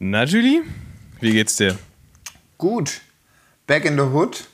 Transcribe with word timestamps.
Na, 0.00 0.22
Julie, 0.22 0.62
wie 1.18 1.32
geht's 1.32 1.56
dir? 1.56 1.76
Gut. 2.56 3.00
Back 3.66 3.84
in 3.84 3.96
the 3.96 4.04
Hood. 4.04 4.44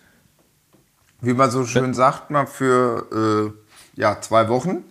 Wie 1.20 1.34
man 1.34 1.50
so 1.50 1.66
schön 1.66 1.92
sagt, 1.92 2.30
mal 2.30 2.46
für 2.46 3.54
äh, 3.94 4.00
ja, 4.00 4.18
zwei 4.22 4.48
Wochen. 4.48 4.84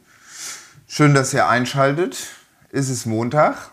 Schön, 0.87 1.15
dass 1.15 1.33
ihr 1.33 1.47
einschaltet. 1.47 2.17
Es 2.69 2.89
ist 2.89 3.07
Montag. 3.07 3.71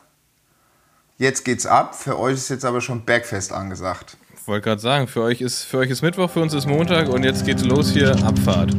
Jetzt 1.19 1.45
geht's 1.45 1.67
ab. 1.67 1.95
Für 1.95 2.19
euch 2.19 2.35
ist 2.35 2.49
jetzt 2.49 2.65
aber 2.65 2.81
schon 2.81 3.05
Bergfest 3.05 3.53
angesagt. 3.53 4.17
Ich 4.35 4.49
wollte 4.49 4.65
gerade 4.65 4.81
sagen, 4.81 5.07
für 5.07 5.21
euch, 5.21 5.43
ist, 5.43 5.65
für 5.65 5.79
euch 5.79 5.91
ist 5.91 6.01
Mittwoch, 6.01 6.31
für 6.31 6.41
uns 6.41 6.55
ist 6.55 6.67
Montag 6.67 7.11
und 7.11 7.25
jetzt 7.25 7.45
geht's 7.45 7.63
los 7.63 7.91
hier, 7.91 8.13
Abfahrt. 8.25 8.75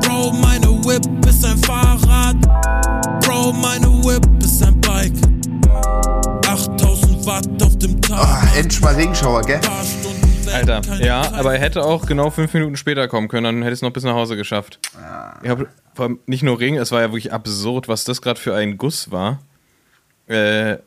Bro, 0.00 0.32
meine 0.32 0.66
Whip 0.84 1.06
ist 1.24 1.44
ein 1.44 1.56
Fahrrad. 1.58 2.40
Bro, 3.24 3.52
meine 3.52 3.86
Whip 4.04 4.26
ist 4.42 4.60
ein 4.64 4.80
Bike. 4.80 5.35
Ah, 8.56 8.60
endlich 8.60 8.80
mal 8.80 8.94
Regenschauer, 8.94 9.42
gell? 9.42 9.60
Alter, 10.50 10.80
ja, 10.98 11.30
aber 11.32 11.54
er 11.54 11.60
hätte 11.60 11.84
auch 11.84 12.06
genau 12.06 12.30
fünf 12.30 12.54
Minuten 12.54 12.76
später 12.78 13.06
kommen 13.06 13.28
können, 13.28 13.44
dann 13.44 13.62
hätte 13.62 13.74
es 13.74 13.82
noch 13.82 13.90
bis 13.90 14.02
nach 14.04 14.14
Hause 14.14 14.34
geschafft. 14.34 14.78
Ich 15.42 15.50
hab, 15.50 15.66
nicht 16.26 16.42
nur 16.42 16.58
Regen, 16.58 16.76
es 16.78 16.90
war 16.90 17.02
ja 17.02 17.08
wirklich 17.08 17.34
absurd, 17.34 17.86
was 17.88 18.04
das 18.04 18.22
gerade 18.22 18.40
für 18.40 18.54
ein 18.54 18.78
Guss 18.78 19.10
war. 19.10 19.40
Äh, 20.26 20.78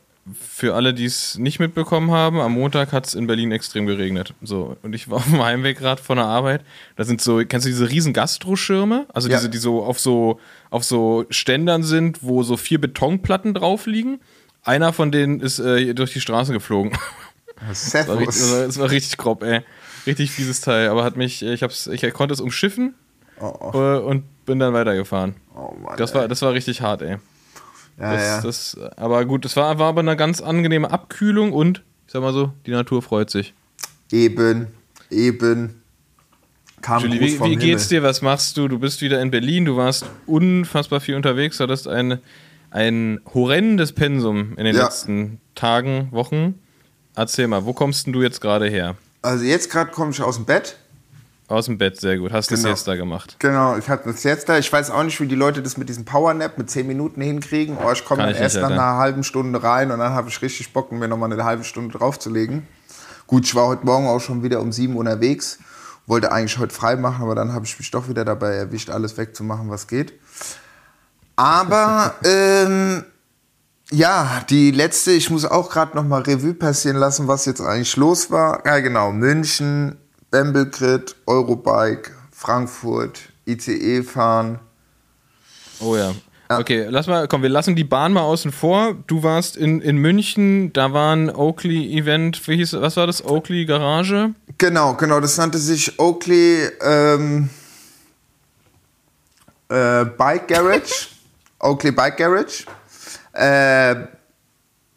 für 0.48 0.74
alle, 0.74 0.92
die 0.94 1.04
es 1.04 1.38
nicht 1.38 1.60
mitbekommen 1.60 2.10
haben, 2.10 2.40
am 2.40 2.52
Montag 2.54 2.92
hat 2.92 3.06
es 3.06 3.14
in 3.14 3.28
Berlin 3.28 3.52
extrem 3.52 3.86
geregnet. 3.86 4.34
So, 4.42 4.76
und 4.82 4.92
ich 4.92 5.08
war 5.08 5.18
auf 5.18 5.26
dem 5.26 5.40
Heimweg 5.40 5.78
gerade 5.78 6.02
von 6.02 6.16
der 6.16 6.26
Arbeit. 6.26 6.62
Da 6.96 7.04
sind 7.04 7.20
so, 7.20 7.38
kennst 7.38 7.66
du 7.66 7.70
diese 7.70 7.88
riesen 7.88 8.12
Gastroschirme? 8.12 9.06
Also 9.14 9.28
Ja. 9.28 9.36
diese, 9.36 9.48
die 9.48 9.58
so 9.58 9.84
auf 9.84 10.00
so 10.00 10.40
auf 10.70 10.82
so 10.82 11.24
Ständern 11.30 11.84
sind, 11.84 12.18
wo 12.22 12.42
so 12.42 12.56
vier 12.56 12.80
Betonplatten 12.80 13.54
drauf 13.54 13.86
liegen. 13.86 14.18
Einer 14.64 14.92
von 14.92 15.12
denen 15.12 15.38
ist 15.40 15.58
äh, 15.60 15.94
durch 15.94 16.12
die 16.12 16.20
Straße 16.20 16.52
geflogen. 16.52 16.92
Das 17.68 17.94
war, 18.08 18.18
richtig, 18.18 18.26
das, 18.26 18.50
war, 18.52 18.70
Servus. 18.70 18.90
richtig 18.90 19.16
grob, 19.18 19.42
ey. 19.42 19.60
Richtig 20.06 20.30
fieses 20.30 20.60
Teil. 20.60 20.88
Aber 20.88 21.04
hat 21.04 21.16
mich, 21.16 21.42
ich, 21.42 21.62
hab's, 21.62 21.86
ich 21.86 22.00
konnte 22.14 22.32
es 22.34 22.40
umschiffen 22.40 22.94
Oh, 23.42 23.70
oh, 23.72 23.78
äh, 23.78 23.98
und 24.00 24.24
bin 24.44 24.58
dann 24.58 24.72
weitergefahren. 24.74 25.34
oh 25.54 25.74
Mann, 25.82 25.96
Das 25.96 26.10
ey. 26.12 26.16
war, 26.20 26.28
das 26.28 26.42
war 26.42 26.52
richtig 26.52 26.80
hart, 26.82 27.00
ey. 27.02 27.16
ja, 27.98 28.12
Das, 28.12 28.22
ja. 28.22 28.40
das, 28.42 28.78
aber 28.96 29.24
gut, 29.24 29.44
das 29.44 29.56
war, 29.56 29.78
war 29.78 29.88
aber 29.88 30.00
eine 30.00 30.16
ganz 30.16 30.40
angenehme 30.42 30.90
Abkühlung 30.90 31.52
und, 31.52 31.82
ich 32.06 32.12
sag 32.12 32.20
mal 32.22 32.32
so, 32.32 32.52
die 32.66 32.70
Natur 32.70 33.00
freut 33.02 33.30
sich. 33.30 33.54
Eben, 34.12 34.66
eben. 35.10 35.80
Kam 36.82 37.02
Julie, 37.02 37.20
wie, 37.20 37.40
wie 37.40 37.56
geht's 37.56 37.88
dir? 37.88 38.02
Was 38.02 38.22
machst 38.22 38.56
du? 38.56 38.68
Du 38.68 38.78
bist 38.78 39.00
wieder 39.02 39.20
in 39.20 39.30
Berlin, 39.30 39.64
du 39.66 39.76
warst 39.76 40.06
unfassbar 40.26 41.00
viel 41.00 41.14
unterwegs, 41.14 41.60
hattest 41.60 41.88
ein, 41.88 42.18
ein 42.70 43.20
horrendes 43.34 43.92
Pensum 43.92 44.56
in 44.56 44.64
den 44.64 44.74
Ja. 44.76 44.84
letzten 44.84 45.40
Tagen, 45.54 46.08
Wochen. 46.10 46.58
Erzähl 47.14 47.48
mal, 47.48 47.64
wo 47.64 47.72
kommst 47.72 48.06
denn 48.06 48.12
du 48.12 48.22
jetzt 48.22 48.40
gerade 48.40 48.68
her? 48.68 48.96
Also 49.22 49.44
jetzt 49.44 49.70
gerade 49.70 49.90
komme 49.90 50.10
ich 50.12 50.22
aus 50.22 50.36
dem 50.36 50.44
Bett. 50.44 50.76
Aus 51.48 51.66
dem 51.66 51.78
Bett, 51.78 52.00
sehr 52.00 52.16
gut. 52.16 52.32
Hast 52.32 52.50
du 52.50 52.54
Genau. 52.54 52.68
das 52.68 52.78
jetzt 52.78 52.88
da 52.88 52.94
gemacht? 52.94 53.34
Genau, 53.40 53.76
ich 53.76 53.88
hatte 53.88 54.08
das 54.12 54.22
jetzt 54.22 54.48
da. 54.48 54.56
Ich 54.58 54.72
weiß 54.72 54.90
auch 54.90 55.02
nicht, 55.02 55.20
wie 55.20 55.26
die 55.26 55.34
Leute 55.34 55.62
das 55.62 55.76
mit 55.76 55.88
diesem 55.88 56.04
Powernap 56.04 56.56
mit 56.58 56.70
10 56.70 56.86
Minuten 56.86 57.20
hinkriegen. 57.20 57.76
Oh, 57.84 57.90
ich 57.90 58.04
komme 58.04 58.22
dann 58.22 58.34
erst 58.36 58.56
nach 58.56 58.70
einer 58.70 58.96
halben 58.98 59.24
Stunde 59.24 59.60
rein 59.60 59.90
und 59.90 59.98
dann 59.98 60.12
habe 60.12 60.28
ich 60.28 60.40
richtig 60.42 60.72
Bock, 60.72 60.92
mir 60.92 61.08
nochmal 61.08 61.32
eine 61.32 61.42
halbe 61.44 61.64
Stunde 61.64 61.98
draufzulegen. 61.98 62.66
Gut, 63.26 63.44
ich 63.46 63.54
war 63.56 63.66
heute 63.66 63.84
Morgen 63.84 64.06
auch 64.06 64.20
schon 64.20 64.44
wieder 64.44 64.60
um 64.60 64.70
7 64.70 64.96
unterwegs. 64.96 65.58
Wollte 66.06 66.30
eigentlich 66.30 66.58
heute 66.58 66.72
frei 66.74 66.94
machen, 66.94 67.22
aber 67.22 67.34
dann 67.34 67.52
habe 67.52 67.64
ich 67.66 67.76
mich 67.78 67.90
doch 67.90 68.08
wieder 68.08 68.24
dabei 68.24 68.54
erwischt, 68.54 68.88
alles 68.90 69.16
wegzumachen, 69.16 69.70
was 69.70 69.88
geht. 69.88 70.12
Aber 71.34 72.14
ähm, 72.24 73.04
ja, 73.92 74.44
die 74.48 74.70
letzte, 74.70 75.12
ich 75.12 75.30
muss 75.30 75.44
auch 75.44 75.70
gerade 75.70 75.96
noch 75.96 76.04
mal 76.04 76.22
Revue 76.22 76.54
passieren 76.54 76.96
lassen, 76.96 77.28
was 77.28 77.46
jetzt 77.46 77.60
eigentlich 77.60 77.96
los 77.96 78.30
war. 78.30 78.64
Ja, 78.64 78.78
genau, 78.78 79.10
München, 79.12 79.96
Bembelgrid, 80.30 81.16
Eurobike, 81.26 82.12
Frankfurt, 82.30 83.20
ICE 83.46 84.02
fahren. 84.02 84.60
Oh 85.80 85.96
ja. 85.96 86.12
Okay, 86.48 86.86
lass 86.88 87.06
mal, 87.06 87.28
komm, 87.28 87.42
wir 87.42 87.48
lassen 87.48 87.76
die 87.76 87.84
Bahn 87.84 88.12
mal 88.12 88.22
außen 88.22 88.50
vor. 88.50 88.96
Du 89.06 89.22
warst 89.22 89.56
in, 89.56 89.80
in 89.80 89.98
München, 89.98 90.72
da 90.72 90.92
war 90.92 91.14
ein 91.14 91.30
Oakley-Event, 91.30 92.46
wie 92.48 92.56
hieß 92.56 92.72
was 92.80 92.96
war 92.96 93.06
das? 93.06 93.24
Oakley 93.24 93.66
Garage? 93.66 94.34
Genau, 94.58 94.94
genau, 94.94 95.20
das 95.20 95.36
nannte 95.36 95.58
sich 95.58 95.98
Oakley 96.00 96.68
ähm, 96.82 97.50
äh, 99.68 100.04
Bike 100.04 100.48
Garage. 100.48 101.08
Oakley 101.60 101.92
Bike 101.92 102.16
Garage. 102.16 102.64
Äh, 103.32 103.94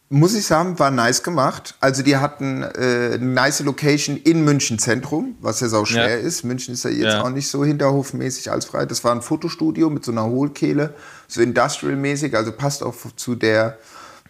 muss 0.09 0.35
ich 0.35 0.45
sagen, 0.45 0.77
war 0.77 0.91
nice 0.91 1.23
gemacht. 1.23 1.75
Also 1.79 2.03
die 2.03 2.17
hatten 2.17 2.61
äh, 2.61 3.13
eine 3.15 3.17
nice 3.25 3.61
Location 3.61 4.15
in 4.17 4.43
München 4.45 4.77
Zentrum, 4.77 5.35
was 5.41 5.59
ja 5.59 5.69
sau 5.69 5.85
schwer 5.85 6.19
Ja. 6.19 6.27
ist. 6.27 6.43
München 6.43 6.75
ist 6.75 6.83
ja 6.83 6.91
jetzt 6.91 7.03
Ja. 7.13 7.23
auch 7.23 7.29
nicht 7.31 7.47
so 7.47 7.65
hinterhofmäßig 7.65 8.51
als 8.51 8.65
frei. 8.65 8.85
Das 8.85 9.03
war 9.03 9.11
ein 9.15 9.23
Fotostudio 9.23 9.89
mit 9.89 10.05
so 10.05 10.11
einer 10.11 10.25
Hohlkehle, 10.25 10.93
so 11.27 11.41
industrial-mäßig, 11.41 12.35
also 12.37 12.51
passt 12.51 12.83
auch 12.83 12.93
zu 13.15 13.33
der, 13.33 13.79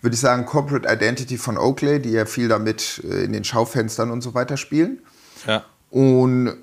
würde 0.02 0.14
ich 0.14 0.22
sagen, 0.22 0.46
Corporate 0.46 0.88
Identity 0.88 1.38
von 1.38 1.58
Oakley, 1.58 2.02
die 2.02 2.12
ja 2.12 2.26
viel 2.26 2.48
damit 2.48 3.02
äh, 3.04 3.26
in 3.26 3.34
den 3.34 3.44
Schaufenstern 3.44 4.10
und 4.10 4.22
so 4.22 4.34
weiter 4.34 4.56
spielen. 4.56 5.00
Ja. 5.46 5.66
Und 5.90 6.54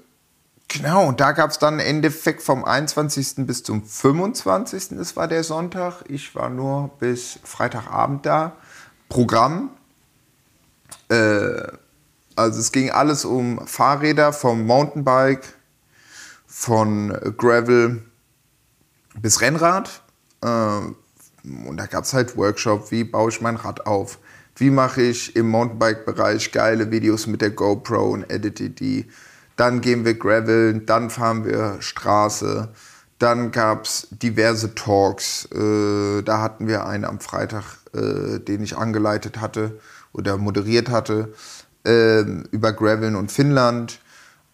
genau, 0.71 1.07
und 1.07 1.21
da 1.21 1.33
gab 1.33 1.51
es 1.51 1.59
dann 1.59 1.79
Endeffekt 1.81 2.43
vom 2.43 2.65
21. 2.65 3.47
bis 3.47 3.63
zum 3.63 3.85
25. 3.85 4.91
Das 4.91 5.17
war 5.17 5.29
der 5.29 5.45
Sonntag. 5.45 6.03
Ich 6.09 6.35
war 6.35 6.49
nur 6.49 6.91
bis 6.99 7.39
Freitagabend 7.45 8.25
da. 8.25 8.57
Programm. 9.09 9.71
Äh, 11.09 11.63
also 12.37 12.61
es 12.61 12.73
ging 12.73 12.91
alles 12.91 13.25
um 13.25 13.67
Fahrräder 13.67 14.33
vom 14.33 14.65
Mountainbike, 14.65 15.55
von 16.47 17.11
Gravel 17.37 18.03
bis 19.21 19.41
Rennrad. 19.41 20.03
Äh, 20.43 20.49
und 20.49 21.77
da 21.77 21.87
gab 21.87 22.05
es 22.05 22.15
halt 22.15 22.37
Workshop, 22.37 22.91
wie 22.91 23.05
baue 23.05 23.31
ich 23.31 23.41
mein 23.41 23.57
Rad 23.57 23.87
auf, 23.87 24.19
wie 24.57 24.71
mache 24.71 25.03
ich 25.03 25.37
im 25.37 25.51
Mountainbike-Bereich 25.51 26.53
geile 26.53 26.91
Videos 26.91 27.27
mit 27.27 27.41
der 27.41 27.51
GoPro 27.51 28.11
und 28.11 28.31
edite 28.31 28.71
die. 28.71 29.11
Dann 29.61 29.83
gehen 29.83 30.07
wir 30.07 30.15
Gravel, 30.15 30.81
dann 30.81 31.11
fahren 31.11 31.45
wir 31.45 31.77
Straße. 31.81 32.71
Dann 33.19 33.51
gab 33.51 33.85
es 33.85 34.09
diverse 34.11 34.75
Talks. 34.75 35.47
Äh, 35.53 36.23
da 36.23 36.41
hatten 36.41 36.67
wir 36.67 36.87
einen 36.87 37.05
am 37.05 37.21
Freitag, 37.21 37.65
äh, 37.93 38.39
den 38.39 38.63
ich 38.63 38.79
angeleitet 38.79 39.39
hatte 39.39 39.79
oder 40.15 40.39
moderiert 40.39 40.89
hatte, 40.89 41.35
ähm, 41.85 42.45
über 42.53 42.73
Graveln 42.73 43.17
und 43.17 43.31
Finnland. 43.31 44.01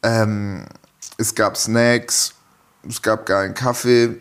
Ähm, 0.02 0.64
es 1.18 1.36
gab 1.36 1.56
Snacks, 1.56 2.34
es 2.88 3.00
gab 3.00 3.26
geilen 3.26 3.54
Kaffee. 3.54 4.16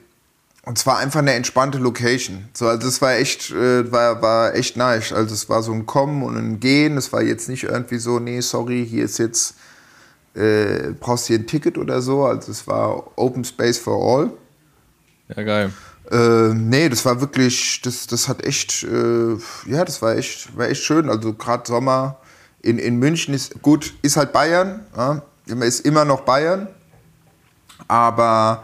Und 0.62 0.78
es 0.78 0.85
war 0.85 1.00
einfach 1.00 1.22
eine 1.22 1.34
entspannte 1.34 1.79
Location. 1.79 2.47
So, 2.53 2.68
also 2.68 2.88
es 2.88 3.01
war 3.01 3.13
echt, 3.13 3.50
äh, 3.50 3.91
war, 3.91 4.22
war 4.22 4.53
echt 4.53 4.78
nice. 4.78 5.13
Also 5.13 5.34
es 5.34 5.50
war 5.50 5.63
so 5.63 5.72
ein 5.72 5.88
Kommen 5.88 6.22
und 6.22 6.38
ein 6.38 6.59
Gehen. 6.59 6.95
Es 6.95 7.12
war 7.12 7.24
jetzt 7.24 7.50
nicht 7.50 7.63
irgendwie 7.63 7.97
so, 7.97 8.19
nee, 8.19 8.41
sorry, 8.41 8.85
hier 8.88 9.06
ist 9.06 9.18
jetzt, 9.18 9.56
äh, 10.35 10.94
brauchst 11.00 11.28
hier 11.28 11.40
ein 11.40 11.47
Ticket 11.47 11.78
oder 11.78 12.01
so. 12.01 12.25
Also 12.25 12.51
es 12.51 12.68
war 12.68 13.18
Open 13.18 13.44
Space 13.44 13.78
for 13.78 13.96
All. 14.01 14.31
Ja, 15.35 15.44
geil. 15.44 15.72
Äh, 16.12 16.53
nee, 16.53 16.88
das 16.90 17.03
war 17.06 17.19
wirklich, 17.19 17.81
das, 17.84 18.06
das 18.07 18.28
hat 18.28 18.45
echt, 18.45 18.84
äh, 18.84 19.38
ja, 19.66 19.84
das 19.85 20.01
war 20.01 20.16
echt, 20.16 20.56
war 20.57 20.68
echt 20.68 20.84
schön. 20.84 21.09
Also 21.09 21.34
gerade 21.34 21.63
Sommer 21.66 22.19
in, 22.62 22.78
in 22.78 22.97
München 22.97 23.34
ist 23.34 23.62
gut, 23.62 23.94
ist 24.01 24.18
halt 24.18 24.31
Bayern, 24.34 24.85
ja, 24.95 25.24
ist 25.62 25.85
immer 25.85 26.06
noch 26.06 26.22
Bayern, 26.22 26.68
aber 27.88 28.63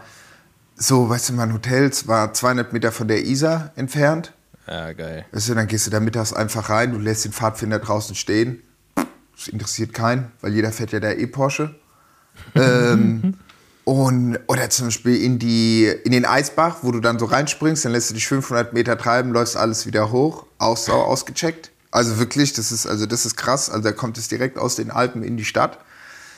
so, 0.76 1.08
weißt 1.08 1.30
du, 1.30 1.32
mein 1.34 1.52
Hotel 1.52 1.90
war 2.06 2.32
200 2.32 2.72
Meter 2.72 2.90
von 2.90 3.06
der 3.06 3.24
Isar 3.24 3.70
entfernt. 3.76 4.32
Ja, 4.66 4.92
geil. 4.92 5.24
Weißt 5.32 5.48
du, 5.48 5.54
dann 5.54 5.66
gehst 5.66 5.86
du 5.86 5.90
da 5.90 6.00
mittags 6.00 6.32
einfach 6.32 6.68
rein, 6.68 6.92
du 6.92 6.98
lässt 6.98 7.24
den 7.24 7.32
Pfadfinder 7.32 7.78
draußen 7.78 8.14
stehen. 8.14 8.62
Das 9.36 9.48
interessiert 9.48 9.92
keinen, 9.92 10.30
weil 10.40 10.52
jeder 10.54 10.72
fährt 10.72 10.92
ja 10.92 11.00
da 11.00 11.10
eh 11.10 11.26
Porsche. 11.26 11.74
ähm, 12.54 13.34
und, 13.84 14.38
oder 14.46 14.70
zum 14.70 14.86
Beispiel 14.86 15.16
in, 15.22 15.38
die, 15.38 15.86
in 16.04 16.12
den 16.12 16.24
Eisbach, 16.24 16.78
wo 16.82 16.92
du 16.92 17.00
dann 17.00 17.18
so 17.18 17.24
reinspringst, 17.26 17.84
dann 17.84 17.92
lässt 17.92 18.10
du 18.10 18.14
dich 18.14 18.26
500 18.28 18.72
Meter 18.72 18.96
treiben, 18.96 19.32
läufst 19.32 19.56
alles 19.56 19.86
wieder 19.86 20.12
hoch, 20.12 20.46
Aussau 20.58 21.02
ausgecheckt. 21.02 21.70
Also 21.90 22.18
wirklich, 22.18 22.52
das 22.52 22.72
ist, 22.72 22.86
also 22.86 23.06
das 23.06 23.26
ist 23.26 23.36
krass. 23.36 23.68
Also 23.68 23.82
da 23.82 23.92
kommt 23.92 24.16
es 24.18 24.28
direkt 24.28 24.56
aus 24.58 24.76
den 24.76 24.90
Alpen 24.90 25.22
in 25.22 25.36
die 25.36 25.44
Stadt. 25.44 25.78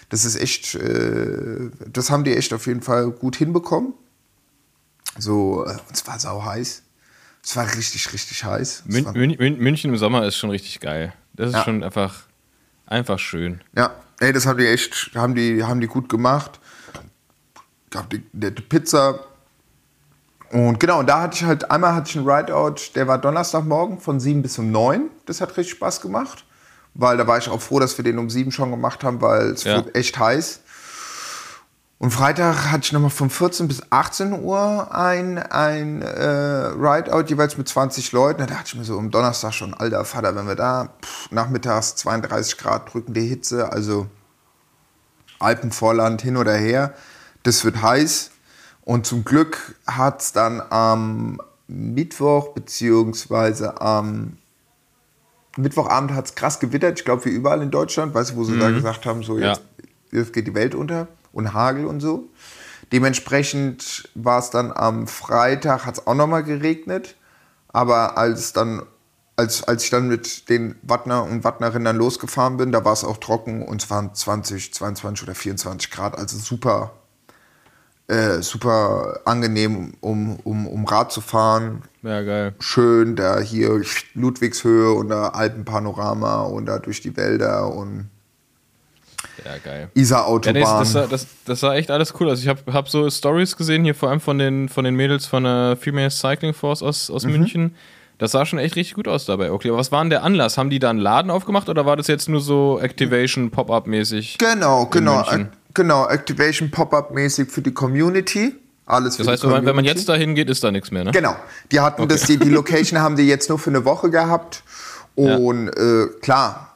Das 0.08 0.25
ist 0.25 0.37
echt, 0.37 0.75
äh, 0.75 1.70
das 1.93 2.11
haben 2.11 2.25
die 2.25 2.37
echt 2.37 2.52
auf 2.52 2.67
jeden 2.67 2.82
Fall 2.82 3.11
gut 3.11 3.37
hinbekommen. 3.37 3.94
So, 5.19 5.64
äh, 5.64 5.70
und 5.70 5.93
es 5.93 6.06
war 6.06 6.19
sau 6.19 6.44
heiß. 6.44 6.82
Es 7.44 7.56
war 7.56 7.67
richtig, 7.76 8.12
richtig 8.12 8.43
heiß. 8.44 8.85
Mün 8.87 9.37
Mün 9.38 9.58
München 9.58 9.91
im 9.93 9.99
Sommer 9.99 10.26
ist 10.26 10.37
schon 10.37 10.50
richtig 10.50 10.81
geil. 10.81 11.12
Das 11.35 11.49
ist 11.50 11.55
Ja. 11.56 11.64
schon 11.64 11.82
einfach, 11.85 12.23
einfach 12.86 13.19
schön. 13.19 13.60
ja, 13.76 13.94
ey, 14.20 14.32
das 14.32 14.46
haben 14.46 14.58
die 14.58 14.66
echt, 14.66 15.10
haben 15.14 15.34
die, 15.34 15.62
haben 15.64 15.81
die 15.81 15.86
gut 15.86 16.08
gemacht. 16.08 16.60
Gab 17.90 18.10
die 18.10 18.22
nette 18.32 18.62
Pizza 18.62 19.20
Und 20.50 20.78
genau, 20.81 21.00
und 21.00 21.06
da 21.08 21.22
hatte 21.22 21.36
ich 21.36 21.44
halt, 21.44 21.70
einmal 21.70 21.94
hatte 21.94 22.10
ich 22.10 22.16
einen 22.16 22.28
Rideout, 22.28 22.76
der 22.94 23.06
war 23.08 23.19
Donnerstagmorgen 23.19 24.00
von 24.00 24.20
7 24.20 24.42
bis 24.42 24.58
um 24.58 24.70
9. 24.70 25.10
Das 25.26 25.40
hat 25.40 25.56
richtig 25.56 25.76
Spaß 25.76 26.00
gemacht. 26.00 26.44
Weil 26.96 27.16
da 27.16 27.26
war 27.26 27.38
ich 27.38 27.48
auch 27.48 27.60
froh, 27.60 27.81
dass 27.81 27.96
wir 27.98 28.04
den 28.04 28.19
um 28.19 28.31
7 28.31 28.52
schon 28.52 28.70
gemacht 28.70 29.02
haben, 29.02 29.20
weil 29.20 29.50
es 29.50 29.64
Ja. 29.64 29.78
wurde 29.78 29.94
echt 29.96 30.16
heiß. 30.19 30.60
Und 31.99 32.11
Freitag 32.11 32.70
hatte 32.73 32.85
ich 32.85 32.93
nochmal 32.93 33.11
von 33.11 33.31
14 33.31 33.69
bis 33.69 33.82
18 33.91 34.32
Uhr 34.43 34.94
ein, 34.94 35.38
ein 35.38 36.02
äh, 36.02 36.25
Rideout, 36.76 37.29
jeweils 37.29 37.56
mit 37.56 37.69
20 37.69 38.12
Leuten. 38.12 38.41
Da 38.41 38.46
dachte 38.46 38.64
ich 38.67 38.75
mir 38.75 38.85
so 38.85 38.99
am 38.99 39.11
Donnerstag 39.11 39.55
schon, 39.55 39.75
alter 39.75 40.05
Vater, 40.05 40.35
wenn 40.35 40.46
wir 40.46 40.56
da 40.56 40.91
pff, 41.02 41.31
nachmittags 41.31 41.94
32 41.96 42.58
Grad 42.58 42.93
drückende 42.93 43.20
Hitze, 43.20 43.73
also 43.73 44.06
Alpenvorland 45.38 46.20
hin 46.20 46.37
oder 46.37 46.55
her, 46.55 46.94
das 47.43 47.64
wird 47.64 47.81
heiß. 47.81 48.32
Und 48.82 49.06
zum 49.06 49.25
Glück 49.25 49.76
hat 49.87 50.20
es 50.20 50.32
dann 50.32 50.61
am 50.70 51.41
Mittwoch 51.69 52.49
beziehungsweise 52.52 53.81
am 53.81 54.37
Mittwochabend 55.56 56.12
hat 56.12 56.26
es 56.26 56.35
krass 56.35 56.58
gewittert, 56.61 56.99
ich 56.99 57.05
glaube 57.05 57.25
wie 57.26 57.31
überall 57.31 57.62
in 57.62 57.70
Deutschland, 57.70 58.12
weißt 58.12 58.32
du, 58.32 58.37
wo 58.37 58.44
sie 58.44 58.58
da 58.58 58.70
gesagt 58.70 59.06
haben, 59.06 59.23
so 59.23 59.38
Ja. 59.38 59.50
jetzt, 59.52 59.62
jetzt 60.11 60.32
geht 60.32 60.49
die 60.49 60.55
Welt 60.55 60.75
unter 60.75 61.06
und 61.34 61.52
Hagel 61.52 61.86
und 61.86 62.00
so. 62.00 62.31
Dementsprechend 62.92 64.08
war 64.14 64.38
es 64.38 64.50
dann 64.50 64.72
am 64.72 65.06
Freitag, 65.06 65.86
hat 65.86 65.98
es 65.98 66.06
auch 66.06 66.14
nochmal 66.14 66.44
geregnet, 66.44 67.16
aber 67.69 68.16
als 68.16 68.52
dann 68.52 68.82
als, 69.36 69.64
als 69.64 69.84
ich 69.84 69.90
dann 69.90 70.08
mit 70.08 70.48
den 70.48 70.76
Wattner 70.82 71.25
und 71.25 71.44
Wattnerinnen 71.44 71.96
losgefahren 71.96 72.56
bin, 72.56 72.72
da 72.72 72.84
war 72.84 72.92
es 72.92 73.04
auch 73.04 73.16
trocken 73.16 73.62
und 73.66 73.82
es 73.82 73.90
waren 73.90 74.14
20, 74.14 74.72
22 74.72 75.25
oder 75.25 75.34
24 75.34 75.90
Grad, 75.90 76.16
also 76.16 76.38
super, 76.38 76.92
äh, 78.06 78.42
super 78.42 79.20
angenehm, 79.25 79.94
um, 80.00 80.38
um, 80.44 80.66
um 80.69 80.84
Rad 80.84 81.10
zu 81.10 81.20
fahren. 81.20 81.82
Ja, 82.02 82.22
geil. 82.22 82.54
Schön, 82.60 83.16
da 83.16 83.40
hier 83.40 83.82
Ludwigshöhe 84.14 84.92
und 84.92 85.08
da 85.08 85.31
Alpenpanorama 85.31 86.42
und 86.42 86.66
da 86.66 86.78
durch 86.78 87.00
die 87.00 87.16
Wälder 87.16 87.72
und 87.75 88.10
Ja, 89.44 89.52
geil. 89.64 89.88
Ja, 89.94 90.00
Isar-Autobahn. 90.00 90.54
nee, 90.54 90.60
das, 90.60 90.92
sah, 90.92 91.06
das, 91.06 91.26
das 91.44 91.60
sah 91.60 91.75
echt 91.75 91.90
alles 91.90 92.12
cool 92.20 92.31
aus. 92.31 92.40
Ich 92.40 92.48
habe 92.48 92.60
hab 92.72 92.88
so 92.88 93.08
Stories 93.08 93.56
gesehen, 93.56 93.84
hier 93.84 93.94
vor 93.94 94.10
allem 94.10 94.20
von 94.20 94.38
den, 94.38 94.69
von 94.69 94.84
den 94.84 94.94
Mädels 94.94 95.26
von 95.26 95.44
der 95.44 95.76
Female 95.81 96.10
Cycling 96.10 96.54
Force 96.54 96.82
aus, 96.82 97.08
Mhm. 97.08 97.14
aus 97.14 97.25
München. 97.26 97.75
Das 98.19 98.31
sah 98.31 98.46
schon 98.46 98.60
echt 98.60 98.76
richtig 98.76 98.94
gut 98.94 99.08
aus 99.08 99.25
dabei. 99.26 99.50
Okay, 99.50 99.70
aber 99.70 99.78
was 99.78 99.90
war 99.90 100.00
denn 100.02 100.10
der 100.10 100.22
Anlass? 100.22 100.56
Haben 100.56 100.70
die 100.70 100.78
da 100.78 100.90
einen 100.90 101.00
Laden 101.00 101.31
aufgemacht 101.32 101.69
oder 101.69 101.84
war 101.84 101.96
das 101.96 102.06
jetzt 102.06 102.28
nur 102.28 102.40
so 102.40 102.78
Activation, 102.81 103.50
Pop-Up-mäßig? 103.50 104.38
genau, 104.38 104.86
genau, 104.86 105.16
München. 105.16 105.48
Genau, 105.75 106.06
Activation 106.06 106.70
Pop-Up 106.70 107.10
mäßig 107.12 107.50
für 107.50 107.60
die 107.62 107.72
Community. 107.75 108.54
Alles 108.86 109.16
für 109.16 109.25
Das 109.25 109.42
heißt, 109.42 109.50
wenn 109.64 109.75
man, 109.75 109.84
jetzt 109.84 110.08
dahin 110.08 110.34
geht, 110.36 110.48
ist 110.48 110.62
da 110.62 110.70
nichts 110.70 110.90
mehr, 110.92 111.02
ne? 111.04 111.10
Genau. 111.10 111.34
Die 111.72 111.81
hatten 111.81 112.06
das, 112.06 112.22
die, 112.22 112.36
die 112.36 112.50
Location 112.50 112.98
haben 113.00 113.16
die 113.16 113.26
jetzt 113.26 113.48
nur 113.48 113.58
für 113.58 113.70
eine 113.70 113.84
Woche 113.84 114.10
gehabt. 114.10 114.62
Und 115.16 115.69
äh, 115.69 116.06
klar, 116.20 116.74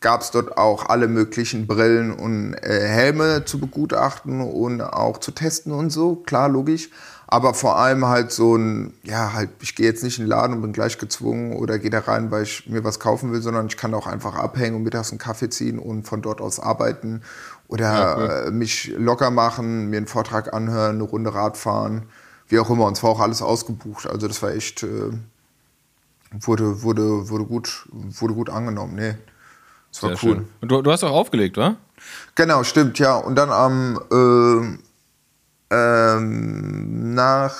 gab 0.00 0.20
es 0.20 0.30
dort 0.30 0.56
auch 0.56 0.88
alle 0.88 1.08
möglichen 1.08 1.66
Brillen 1.66 2.12
und 2.12 2.54
äh, 2.54 2.86
Helme 2.86 3.44
zu 3.44 3.58
begutachten 3.58 4.40
und 4.40 4.80
auch 4.80 5.18
zu 5.18 5.32
testen 5.32 5.72
und 5.72 5.90
so. 5.90 6.16
Klar, 6.16 6.48
logisch. 6.48 6.90
Aber 7.30 7.52
vor 7.52 7.76
allem 7.76 8.06
halt 8.06 8.32
so 8.32 8.56
ein, 8.56 8.94
ja, 9.02 9.34
halt, 9.34 9.50
ich 9.60 9.74
gehe 9.74 9.84
jetzt 9.84 10.02
nicht 10.02 10.18
in 10.18 10.24
den 10.24 10.30
Laden 10.30 10.56
und 10.56 10.62
bin 10.62 10.72
gleich 10.72 10.96
gezwungen 10.96 11.52
oder 11.52 11.78
gehe 11.78 11.90
da 11.90 11.98
rein, 11.98 12.30
weil 12.30 12.44
ich 12.44 12.66
mir 12.68 12.84
was 12.84 13.00
kaufen 13.00 13.32
will, 13.32 13.42
sondern 13.42 13.66
ich 13.66 13.76
kann 13.76 13.92
auch 13.92 14.06
einfach 14.06 14.34
abhängen 14.34 14.76
und 14.76 14.82
mittags 14.82 15.10
einen 15.10 15.18
Kaffee 15.18 15.50
ziehen 15.50 15.78
und 15.78 16.04
von 16.08 16.22
dort 16.22 16.40
aus 16.40 16.58
arbeiten 16.58 17.20
oder 17.66 18.46
äh, 18.46 18.50
mich 18.50 18.94
locker 18.96 19.30
machen, 19.30 19.90
mir 19.90 19.98
einen 19.98 20.06
Vortrag 20.06 20.54
anhören, 20.54 20.96
eine 20.96 21.04
Runde 21.04 21.34
Rad 21.34 21.58
fahren, 21.58 22.06
wie 22.48 22.58
auch 22.60 22.70
immer. 22.70 22.86
Und 22.86 22.96
es 22.96 23.02
war 23.02 23.10
auch 23.10 23.20
alles 23.20 23.42
ausgebucht. 23.42 24.06
Also 24.06 24.26
das 24.26 24.42
war 24.42 24.52
echt, 24.52 24.82
äh, 24.84 25.10
wurde, 26.30 26.82
wurde, 26.82 27.28
wurde, 27.28 27.44
gut, 27.44 27.88
wurde 27.92 28.32
gut 28.32 28.48
angenommen. 28.48 28.94
Nee, 28.94 29.16
es 29.98 30.02
war 30.02 30.16
Sehr 30.16 30.28
cool. 30.28 30.36
schön. 30.36 30.48
Und 30.60 30.68
du, 30.70 30.82
du 30.82 30.92
hast 30.92 31.04
auch 31.04 31.12
aufgelegt, 31.12 31.56
wa? 31.56 31.76
Genau, 32.34 32.62
stimmt, 32.62 32.98
ja. 32.98 33.16
Und 33.16 33.34
dann 33.34 33.50
am 33.50 34.00
ähm, 34.12 34.78
ähm, 35.70 37.14
nach 37.14 37.54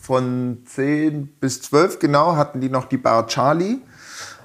von 0.00 0.58
10 0.64 1.26
bis 1.40 1.60
12 1.62 1.98
genau 1.98 2.36
hatten 2.36 2.60
die 2.60 2.70
noch 2.70 2.86
die 2.86 2.96
Bar 2.96 3.26
Charlie 3.26 3.78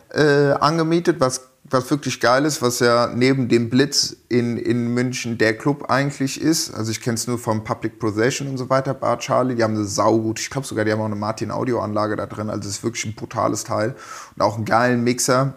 äh, 0.09 0.51
angemietet, 0.51 1.19
was, 1.19 1.41
was 1.63 1.89
wirklich 1.89 2.19
geil 2.19 2.43
ist, 2.43 2.61
was 2.61 2.79
ja 2.79 3.09
neben 3.13 3.47
dem 3.47 3.69
Blitz 3.69 4.17
in, 4.27 4.57
in 4.57 4.93
München 4.93 5.37
der 5.37 5.57
Club 5.57 5.89
eigentlich 5.89 6.41
ist. 6.41 6.73
Also 6.73 6.91
ich 6.91 6.99
kenne 6.99 7.15
es 7.15 7.27
nur 7.27 7.37
vom 7.39 7.63
Public 7.63 7.99
Possession 7.99 8.49
und 8.49 8.57
so 8.57 8.69
weiter, 8.69 8.93
Bar 8.93 9.19
Charlie. 9.19 9.55
Die 9.55 9.63
haben 9.63 9.75
eine 9.75 9.85
saugut, 9.85 10.39
ich 10.39 10.49
glaube 10.49 10.67
sogar, 10.67 10.83
die 10.83 10.91
haben 10.91 10.99
auch 10.99 11.05
eine 11.05 11.15
Martin 11.15 11.51
Audioanlage 11.51 12.17
da 12.17 12.25
drin. 12.25 12.49
Also 12.49 12.67
es 12.67 12.77
ist 12.77 12.83
wirklich 12.83 13.05
ein 13.05 13.15
brutales 13.15 13.63
Teil. 13.63 13.95
Und 14.35 14.41
auch 14.41 14.55
einen 14.55 14.65
geilen 14.65 15.03
Mixer 15.03 15.53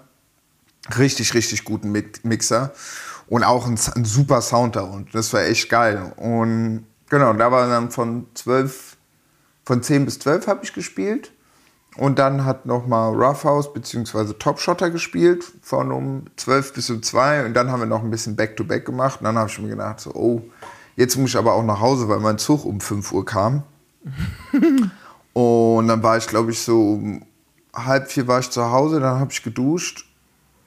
richtig, 0.99 1.35
richtig 1.35 1.65
guten 1.65 1.93
Mi- 1.93 2.05
Mixer 2.23 2.73
und 3.29 3.45
auch 3.45 3.67
ein, 3.67 3.79
ein 3.95 4.05
super 4.05 4.41
Sound 4.41 4.77
da 4.77 4.83
und 4.83 5.15
das 5.15 5.33
war 5.33 5.43
echt 5.43 5.69
geil. 5.69 6.13
Und 6.17 6.87
genau, 7.09 7.33
da 7.33 7.51
war 7.51 7.69
dann 7.69 7.91
von 7.91 8.27
12, 8.35 8.97
von 9.65 9.83
10 9.83 10.05
bis 10.05 10.19
12 10.19 10.47
habe 10.47 10.65
ich 10.65 10.73
gespielt 10.73 11.33
und 11.97 12.19
dann 12.19 12.45
hat 12.45 12.67
nochmal 12.67 13.13
Roughhouse 13.15 13.73
bzw. 13.73 14.35
Top 14.35 14.61
Shotter 14.61 14.91
gespielt 14.91 15.45
von 15.63 15.91
um 15.91 16.25
12 16.37 16.75
bis 16.75 16.91
um 16.91 17.03
2 17.03 17.47
und 17.47 17.55
dann 17.55 17.71
haben 17.71 17.81
wir 17.81 17.87
noch 17.87 18.03
ein 18.03 18.11
bisschen 18.11 18.37
Back-to-Back 18.37 18.85
gemacht 18.85 19.21
und 19.21 19.25
dann 19.25 19.39
habe 19.39 19.51
ich 19.51 19.59
mir 19.59 19.69
gedacht, 19.71 20.01
so, 20.01 20.13
oh, 20.15 20.43
jetzt 20.97 21.17
muss 21.17 21.31
ich 21.31 21.37
aber 21.37 21.55
auch 21.55 21.65
nach 21.65 21.81
Hause, 21.81 22.09
weil 22.09 22.21
mein 22.21 22.39
Zug 22.39 22.65
um 22.65 22.81
5 22.81 23.13
Uhr 23.13 23.25
kam. 23.25 23.63
Und 25.33 25.89
dann 25.89 26.03
war 26.03 26.17
ich, 26.17 26.27
glaube 26.29 26.51
ich, 26.53 26.61
so 26.61 26.93
um 26.95 27.23
halb 27.75 28.11
vier 28.11 28.27
war 28.27 28.39
ich 28.41 28.49
zu 28.51 28.71
Hause, 28.71 29.01
dann 29.01 29.21
habe 29.21 29.31
ich 29.33 29.43
geduscht 29.43 30.06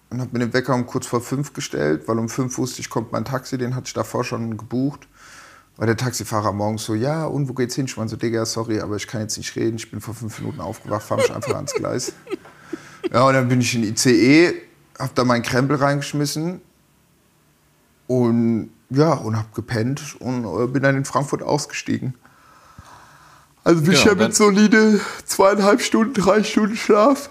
und 0.09 0.21
habe 0.21 0.31
mir 0.33 0.39
den 0.39 0.53
Wecker 0.53 0.73
um 0.73 0.85
kurz 0.85 1.05
vor 1.05 1.21
fünf 1.21 1.53
gestellt, 1.53 2.07
weil 2.07 2.17
um 2.17 2.29
fünf 2.29 2.57
wusste 2.57 2.81
ich, 2.81 2.89
kommt 2.89 3.11
mein 3.11 3.25
Taxi, 3.25 3.57
den 3.57 3.75
hatte 3.75 3.87
ich 3.87 3.93
davor 3.93 4.23
schon 4.23 4.57
gebucht. 4.57 5.07
Weil 5.77 5.87
der 5.87 5.95
Taxifahrer 5.97 6.51
morgens 6.51 6.83
so, 6.83 6.93
ja, 6.93 7.25
und 7.25 7.47
wo 7.47 7.53
geht's 7.53 7.75
hin? 7.75 7.85
Ich 7.85 7.95
meine 7.95 8.09
so, 8.09 8.17
Digga, 8.17 8.45
sorry, 8.45 8.81
aber 8.81 8.97
ich 8.97 9.07
kann 9.07 9.21
jetzt 9.21 9.37
nicht 9.37 9.55
reden, 9.55 9.77
ich 9.77 9.89
bin 9.89 10.01
vor 10.01 10.13
fünf 10.13 10.37
Minuten 10.39 10.59
aufgewacht, 10.59 11.03
fahr 11.03 11.17
mich 11.17 11.33
einfach 11.33 11.55
ans 11.55 11.73
Gleis. 11.73 12.13
Ja, 13.11 13.23
und 13.23 13.33
dann 13.33 13.47
bin 13.47 13.61
ich 13.61 13.73
in 13.73 13.83
ICE, 13.83 14.53
hab 14.99 15.15
da 15.15 15.23
meinen 15.23 15.41
Krempel 15.41 15.77
reingeschmissen 15.77 16.61
und 18.07 18.71
ja, 18.89 19.13
und 19.13 19.37
hab 19.37 19.55
gepennt 19.55 20.17
und 20.19 20.43
äh, 20.43 20.67
bin 20.67 20.83
dann 20.83 20.97
in 20.97 21.05
Frankfurt 21.05 21.41
ausgestiegen. 21.41 22.13
Also 23.63 23.81
bin 23.81 23.93
Ja, 23.93 23.97
ich 23.97 24.05
ja 24.05 24.15
mit 24.15 24.35
solide 24.35 24.99
zweieinhalb 25.25 25.81
Stunden, 25.81 26.13
drei 26.13 26.43
Stunden 26.43 26.75
Schlaf 26.75 27.29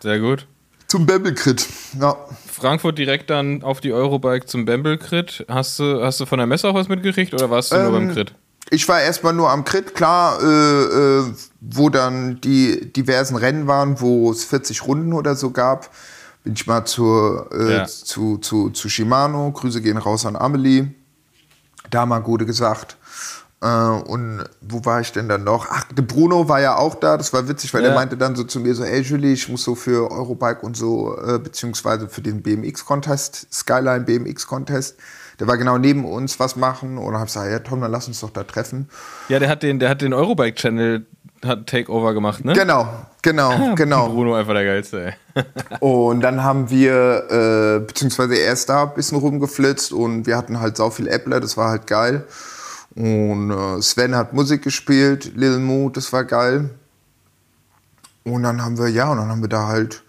Sehr 0.00 0.20
gut. 0.20 0.46
Zum 0.92 1.06
Bembelkrit. 1.06 1.66
Ja. 1.98 2.14
Frankfurt 2.46 2.98
direkt 2.98 3.30
dann 3.30 3.62
auf 3.62 3.80
die 3.80 3.94
Eurobike 3.94 4.44
zum 4.44 4.66
Bamble-Crit. 4.66 5.46
Hast 5.48 5.78
du, 5.78 6.04
hast 6.04 6.20
du 6.20 6.26
von 6.26 6.36
der 6.36 6.46
Messe 6.46 6.68
auch 6.68 6.74
was 6.74 6.88
mitgekriegt 6.90 7.32
oder 7.32 7.48
warst 7.48 7.72
du 7.72 7.76
nur 7.76 7.86
Ähm, 7.86 7.92
beim 8.08 8.12
Crit? 8.12 8.34
Ich 8.68 8.86
war 8.88 9.00
erstmal 9.00 9.32
nur 9.32 9.48
am 9.48 9.64
Crit, 9.64 9.94
klar, 9.94 10.38
äh, 10.42 10.46
äh, 10.46 11.24
wo 11.62 11.88
dann 11.88 12.42
die 12.42 12.92
diversen 12.92 13.36
Rennen 13.36 13.66
waren, 13.66 14.02
wo 14.02 14.30
es 14.30 14.44
40 14.44 14.86
Runden 14.86 15.14
oder 15.14 15.34
so 15.34 15.50
gab. 15.50 15.88
Bin 16.44 16.52
ich 16.52 16.66
mal 16.66 16.84
zur, 16.84 17.48
äh, 17.52 17.72
Ja. 17.76 17.86
zu, 17.86 18.36
zu, 18.36 18.68
zu 18.68 18.90
Shimano. 18.90 19.50
Grüße 19.50 19.80
gehen 19.80 19.96
raus 19.96 20.26
an 20.26 20.36
Amelie. 20.36 20.88
Da 21.88 22.04
mal 22.04 22.18
Gute 22.18 22.44
gesagt. 22.44 22.98
Äh, 23.62 23.66
und 23.66 24.44
wo 24.60 24.84
war 24.84 25.00
ich 25.00 25.12
denn 25.12 25.28
dann 25.28 25.44
noch? 25.44 25.68
Ach, 25.70 25.84
der 25.92 26.02
Bruno 26.02 26.48
war 26.48 26.60
ja 26.60 26.76
auch 26.76 26.96
da. 26.96 27.16
Das 27.16 27.32
war 27.32 27.48
witzig, 27.48 27.72
weil 27.72 27.82
Ja. 27.82 27.88
der 27.88 27.96
meinte 27.96 28.16
dann 28.16 28.34
so 28.34 28.42
zu 28.44 28.58
mir 28.60 28.74
so, 28.74 28.82
ey 28.82 29.00
Julie, 29.02 29.32
ich 29.32 29.48
muss 29.48 29.62
so 29.62 29.74
für 29.76 30.10
Eurobike 30.10 30.60
und 30.62 30.76
so, 30.76 31.16
äh, 31.16 31.38
beziehungsweise 31.38 32.08
für 32.08 32.22
den 32.22 32.42
BMX-Contest, 32.42 33.46
Skyline 33.52 34.00
BMX-Contest. 34.00 34.96
Der 35.38 35.46
war 35.46 35.56
genau 35.56 35.78
neben 35.78 36.04
uns 36.04 36.40
was 36.40 36.56
machen 36.56 36.98
und 36.98 37.12
dann 37.12 37.20
hab 37.20 37.28
ich 37.28 37.34
gesagt, 37.34 37.50
ja 37.50 37.58
Tom, 37.60 37.80
dann 37.80 37.90
lass 37.92 38.08
uns 38.08 38.20
doch 38.20 38.30
da 38.30 38.42
treffen. 38.42 38.88
Ja, 39.28 39.38
der 39.38 39.48
hat 39.48 39.62
den, 39.62 39.78
der 39.78 39.88
hat 39.90 40.02
den 40.02 40.12
Eurobike-Channel 40.12 41.06
hat 41.44 41.66
Takeover 41.66 42.14
gemacht, 42.14 42.44
ne? 42.44 42.52
Genau, 42.52 42.86
genau, 43.22 43.74
genau. 43.74 44.08
Bruno 44.08 44.34
einfach 44.34 44.52
der 44.54 44.64
geilste, 44.64 45.06
ey. 45.06 45.44
Und 45.80 46.20
dann 46.20 46.44
haben 46.44 46.70
wir, 46.70 47.24
äh, 47.30 47.80
beziehungsweise 47.80 48.34
er 48.36 48.52
ist 48.52 48.68
da 48.68 48.84
ein 48.84 48.94
bisschen 48.94 49.18
rumgeflitzt 49.18 49.92
und 49.92 50.26
wir 50.26 50.36
hatten 50.36 50.60
halt 50.60 50.76
sau 50.76 50.90
viel 50.90 51.08
Äppler, 51.08 51.40
das 51.40 51.56
war 51.56 51.70
halt 51.70 51.86
geil. 51.88 52.24
Und 52.94 53.50
äh, 53.50 53.80
Sven 53.80 54.14
hat 54.14 54.32
Musik 54.32 54.62
gespielt, 54.62 55.32
Lil 55.34 55.58
Mo, 55.58 55.88
das 55.88 56.12
war 56.12 56.24
geil. 56.24 56.70
Und 58.24 58.42
dann 58.42 58.62
haben 58.62 58.78
wir, 58.78 58.88
ja, 58.88 59.10
und 59.10 59.18
dann 59.18 59.28
haben 59.28 59.40
wir 59.40 59.48
da 59.48 59.66
halt 59.66 60.02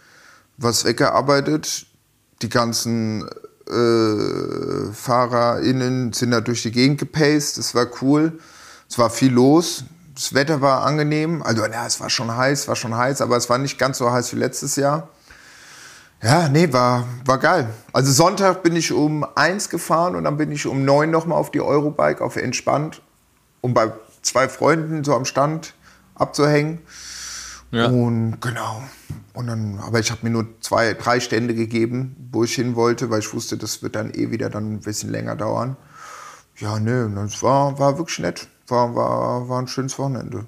was 0.57 0.85
weggearbeitet. 0.85 1.85
Die 2.41 2.49
ganzen 2.49 3.27
äh, 3.69 4.93
FahrerInnen 4.93 6.13
sind 6.13 6.31
da 6.31 6.41
durch 6.41 6.63
die 6.63 6.71
Gegend 6.71 6.99
gepaced, 6.99 7.57
das 7.57 7.73
war 7.73 7.87
cool. 8.01 8.39
Es 8.89 8.97
war 8.97 9.09
viel 9.09 9.31
los. 9.31 9.85
Das 10.13 10.33
Wetter 10.35 10.61
war 10.61 10.83
angenehm. 10.83 11.41
Also, 11.41 11.65
ja, 11.65 11.87
es 11.87 11.99
war 11.99 12.09
schon 12.09 12.35
heiß, 12.35 12.67
war 12.67 12.75
schon 12.75 12.95
heiß, 12.95 13.21
aber 13.21 13.37
es 13.37 13.49
war 13.49 13.57
nicht 13.57 13.79
ganz 13.79 13.97
so 13.97 14.11
heiß 14.11 14.33
wie 14.33 14.37
letztes 14.37 14.75
Jahr. 14.75 15.09
Ja, 16.23 16.47
nee, 16.47 16.71
war, 16.71 17.05
war 17.25 17.37
geil. 17.37 17.69
Also 17.91 18.11
Sonntag 18.11 18.63
bin 18.63 18.77
ich 18.77 18.93
um 18.93 19.25
eins 19.35 19.69
gefahren 19.69 20.15
und 20.15 20.23
dann 20.23 20.37
bin 20.37 20.51
ich 20.51 20.65
um 20.65 20.85
neun 20.85 21.11
nochmal 21.11 21.37
auf 21.37 21.51
die 21.51 21.59
Eurobike, 21.59 22.23
auf 22.23 22.37
entspannt. 22.37 23.01
Und 23.59 23.73
bei 23.73 23.91
zwei 24.21 24.47
Freunden 24.47 25.03
so 25.03 25.13
am 25.13 25.25
Stand 25.25 25.73
abzuhängen. 26.15 26.79
Ja. 27.71 27.87
Und 27.87 28.39
genau. 28.39 28.83
Und 29.33 29.47
dann, 29.47 29.79
aber 29.79 29.99
ich 29.99 30.11
habe 30.11 30.21
mir 30.23 30.29
nur 30.29 30.47
zwei, 30.61 30.93
drei 30.93 31.19
Stände 31.19 31.55
gegeben, 31.55 32.15
wo 32.31 32.45
ich 32.45 32.55
hin 32.55 32.75
wollte, 32.75 33.09
weil 33.09 33.19
ich 33.19 33.33
wusste, 33.33 33.57
das 33.57 33.83
wird 33.83 33.95
dann 33.95 34.13
eh 34.13 34.31
wieder 34.31 34.49
dann 34.49 34.75
ein 34.75 34.79
bisschen 34.79 35.09
länger 35.09 35.35
dauern. 35.35 35.75
Ja, 36.57 36.79
nee, 36.79 37.13
das 37.15 37.43
war, 37.43 37.79
war 37.79 37.97
wirklich 37.97 38.19
nett. 38.19 38.47
War, 38.67 38.95
war, 38.95 39.49
war 39.49 39.59
ein 39.59 39.67
schönes 39.67 39.99
Wochenende. 39.99 40.45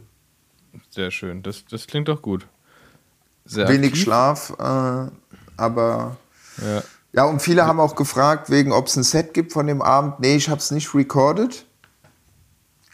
Sehr 0.89 1.11
schön. 1.11 1.43
Das, 1.43 1.65
das 1.69 1.87
klingt 1.87 2.07
doch 2.07 2.21
gut. 2.21 2.47
Sehr 3.43 3.67
Wenig 3.67 3.89
aktiv. 3.89 4.03
Schlaf, 4.03 4.53
äh, 4.59 5.07
aber 5.57 6.17
ja. 6.61 6.83
ja, 7.13 7.23
und 7.25 7.41
viele 7.41 7.65
haben 7.65 7.79
auch 7.79 7.95
gefragt, 7.95 8.49
wegen 8.49 8.71
ob 8.71 8.87
es 8.87 8.95
ein 8.95 9.03
Set 9.03 9.33
gibt 9.33 9.53
von 9.53 9.67
dem 9.67 9.81
Abend. 9.81 10.19
Nee, 10.19 10.35
ich 10.35 10.49
habe 10.49 10.59
es 10.59 10.71
nicht 10.71 10.93
recorded. 10.93 11.65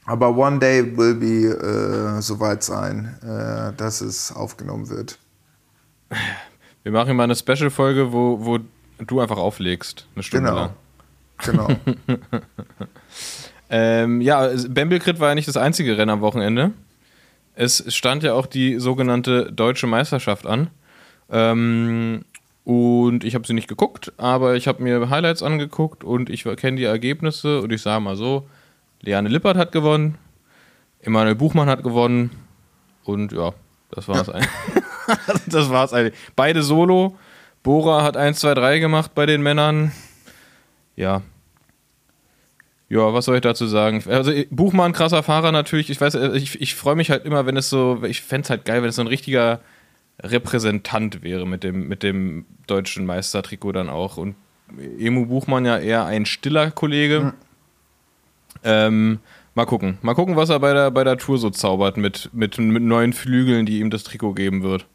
Aber 0.05 0.35
one 0.35 0.59
day 0.59 0.97
will 0.97 1.15
be 1.15 1.47
äh, 1.47 2.21
soweit 2.21 2.63
sein, 2.63 3.17
äh, 3.21 3.71
dass 3.77 4.01
es 4.01 4.31
aufgenommen 4.31 4.89
wird. 4.89 5.19
Wir 6.83 6.91
machen 6.91 7.15
mal 7.15 7.25
eine 7.25 7.35
Special-Folge, 7.35 8.11
wo, 8.11 8.43
wo 8.43 8.59
du 8.97 9.19
einfach 9.19 9.37
auflegst. 9.37 10.07
Eine 10.15 10.23
Stunde 10.23 10.49
genau. 10.49 10.61
lang. 10.61 10.73
Genau. 11.43 11.67
ähm, 13.69 14.21
ja, 14.21 14.49
Bembelkrit 14.67 15.19
war 15.19 15.29
ja 15.29 15.35
nicht 15.35 15.47
das 15.47 15.57
einzige 15.57 15.97
Rennen 15.97 16.09
am 16.09 16.21
Wochenende. 16.21 16.71
Es 17.53 17.83
stand 17.93 18.23
ja 18.23 18.33
auch 18.33 18.47
die 18.47 18.79
sogenannte 18.79 19.51
Deutsche 19.51 19.87
Meisterschaft 19.87 20.45
an. 20.45 20.69
Ähm, 21.29 22.25
und 22.63 23.23
ich 23.23 23.35
habe 23.35 23.47
sie 23.47 23.53
nicht 23.53 23.67
geguckt, 23.67 24.13
aber 24.17 24.55
ich 24.55 24.67
habe 24.67 24.83
mir 24.83 25.09
Highlights 25.09 25.41
angeguckt 25.43 26.03
und 26.03 26.29
ich 26.29 26.43
kenne 26.57 26.77
die 26.77 26.83
Ergebnisse 26.83 27.61
und 27.61 27.71
ich 27.71 27.81
sage 27.81 28.01
mal 28.01 28.15
so, 28.15 28.47
Leane 29.01 29.29
Lippert 29.29 29.57
hat 29.57 29.71
gewonnen, 29.71 30.17
Emanuel 31.01 31.35
Buchmann 31.35 31.69
hat 31.69 31.83
gewonnen 31.83 32.29
und 33.03 33.31
ja, 33.31 33.53
das 33.89 34.07
war's 34.07 34.27
ja. 34.27 34.33
eigentlich. 34.35 34.49
das 35.47 35.69
war's 35.69 35.93
eigentlich. 35.93 36.17
Beide 36.35 36.63
Solo. 36.63 37.17
Bora 37.63 38.03
hat 38.03 38.17
1, 38.17 38.39
2, 38.39 38.55
3 38.55 38.79
gemacht 38.79 39.13
bei 39.13 39.25
den 39.25 39.41
Männern. 39.43 39.91
Ja. 40.95 41.21
Ja, 42.89 43.13
was 43.13 43.25
soll 43.25 43.35
ich 43.35 43.41
dazu 43.41 43.67
sagen? 43.67 44.03
Also 44.07 44.31
Buchmann, 44.49 44.93
krasser 44.93 45.23
Fahrer 45.23 45.51
natürlich. 45.51 45.89
Ich 45.89 46.01
weiß, 46.01 46.15
ich, 46.33 46.59
ich 46.59 46.75
freue 46.75 46.95
mich 46.95 47.09
halt 47.09 47.25
immer, 47.25 47.45
wenn 47.45 47.57
es 47.57 47.69
so, 47.69 48.03
ich 48.03 48.21
fände 48.21 48.45
es 48.45 48.49
halt 48.49 48.65
geil, 48.65 48.81
wenn 48.81 48.89
es 48.89 48.95
so 48.95 49.01
ein 49.01 49.07
richtiger 49.07 49.61
Repräsentant 50.23 51.23
wäre 51.23 51.47
mit 51.47 51.63
dem, 51.63 51.87
mit 51.87 52.03
dem 52.03 52.45
deutschen 52.67 53.05
Meistertrikot 53.05 53.71
dann 53.73 53.89
auch. 53.89 54.17
Und 54.17 54.35
Emu 54.97 55.25
Buchmann 55.25 55.65
ja 55.65 55.77
eher 55.77 56.05
ein 56.05 56.25
stiller 56.25 56.71
Kollege. 56.71 57.19
Mhm. 57.21 57.33
Ähm, 58.63 59.19
mal 59.55 59.65
gucken. 59.65 59.97
Mal 60.01 60.13
gucken, 60.13 60.35
was 60.35 60.49
er 60.49 60.59
bei 60.59 60.73
der, 60.73 60.91
bei 60.91 61.03
der 61.03 61.17
Tour 61.17 61.37
so 61.37 61.49
zaubert 61.49 61.97
mit, 61.97 62.29
mit, 62.33 62.57
mit 62.57 62.83
neuen 62.83 63.13
Flügeln, 63.13 63.65
die 63.65 63.79
ihm 63.79 63.89
das 63.89 64.03
Trikot 64.03 64.33
geben 64.33 64.63
wird. 64.63 64.85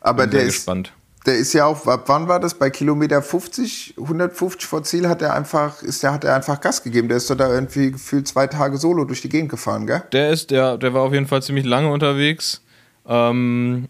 Aber 0.00 0.24
Bin 0.24 0.32
der 0.32 0.42
ist, 0.42 0.54
gespannt. 0.54 0.92
der 1.24 1.36
ist 1.36 1.52
ja 1.52 1.66
auch, 1.66 1.86
ab 1.86 2.04
wann 2.06 2.28
war 2.28 2.40
das? 2.40 2.54
Bei 2.54 2.70
Kilometer 2.70 3.22
50, 3.22 3.94
150 3.98 4.66
vor 4.66 4.82
Ziel 4.82 5.08
hat 5.08 5.22
er 5.22 5.34
einfach, 5.34 5.82
ist 5.82 6.02
der, 6.02 6.12
hat 6.12 6.24
er 6.24 6.34
einfach 6.34 6.60
Gas 6.60 6.82
gegeben. 6.82 7.08
Der 7.08 7.16
ist 7.16 7.30
doch 7.30 7.36
da 7.36 7.52
irgendwie 7.52 7.92
gefühlt 7.92 8.28
zwei 8.28 8.46
Tage 8.46 8.76
solo 8.76 9.04
durch 9.04 9.22
die 9.22 9.28
Gegend 9.28 9.50
gefahren, 9.50 9.86
gell? 9.86 10.02
Der 10.12 10.30
ist, 10.30 10.50
der, 10.50 10.76
der 10.78 10.92
war 10.94 11.02
auf 11.02 11.12
jeden 11.12 11.26
Fall 11.26 11.42
ziemlich 11.42 11.64
lange 11.64 11.90
unterwegs. 11.90 12.62
Ähm, 13.08 13.88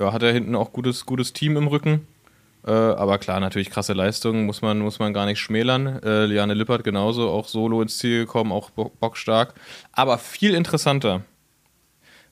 ja, 0.00 0.12
hat 0.12 0.22
er 0.22 0.32
hinten 0.32 0.56
auch 0.56 0.72
gutes, 0.72 1.06
gutes 1.06 1.32
Team 1.32 1.56
im 1.56 1.68
Rücken. 1.68 2.06
Äh, 2.66 2.72
aber 2.72 3.18
klar, 3.18 3.40
natürlich 3.40 3.70
krasse 3.70 3.92
Leistungen, 3.92 4.46
muss 4.46 4.62
man, 4.62 4.80
muss 4.80 4.98
man 4.98 5.14
gar 5.14 5.26
nicht 5.26 5.38
schmälern. 5.38 6.02
Äh, 6.02 6.26
Liane 6.26 6.54
Lippert 6.54 6.84
genauso, 6.84 7.30
auch 7.30 7.46
solo 7.46 7.80
ins 7.80 7.98
Ziel 7.98 8.20
gekommen, 8.20 8.52
auch 8.52 8.70
bockstark. 8.70 9.54
Aber 9.92 10.18
viel 10.18 10.54
interessanter 10.54 11.22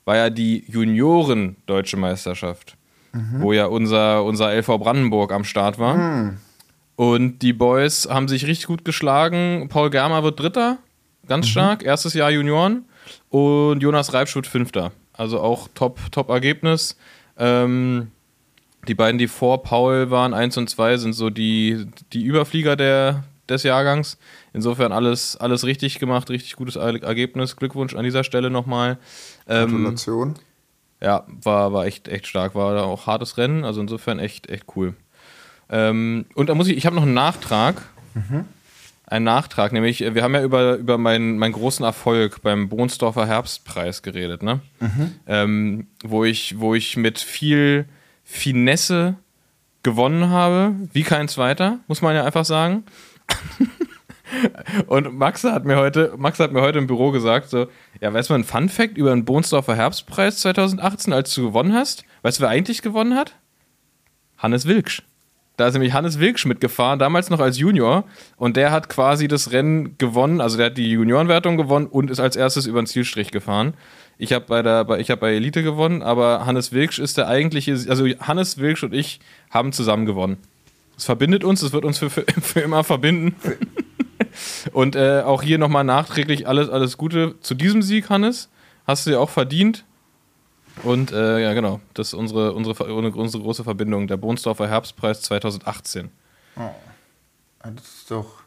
war 0.05 0.17
ja 0.17 0.31
die 0.31 0.65
Junioren-Deutsche 0.69 1.97
Meisterschaft, 1.97 2.77
mhm. 3.13 3.41
wo 3.41 3.53
ja 3.53 3.67
unser, 3.67 4.25
unser 4.25 4.53
LV 4.55 4.79
Brandenburg 4.79 5.33
am 5.33 5.45
Start 5.45 5.79
war. 5.79 5.97
Mhm. 5.97 6.39
Und 6.97 7.39
die 7.41 7.53
Boys 7.53 8.09
haben 8.11 8.29
sich 8.29 8.47
richtig 8.47 8.67
gut 8.67 8.85
geschlagen. 8.85 9.69
Paul 9.69 9.91
Germer 9.91 10.25
wird 10.25 10.41
Dritter, 10.41 10.79
ganz 11.27 11.47
mhm. 11.47 11.51
stark, 11.51 11.83
erstes 11.85 12.15
Jahr 12.15 12.31
Junioren. 12.31 12.87
Und 13.31 13.83
Jonas 13.83 14.13
Reibschut 14.13 14.47
Fünfter. 14.47 14.93
Also 15.13 15.41
auch 15.41 15.69
Top-Ergebnis. 15.75 16.89
Top 16.91 16.99
ähm, 17.39 18.11
die 18.87 18.95
beiden, 18.95 19.19
die 19.19 19.29
vor 19.29 19.63
Paul 19.63 20.11
waren, 20.11 20.35
1 20.35 20.57
und 20.57 20.71
2, 20.71 20.97
sind 20.99 21.13
so 21.13 21.31
die, 21.31 21.87
die 22.13 22.25
Überflieger 22.25 22.77
der, 22.77 23.25
des 23.49 23.63
Jahrgangs. 23.63 24.19
Insofern 24.53 24.93
alles, 24.93 25.37
alles 25.37 25.65
richtig 25.65 25.99
gemacht, 25.99 26.31
richtig 26.31 26.57
gutes 26.57 26.77
Ergebnis. 26.77 27.57
Glückwunsch 27.57 27.95
an 27.95 28.05
dieser 28.05 28.25
Stelle 28.25 28.51
nochmal. 28.51 28.99
Ähm, 29.47 29.71
Gratulation. 29.71 30.35
Ja, 31.01 31.25
war, 31.29 31.73
war 31.73 31.87
echt, 31.87 32.09
echt 32.09 32.27
stark. 32.27 32.55
War 32.55 32.85
auch 32.85 33.07
hartes 33.07 33.37
Rennen, 33.37 33.65
also 33.65 33.81
insofern 33.81 34.19
echt, 34.19 34.49
echt 34.49 34.65
cool. 34.75 34.95
Ähm, 35.71 36.27
und 36.35 36.49
da 36.49 36.55
muss 36.55 36.69
ich, 36.69 36.77
ich 36.77 36.87
habe 36.87 36.97
noch 36.97 37.03
einen 37.03 37.15
Nachtrag. 37.15 37.83
Mhm. 38.15 38.47
Einen 39.11 39.25
Nachtrag, 39.25 39.73
nämlich, 39.73 40.01
wir 40.01 40.23
haben 40.23 40.35
ja 40.35 40.43
über, 40.43 40.75
über 40.77 40.99
meinen, 40.99 41.39
meinen 41.39 41.55
großen 41.55 41.83
Erfolg 41.83 42.43
beim 42.43 42.69
Bohnsdorfer 42.69 43.27
Herbstpreis 43.27 44.03
geredet, 44.03 44.43
ne? 44.43 44.61
Mhm. 44.81 45.15
Ähm, 45.27 45.87
wo, 46.05 46.25
ich, 46.25 46.61
wo 46.61 46.75
ich 46.75 46.99
mit 46.99 47.19
viel 47.19 47.87
Finesse 48.23 49.15
gewonnen 49.83 50.29
habe, 50.29 50.75
wie 50.93 51.05
kein 51.05 51.29
zweiter, 51.29 51.79
muss 51.87 52.03
man 52.03 52.15
ja 52.15 52.25
einfach 52.25 52.45
sagen. 52.45 52.85
Und 54.87 55.17
Max 55.17 55.43
hat 55.43 55.65
mir 55.65 55.77
heute, 55.77 56.13
Max 56.19 56.39
hat 56.39 56.53
mir 56.53 56.61
heute 56.61 56.77
im 56.79 56.87
Büro 56.87 57.11
gesagt, 57.11 57.49
so, 57.49 57.69
ja, 58.03 58.13
weißt 58.13 58.29
du 58.29 58.35
mal 58.35 58.41
ein 58.41 58.45
Fun 58.45 58.69
Fact 58.69 58.99
über 58.99 59.09
den 59.09 59.25
Bohnsdorfer 59.25 59.75
Herbstpreis 59.75 60.41
2018, 60.41 61.15
als 61.15 61.35
du 61.35 61.45
gewonnen 61.45 61.73
hast? 61.73 62.05
Weißt 62.21 62.39
du, 62.39 62.43
wer 62.43 62.51
eigentlich 62.51 62.83
gewonnen 62.83 63.15
hat? 63.15 63.37
Hannes 64.37 64.67
Wilksch. 64.67 65.03
Da 65.59 65.67
ist 65.67 65.75
nämlich 65.75 65.93
Hannes 65.93 66.21
Wilksch 66.21 66.47
mitgefahren, 66.47 67.01
damals 67.01 67.31
noch 67.31 67.41
als 67.41 67.59
Junior. 67.59 68.05
Und 68.37 68.57
der 68.57 68.71
hat 68.71 68.89
quasi 68.89 69.27
das 69.27 69.51
Rennen 69.51 69.99
gewonnen, 69.99 70.41
also 70.41 70.57
der 70.57 70.67
hat 70.67 70.79
die 70.79 70.93
Juniorenwertung 70.93 71.57
gewonnen 71.57 71.87
und 71.87 72.13
ist 72.13 72.21
als 72.21 72.37
erstes 72.37 72.67
über 72.67 72.81
den 72.81 72.87
Zielstrich 72.87 73.33
gefahren. 73.33 73.75
Ich 74.19 74.33
habe 74.33 74.45
bei 74.47 74.63
bei, 74.63 75.03
habe 75.03 75.17
bei 75.17 75.35
Elite 75.35 75.65
gewonnen, 75.65 76.01
aber 76.01 76.47
Hannes 76.47 76.73
Wilksch 76.73 77.01
ist 77.01 77.19
der 77.19 77.27
eigentliche, 77.27 77.73
also 77.73 78.07
Hannes 78.21 78.59
Wilksch 78.59 78.85
und 78.85 78.95
ich 78.95 79.19
haben 79.51 79.73
zusammen 79.73 80.07
gewonnen. 80.07 80.37
Das 80.95 81.07
verbindet 81.07 81.43
uns, 81.43 81.61
das 81.61 81.73
wird 81.73 81.85
uns 81.85 81.99
für, 81.99 82.09
für, 82.09 82.25
für 82.41 82.61
immer 82.61 82.85
verbinden. 82.85 83.35
und 84.73 84.95
äh, 84.95 85.23
auch 85.23 85.43
hier 85.43 85.59
nochmal 85.59 85.83
nachträglich 85.83 86.47
alles, 86.47 86.69
alles 86.69 86.97
Gute 86.97 87.35
zu 87.41 87.55
diesem 87.55 87.83
Sieg, 87.83 88.11
Hannes. 88.11 88.49
Hast 88.87 89.07
du 89.07 89.11
dir 89.11 89.21
auch 89.21 89.31
verdient. 89.31 89.85
Und 90.83 91.13
äh, 91.13 91.43
ja, 91.43 91.55
genau, 91.55 91.81
das 91.95 92.09
ist 92.09 92.15
unsere, 92.15 92.53
unsere, 92.53 92.85
unsere 92.95 93.43
große 93.43 93.65
Verbindung, 93.65 94.07
der 94.07 94.17
Bohnsdorfer 94.17 94.69
Herbstpreis 94.69 95.23
2018. 95.23 96.11
Oh, 96.57 96.71
das 97.63 97.85
ist 97.85 98.11
doch 98.11 98.43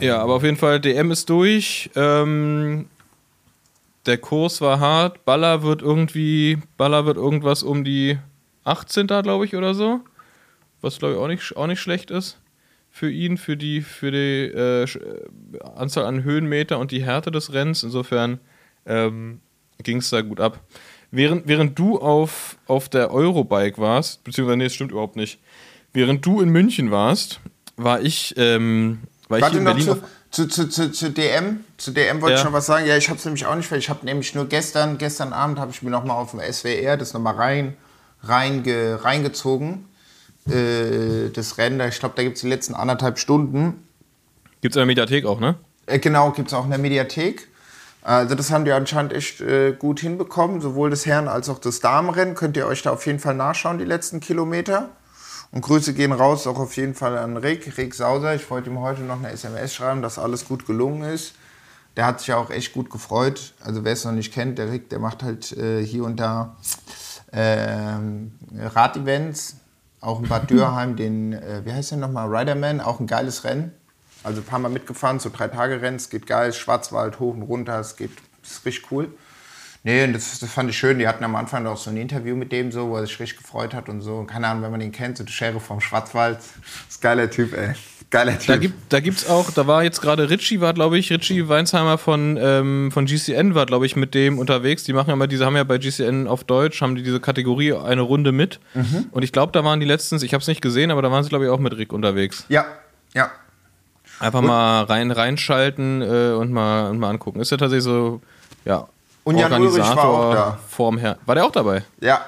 Ja, 0.00 0.20
aber 0.20 0.34
auf 0.34 0.42
jeden 0.42 0.58
Fall, 0.58 0.80
DM 0.80 1.10
ist 1.10 1.30
durch. 1.30 1.90
Ähm, 1.94 2.86
der 4.04 4.18
Kurs 4.18 4.60
war 4.60 4.78
hart. 4.80 5.24
Baller 5.24 5.62
wird 5.62 5.80
irgendwie, 5.80 6.58
Baller 6.76 7.06
wird 7.06 7.16
irgendwas 7.16 7.62
um 7.62 7.84
die 7.84 8.18
18. 8.64 9.06
glaube 9.06 9.46
ich 9.46 9.56
oder 9.56 9.74
so. 9.74 10.00
Was 10.82 10.98
glaube 10.98 11.14
ich 11.14 11.20
auch 11.20 11.28
nicht, 11.28 11.56
auch 11.56 11.66
nicht 11.66 11.80
schlecht 11.80 12.10
ist 12.10 12.38
für 12.94 13.10
ihn, 13.10 13.38
für 13.38 13.56
die, 13.56 13.80
für 13.80 14.12
die 14.12 14.44
äh, 14.44 14.86
Anzahl 15.74 16.04
an 16.04 16.22
Höhenmeter 16.22 16.78
und 16.78 16.92
die 16.92 17.02
Härte 17.02 17.32
des 17.32 17.52
Rennens. 17.52 17.82
Insofern 17.82 18.38
ähm, 18.86 19.40
ging 19.82 19.96
es 19.96 20.10
da 20.10 20.20
gut 20.20 20.38
ab. 20.38 20.60
Während, 21.10 21.48
während 21.48 21.76
du 21.76 21.98
auf, 21.98 22.56
auf 22.68 22.88
der 22.88 23.12
Eurobike 23.12 23.78
warst, 23.78 24.22
beziehungsweise 24.22 24.58
nee, 24.58 24.64
das 24.64 24.74
stimmt 24.74 24.92
überhaupt 24.92 25.16
nicht. 25.16 25.40
Während 25.92 26.24
du 26.24 26.40
in 26.40 26.50
München 26.50 26.92
warst, 26.92 27.40
war 27.74 28.00
ich 28.00 28.32
ähm, 28.36 29.00
weil 29.28 29.42
Warte 29.42 29.60
noch 29.60 29.76
zu, 29.76 30.00
zu, 30.30 30.46
zu, 30.46 30.68
zu, 30.68 30.92
zu, 30.92 31.10
DM. 31.10 31.64
Zu 31.76 31.90
DM 31.90 32.20
wollte 32.20 32.34
ja. 32.34 32.38
ich 32.38 32.44
noch 32.44 32.52
was 32.52 32.66
sagen. 32.66 32.86
Ja, 32.86 32.96
ich 32.96 33.08
habe 33.08 33.18
es 33.18 33.24
nämlich 33.24 33.44
auch 33.44 33.56
nicht, 33.56 33.72
weil 33.72 33.80
ich 33.80 33.90
habe 33.90 34.06
nämlich 34.06 34.36
nur 34.36 34.46
gestern, 34.46 34.98
gestern 34.98 35.32
Abend 35.32 35.58
habe 35.58 35.72
ich 35.72 35.82
mir 35.82 35.90
noch 35.90 36.04
mal 36.04 36.14
auf 36.14 36.30
dem 36.30 36.40
SWR 36.40 36.96
das 36.96 37.12
nochmal 37.12 37.34
rein, 37.34 37.76
reinge, 38.22 39.00
reingezogen. 39.02 39.88
Äh, 40.48 41.30
das 41.30 41.58
Rennen, 41.58 41.80
ich 41.88 41.98
glaube, 41.98 42.14
da 42.16 42.22
gibt 42.22 42.36
es 42.36 42.42
die 42.42 42.48
letzten 42.48 42.74
anderthalb 42.74 43.18
Stunden. 43.18 43.86
Gibt 44.60 44.74
es 44.74 44.76
in 44.76 44.80
der 44.80 44.86
Mediathek 44.86 45.24
auch, 45.26 45.40
ne? 45.40 45.56
Äh, 45.86 45.98
genau, 45.98 46.30
gibt 46.32 46.48
es 46.48 46.54
auch 46.54 46.64
in 46.64 46.70
der 46.70 46.78
Mediathek. 46.78 47.48
Also 48.02 48.34
das 48.34 48.50
haben 48.50 48.66
die 48.66 48.72
anscheinend 48.72 49.14
echt 49.14 49.40
äh, 49.40 49.72
gut 49.72 50.00
hinbekommen, 50.00 50.60
sowohl 50.60 50.90
das 50.90 51.06
Herren- 51.06 51.28
als 51.28 51.48
auch 51.48 51.58
das 51.58 51.80
Damenrennen. 51.80 52.34
Könnt 52.34 52.56
ihr 52.58 52.66
euch 52.66 52.82
da 52.82 52.90
auf 52.92 53.06
jeden 53.06 53.18
Fall 53.18 53.34
nachschauen, 53.34 53.78
die 53.78 53.84
letzten 53.86 54.20
Kilometer. 54.20 54.90
Und 55.52 55.62
Grüße 55.62 55.94
gehen 55.94 56.12
raus 56.12 56.46
auch 56.46 56.58
auf 56.58 56.76
jeden 56.76 56.94
Fall 56.94 57.16
an 57.16 57.36
Rick, 57.38 57.78
Rick 57.78 57.94
Sauser. 57.94 58.34
Ich 58.34 58.50
wollte 58.50 58.68
ihm 58.68 58.80
heute 58.80 59.00
noch 59.02 59.18
eine 59.18 59.30
SMS 59.30 59.74
schreiben, 59.74 60.02
dass 60.02 60.18
alles 60.18 60.44
gut 60.46 60.66
gelungen 60.66 61.02
ist. 61.08 61.34
Der 61.96 62.04
hat 62.06 62.20
sich 62.20 62.32
auch 62.34 62.50
echt 62.50 62.72
gut 62.74 62.90
gefreut. 62.90 63.54
Also 63.60 63.84
wer 63.84 63.92
es 63.92 64.04
noch 64.04 64.12
nicht 64.12 64.34
kennt, 64.34 64.58
der 64.58 64.70
Rick, 64.70 64.90
der 64.90 64.98
macht 64.98 65.22
halt 65.22 65.52
äh, 65.56 65.82
hier 65.86 66.04
und 66.04 66.18
da 66.18 66.56
äh, 67.30 67.94
Radevents. 68.74 69.56
Auch 70.04 70.20
in 70.20 70.28
Bad 70.28 70.50
Dürheim, 70.50 70.96
den, 70.96 71.32
äh, 71.32 71.62
wie 71.64 71.72
heißt 71.72 71.92
der 71.92 71.98
nochmal, 71.98 72.34
Riderman, 72.34 72.80
auch 72.80 73.00
ein 73.00 73.06
geiles 73.06 73.44
Rennen. 73.44 73.72
Also 74.22 74.40
ein 74.40 74.44
paar 74.44 74.58
Mal 74.58 74.70
mitgefahren, 74.70 75.18
so 75.18 75.30
drei 75.30 75.48
Tage 75.48 75.82
Rennen, 75.82 75.96
es 75.96 76.08
geht 76.08 76.26
geil, 76.26 76.52
Schwarzwald 76.52 77.20
hoch 77.20 77.34
und 77.34 77.42
runter, 77.42 77.78
es 77.80 77.96
geht, 77.96 78.10
ist 78.42 78.64
richtig 78.64 78.90
cool. 78.90 79.08
Nee, 79.82 80.04
und 80.04 80.14
das, 80.14 80.38
das 80.38 80.50
fand 80.50 80.70
ich 80.70 80.78
schön. 80.78 80.98
Die 80.98 81.06
hatten 81.06 81.22
am 81.24 81.36
Anfang 81.36 81.66
auch 81.66 81.76
so 81.76 81.90
ein 81.90 81.98
Interview 81.98 82.34
mit 82.34 82.52
dem, 82.52 82.72
so, 82.72 82.88
wo 82.88 82.96
er 82.96 83.02
sich 83.06 83.20
richtig 83.20 83.38
gefreut 83.38 83.74
hat 83.74 83.90
und 83.90 84.00
so. 84.00 84.16
Und 84.16 84.26
keine 84.26 84.48
Ahnung, 84.48 84.62
wenn 84.62 84.70
man 84.70 84.80
ihn 84.80 84.92
kennt, 84.92 85.18
so 85.18 85.24
der 85.24 85.30
Sheriff 85.30 85.62
vom 85.62 85.80
Schwarzwald. 85.80 86.38
Das 86.38 86.46
ist 86.88 86.98
ein 86.98 87.02
geiler 87.02 87.30
Typ, 87.30 87.52
ey. 87.52 87.74
Geiler 88.14 88.38
Typ. 88.38 88.46
Da 88.46 88.56
gibt 88.58 88.92
da 88.92 89.00
gibt's 89.00 89.28
auch, 89.28 89.50
da 89.50 89.66
war 89.66 89.82
jetzt 89.82 90.00
gerade 90.00 90.30
Richie, 90.30 90.60
war 90.60 90.72
glaube 90.72 90.96
ich, 90.98 91.10
Richie 91.10 91.48
Weinsheimer 91.48 91.98
von, 91.98 92.38
ähm, 92.40 92.92
von 92.92 93.06
GCN 93.06 93.56
war 93.56 93.66
glaube 93.66 93.86
ich 93.86 93.96
mit 93.96 94.14
dem 94.14 94.38
unterwegs. 94.38 94.84
Die 94.84 94.92
machen 94.92 95.08
ja 95.08 95.14
immer 95.14 95.26
diese, 95.26 95.44
haben 95.44 95.56
ja 95.56 95.64
bei 95.64 95.78
GCN 95.78 96.28
auf 96.28 96.44
Deutsch, 96.44 96.80
haben 96.80 96.94
die 96.94 97.02
diese 97.02 97.18
Kategorie 97.18 97.72
eine 97.72 98.02
Runde 98.02 98.30
mit. 98.30 98.60
Mhm. 98.74 99.06
Und 99.10 99.24
ich 99.24 99.32
glaube, 99.32 99.50
da 99.50 99.64
waren 99.64 99.80
die 99.80 99.86
letztens, 99.86 100.22
ich 100.22 100.32
habe 100.32 100.42
es 100.42 100.46
nicht 100.46 100.62
gesehen, 100.62 100.92
aber 100.92 101.02
da 101.02 101.10
waren 101.10 101.24
sie 101.24 101.28
glaube 101.28 101.46
ich 101.46 101.50
auch 101.50 101.58
mit 101.58 101.76
Rick 101.76 101.92
unterwegs. 101.92 102.44
ja, 102.48 102.64
ja. 103.14 103.32
Einfach 104.20 104.42
mal 104.42 104.84
rein 104.84 105.10
reinschalten 105.10 106.00
äh, 106.00 106.34
und 106.34 106.52
mal 106.52 106.88
und 106.90 107.00
mal 107.00 107.10
angucken. 107.10 107.40
Ist 107.40 107.50
ja 107.50 107.56
tatsächlich 107.56 107.82
so, 107.82 108.20
ja. 108.64 108.86
Und 109.24 109.38
Jan 109.38 109.60
Ulrich 109.60 109.78
war 109.78 110.04
auch 110.04 110.32
da. 110.32 110.58
Vorm 110.68 110.98
Her 110.98 111.18
war 111.26 111.34
der 111.34 111.44
auch 111.44 111.50
dabei? 111.50 111.82
Ja, 112.00 112.24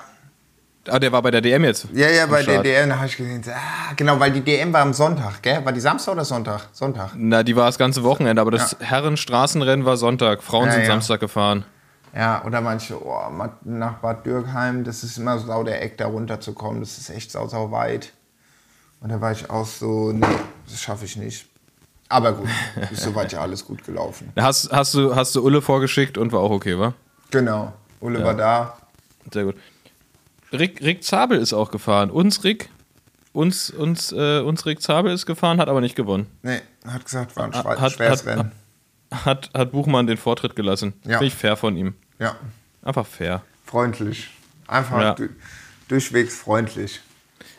Ah, 0.88 0.98
der 0.98 1.12
war 1.12 1.22
bei 1.22 1.30
der 1.30 1.40
DM 1.40 1.64
jetzt. 1.64 1.86
ja, 1.92 2.08
ja, 2.08 2.26
bei 2.26 2.42
der. 2.42 2.62
DM 2.62 2.94
habe 2.94 3.06
ich 3.06 3.16
gesehen. 3.16 3.42
Ah, 3.48 3.92
genau, 3.96 4.18
weil 4.20 4.32
die 4.32 4.40
DM 4.40 4.72
war 4.72 4.82
am 4.82 4.92
Sonntag, 4.92 5.42
gell? 5.42 5.64
War 5.64 5.72
die 5.72 5.80
Samstag 5.80 6.12
oder 6.12 6.24
Sonntag? 6.24 6.68
Sonntag. 6.72 7.10
Na, 7.16 7.42
die 7.42 7.56
war 7.56 7.66
das 7.66 7.78
ganze 7.78 8.02
Wochenende, 8.04 8.40
aber 8.40 8.50
das 8.50 8.76
Herrenstraßenrennen 8.80 9.84
war 9.84 9.96
Sonntag. 9.96 10.42
Frauen 10.42 10.66
Ja, 10.66 10.72
sind 10.72 10.82
ja. 10.82 10.86
Samstag 10.88 11.20
gefahren. 11.20 11.64
Ja, 12.14 12.42
oder 12.46 12.60
manche, 12.60 12.96
oh, 13.04 13.18
nach 13.64 13.94
Bad 13.98 14.24
Dürkheim, 14.24 14.84
das 14.84 15.04
ist 15.04 15.18
immer 15.18 15.38
so 15.38 15.48
sau 15.48 15.64
der 15.64 15.82
Eck, 15.82 15.98
da 15.98 16.06
runterzukommen. 16.06 16.80
Das 16.80 16.96
ist 16.96 17.10
echt 17.10 17.30
sau, 17.30 17.46
sau 17.46 17.70
weit. 17.72 18.12
Und 19.00 19.10
da 19.10 19.20
war 19.20 19.32
ich 19.32 19.50
auch 19.50 19.66
so, 19.66 20.12
nee, 20.12 20.26
das 20.68 20.80
schaffe 20.80 21.04
ich 21.04 21.16
nicht. 21.16 21.46
Aber 22.08 22.32
gut, 22.32 22.48
ist 22.90 23.02
soweit 23.02 23.32
ja 23.32 23.40
alles 23.40 23.64
gut 23.64 23.84
gelaufen. 23.84 24.32
Hast, 24.36 24.72
hast, 24.72 24.94
du, 24.94 25.14
hast 25.14 25.34
du 25.34 25.42
Ulle 25.44 25.60
vorgeschickt 25.60 26.16
und 26.16 26.32
war 26.32 26.40
auch 26.40 26.50
okay, 26.52 26.78
wa? 26.78 26.94
Genau, 27.30 27.72
Ulle 28.00 28.24
war 28.24 28.34
da. 28.34 28.76
Sehr 29.32 29.44
gut. 29.44 29.56
Rick, 30.56 30.80
Rick 30.82 31.04
Zabel 31.04 31.38
ist 31.38 31.52
auch 31.52 31.70
gefahren. 31.70 32.10
Uns 32.10 32.44
Rick, 32.44 32.68
uns, 33.32 33.70
uns, 33.70 34.12
äh, 34.12 34.40
uns 34.40 34.66
Rick 34.66 34.82
Zabel 34.82 35.12
ist 35.12 35.26
gefahren, 35.26 35.58
hat 35.60 35.68
aber 35.68 35.80
nicht 35.80 35.96
gewonnen. 35.96 36.26
Nee, 36.42 36.60
hat 36.86 37.04
gesagt, 37.04 37.36
war 37.36 37.44
ein 37.44 37.52
schwa- 37.52 37.78
Hat, 37.78 37.92
schweres 37.92 38.20
hat, 38.20 38.26
Rennen. 38.26 38.52
hat, 39.12 39.50
hat 39.54 39.72
Buchmann 39.72 40.06
den 40.06 40.16
Vortritt 40.16 40.56
gelassen. 40.56 40.94
Ja. 41.04 41.18
Finde 41.18 41.26
ich 41.26 41.34
fair 41.34 41.56
von 41.56 41.76
ihm. 41.76 41.94
Ja, 42.18 42.36
Einfach 42.82 43.06
fair. 43.06 43.42
freundlich. 43.64 44.28
Einfach 44.66 45.00
Ja. 45.00 45.14
du, 45.14 45.28
durchwegs 45.88 46.36
freundlich. 46.36 47.00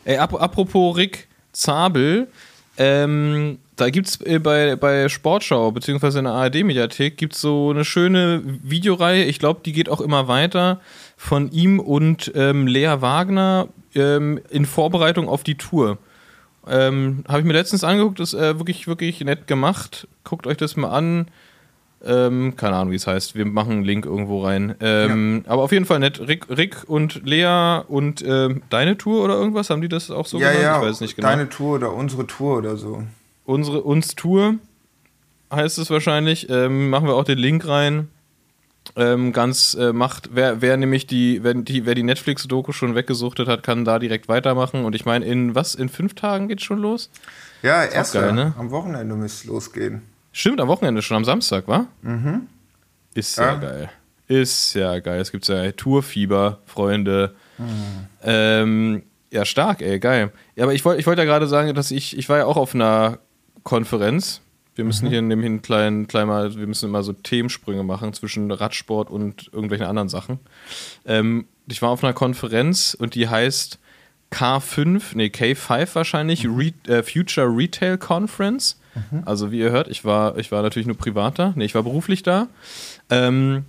Ey, 0.04 0.18
ap 0.18 0.34
apropos 0.34 0.96
Rick 0.96 1.28
Zabel, 1.52 2.28
ähm, 2.76 3.58
da 3.78 3.90
gibt's 3.90 4.20
äh, 4.22 4.38
bei, 4.38 4.76
bei 4.76 5.08
Sportschau, 5.08 5.72
beziehungsweise 5.72 6.18
in 6.18 6.24
der 6.24 6.34
ARD-Mediathek, 6.34 7.16
gibt's 7.16 7.40
so 7.40 7.70
eine 7.70 7.84
schöne 7.84 8.42
Videoreihe, 8.44 9.24
ich 9.24 9.38
glaube, 9.38 9.60
die 9.64 9.72
geht 9.72 9.88
auch 9.88 10.00
immer 10.00 10.28
weiter, 10.28 10.80
von 11.16 11.50
ihm 11.50 11.80
und 11.80 12.32
ähm, 12.34 12.66
Lea 12.66 12.96
Wagner 13.00 13.68
ähm, 13.94 14.40
in 14.50 14.66
Vorbereitung 14.66 15.28
auf 15.28 15.42
die 15.42 15.56
Tour. 15.56 15.98
Ähm, 16.66 17.24
Habe 17.28 17.40
ich 17.40 17.44
mir 17.46 17.54
letztens 17.54 17.84
angeguckt, 17.84 18.20
ist 18.20 18.34
äh, 18.34 18.58
wirklich, 18.58 18.86
wirklich 18.86 19.20
nett 19.20 19.46
gemacht. 19.46 20.06
Guckt 20.24 20.46
euch 20.46 20.56
das 20.56 20.76
mal 20.76 20.90
an. 20.90 21.28
Ähm, 22.04 22.54
keine 22.56 22.76
Ahnung, 22.76 22.92
wie 22.92 22.96
es 22.96 23.06
heißt. 23.06 23.34
Wir 23.34 23.44
machen 23.44 23.72
einen 23.72 23.84
Link 23.84 24.06
irgendwo 24.06 24.44
rein. 24.44 24.76
Ähm, 24.80 25.44
Aber 25.48 25.62
auf 25.62 25.72
jeden 25.72 25.84
Fall 25.84 25.98
nett. 25.98 26.20
Rick, 26.20 26.46
Rick 26.48 26.84
und 26.86 27.26
Lea 27.26 27.80
und 27.88 28.22
ähm, 28.26 28.62
deine 28.70 28.96
Tour 28.96 29.24
oder 29.24 29.34
irgendwas, 29.34 29.70
haben 29.70 29.80
die 29.80 29.88
das 29.88 30.10
auch 30.10 30.26
so 30.26 30.38
ja, 30.38 30.50
genannt? 30.50 30.64
ja, 30.64 30.80
ich 30.80 30.88
weiß 30.88 31.00
nicht 31.00 31.16
genau. 31.16 31.28
deine 31.28 31.48
Tour 31.48 31.76
oder 31.76 31.92
unsere 31.92 32.26
Tour 32.26 32.58
oder 32.58 32.76
so. 32.76 33.02
Unsere 33.48 33.80
uns 33.82 34.14
Tour 34.14 34.56
heißt 35.50 35.78
es 35.78 35.88
wahrscheinlich. 35.88 36.50
Ähm, 36.50 36.90
machen 36.90 37.06
wir 37.06 37.14
auch 37.14 37.24
den 37.24 37.38
Link 37.38 37.66
rein. 37.66 38.08
Ähm, 38.94 39.32
ganz 39.32 39.72
äh, 39.72 39.94
macht, 39.94 40.28
wer, 40.34 40.60
wer 40.60 40.76
nämlich 40.76 41.06
die, 41.06 41.42
wenn 41.42 41.64
die, 41.64 41.86
wer 41.86 41.94
die 41.94 42.02
Netflix-Doku 42.02 42.72
schon 42.72 42.94
weggesuchtet 42.94 43.48
hat, 43.48 43.62
kann 43.62 43.86
da 43.86 43.98
direkt 43.98 44.28
weitermachen. 44.28 44.84
Und 44.84 44.94
ich 44.94 45.06
meine, 45.06 45.24
in 45.24 45.54
was? 45.54 45.74
In 45.74 45.88
fünf 45.88 46.14
Tagen 46.14 46.48
geht's 46.48 46.62
schon 46.62 46.78
los? 46.78 47.08
Ja, 47.62 47.84
erst 47.84 48.14
ne? 48.14 48.52
am 48.58 48.70
Wochenende 48.70 49.14
müsste 49.14 49.44
es 49.44 49.44
losgehen. 49.46 50.02
Stimmt, 50.30 50.60
am 50.60 50.68
Wochenende 50.68 51.00
schon, 51.00 51.16
am 51.16 51.24
Samstag, 51.24 51.66
wa? 51.68 51.86
Mhm. 52.02 52.48
Ist 53.14 53.38
ja, 53.38 53.52
Ja. 53.52 53.58
geil. 53.58 53.90
Ist 54.26 54.74
ja 54.74 54.98
geil. 54.98 55.22
Es 55.22 55.32
gibt 55.32 55.48
ja 55.48 55.72
Tourfieber, 55.72 56.58
Freunde. 56.66 57.34
Ähm, 58.22 59.04
ja, 59.30 59.46
stark, 59.46 59.80
ey, 59.80 59.98
geil. 59.98 60.32
Ja, 60.54 60.64
aber 60.64 60.74
ich 60.74 60.84
wollte 60.84 61.00
ich 61.00 61.06
wollt 61.06 61.18
ja 61.18 61.24
gerade 61.24 61.46
sagen, 61.46 61.74
dass 61.74 61.90
ich, 61.90 62.16
ich 62.18 62.28
war 62.28 62.36
ja 62.38 62.44
auch 62.44 62.58
auf 62.58 62.74
einer 62.74 63.20
Konferenz. 63.68 64.40
Wir 64.74 64.84
müssen 64.84 65.08
hier 65.08 65.20
nämlich 65.20 65.46
einen 65.46 65.60
kleinen, 65.60 66.06
klein 66.06 66.26
mal, 66.26 66.56
wir 66.56 66.66
müssen 66.66 66.88
immer 66.88 67.02
so 67.02 67.12
Themensprünge 67.12 67.82
machen 67.82 68.14
zwischen 68.14 68.50
Radsport 68.50 69.10
und 69.10 69.50
irgendwelchen 69.52 69.86
anderen 69.86 70.08
Sachen. 70.08 70.38
Ähm, 71.04 71.46
ich 71.68 71.82
war 71.82 71.90
auf 71.90 72.02
einer 72.02 72.14
Konferenz 72.14 72.96
und 72.98 73.14
die 73.14 73.28
heißt 73.28 73.78
K5, 74.32 75.02
nee, 75.14 75.26
K5 75.26 75.94
wahrscheinlich, 75.94 76.46
Re 76.46 76.72
äh, 76.86 77.02
Future 77.02 77.48
Retail 77.48 77.98
Conference. 77.98 78.80
Also 79.26 79.52
wie 79.52 79.58
ihr 79.58 79.70
hört, 79.70 79.88
ich 79.88 80.04
war, 80.04 80.38
ich 80.38 80.50
war 80.50 80.62
natürlich 80.62 80.86
nur 80.86 80.96
privat 80.96 81.38
da. 81.38 81.52
Nee, 81.54 81.66
ich 81.66 81.74
war 81.74 81.82
beruflich 81.82 82.22
da. 82.22 82.48
Ähm, 83.10 83.64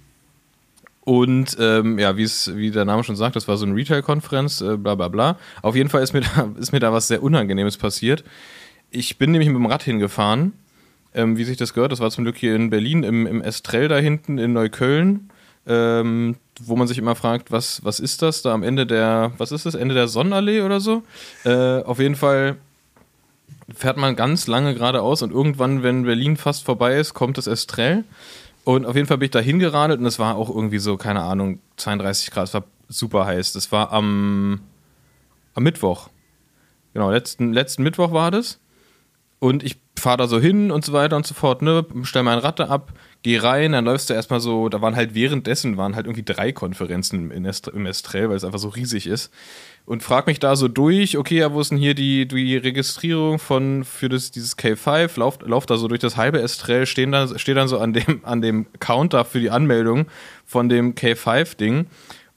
und 1.02 1.58
ähm, 1.60 1.98
ja, 1.98 2.18
wie 2.18 2.24
es, 2.24 2.56
wie 2.56 2.72
der 2.72 2.86
Name 2.86 3.04
schon 3.04 3.16
sagt, 3.16 3.36
das 3.36 3.48
war 3.48 3.58
so 3.58 3.66
eine 3.66 3.76
Retail-Konferenz, 3.76 4.62
äh, 4.62 4.78
bla 4.78 4.96
bla 4.96 5.08
bla. 5.08 5.38
Auf 5.62 5.76
jeden 5.76 5.90
Fall 5.90 6.04
ist 6.04 6.14
mir, 6.14 6.22
da, 6.22 6.50
ist 6.60 6.72
mir 6.72 6.80
da 6.80 6.94
was 6.94 7.08
sehr 7.08 7.24
Unangenehmes 7.24 7.78
passiert. 7.78 8.24
Ich 8.92 9.18
bin 9.18 9.32
nämlich 9.32 9.50
mit 9.50 9.58
dem 9.58 9.66
Rad 9.66 9.84
hingefahren, 9.84 10.54
ähm, 11.14 11.38
wie 11.38 11.44
sich 11.44 11.58
das 11.58 11.74
gehört. 11.74 11.92
Das 11.92 12.00
war 12.00 12.10
zum 12.10 12.24
Glück 12.24 12.38
hier 12.38 12.56
in 12.56 12.70
Berlin, 12.70 13.04
im, 13.04 13.28
im 13.28 13.42
Estrell 13.42 13.88
da 13.88 13.98
hinten 13.98 14.38
in 14.38 14.54
Neukölln, 14.54 15.30
ähm, 15.68 16.38
wo 16.60 16.76
man 16.76 16.88
sich 16.88 16.98
immer 16.98 17.16
fragt, 17.16 17.52
was, 17.52 17.84
was 17.84 18.00
ist 18.00 18.22
das 18.22 18.42
da 18.42 18.54
am 18.54 18.64
Ende 18.64 18.88
der, 18.88 19.32
was 19.38 19.52
ist 19.52 19.66
das, 19.66 19.76
Ende 19.76 19.94
der 19.94 20.08
Sonnenallee 20.08 20.62
oder 20.62 20.80
so? 20.80 21.04
Äh, 21.46 21.84
auf 21.84 22.00
jeden 22.00 22.16
Fall 22.16 22.58
fährt 23.76 23.98
man 23.98 24.16
ganz 24.16 24.48
lange 24.48 24.74
geradeaus 24.74 25.22
und 25.22 25.32
irgendwann, 25.32 25.84
wenn 25.84 26.04
Berlin 26.04 26.38
fast 26.38 26.66
vorbei 26.66 26.98
ist, 26.98 27.14
kommt 27.14 27.38
das 27.38 27.48
Estrell. 27.48 28.04
Und 28.64 28.86
auf 28.86 28.96
jeden 28.96 29.08
Fall 29.08 29.18
bin 29.18 29.26
ich 29.26 29.32
da 29.32 29.40
hingeradelt 29.40 30.00
und 30.00 30.06
es 30.06 30.20
war 30.20 30.36
auch 30.36 30.50
irgendwie 30.50 30.80
so, 30.80 30.98
keine 30.98 31.22
Ahnung, 31.22 31.60
32 31.78 32.32
Grad, 32.32 32.48
es 32.48 32.54
war 32.54 32.66
super 32.88 33.26
heiß. 33.26 33.54
Das 33.54 33.72
war 33.72 33.92
am, 33.92 34.62
am 35.54 35.64
Mittwoch. 35.64 36.10
Genau, 36.94 37.12
letzten, 37.12 37.54
letzten 37.54 37.84
Mittwoch 37.84 38.12
war 38.12 38.32
das. 38.32 38.60
Und 39.40 39.64
ich 39.64 39.80
fahre 40.00 40.18
da 40.18 40.28
so 40.28 40.40
hin 40.40 40.72
und 40.72 40.84
so 40.84 40.94
weiter 40.94 41.16
und 41.16 41.26
so 41.26 41.34
fort, 41.34 41.62
ne, 41.62 41.86
stell 42.04 42.24
mein 42.24 42.40
Rad 42.40 42.60
da 42.60 42.66
ab, 42.66 42.94
geh 43.22 43.38
rein, 43.38 43.74
dann 43.74 43.86
läufst 43.86 44.10
du 44.10 44.14
erstmal 44.14 44.40
so, 44.40 44.70
da 44.70 44.82
waren 44.82 44.96
halt 44.96 45.14
währenddessen, 45.14 45.78
waren 45.78 45.96
halt 45.96 46.06
irgendwie 46.06 46.24
drei 46.24 46.52
Konferenzen 46.52 47.32
in 47.32 47.46
Est 47.46 47.68
im 47.68 47.86
Estrell, 47.86 48.30
weil 48.30 48.38
es 48.38 48.44
einfach 48.44 48.60
so 48.60 48.70
riesig 48.70 49.08
ist. 49.08 49.32
Und 49.86 50.04
frag 50.04 50.28
mich 50.28 50.40
da 50.40 50.56
so 50.56 50.68
durch, 50.68 51.18
okay, 51.18 51.40
ja, 51.40 51.54
wo 51.54 51.62
ist 51.62 51.72
denn 51.72 51.78
hier 51.78 51.96
die, 51.96 52.28
die 52.28 52.58
Registrierung 52.58 53.40
von, 53.40 53.84
für 53.84 54.10
das, 54.10 54.32
dieses 54.32 54.58
K5, 54.58 55.20
lauf, 55.20 55.40
lauf 55.44 55.66
da 55.66 55.78
so 55.78 55.88
durch 55.88 56.02
das 56.02 56.18
halbe 56.18 56.42
Estrell, 56.42 56.86
stehen 56.86 57.12
dann, 57.12 57.40
steht 57.40 57.58
dann 57.58 57.68
so 57.68 57.80
an 57.80 57.94
dem, 57.94 58.20
an 58.24 58.42
dem 58.42 58.68
Counter 58.80 59.26
für 59.26 59.40
die 59.40 59.50
Anmeldung 59.50 60.08
von 60.46 60.70
dem 60.70 60.96
K5-Ding 60.96 61.88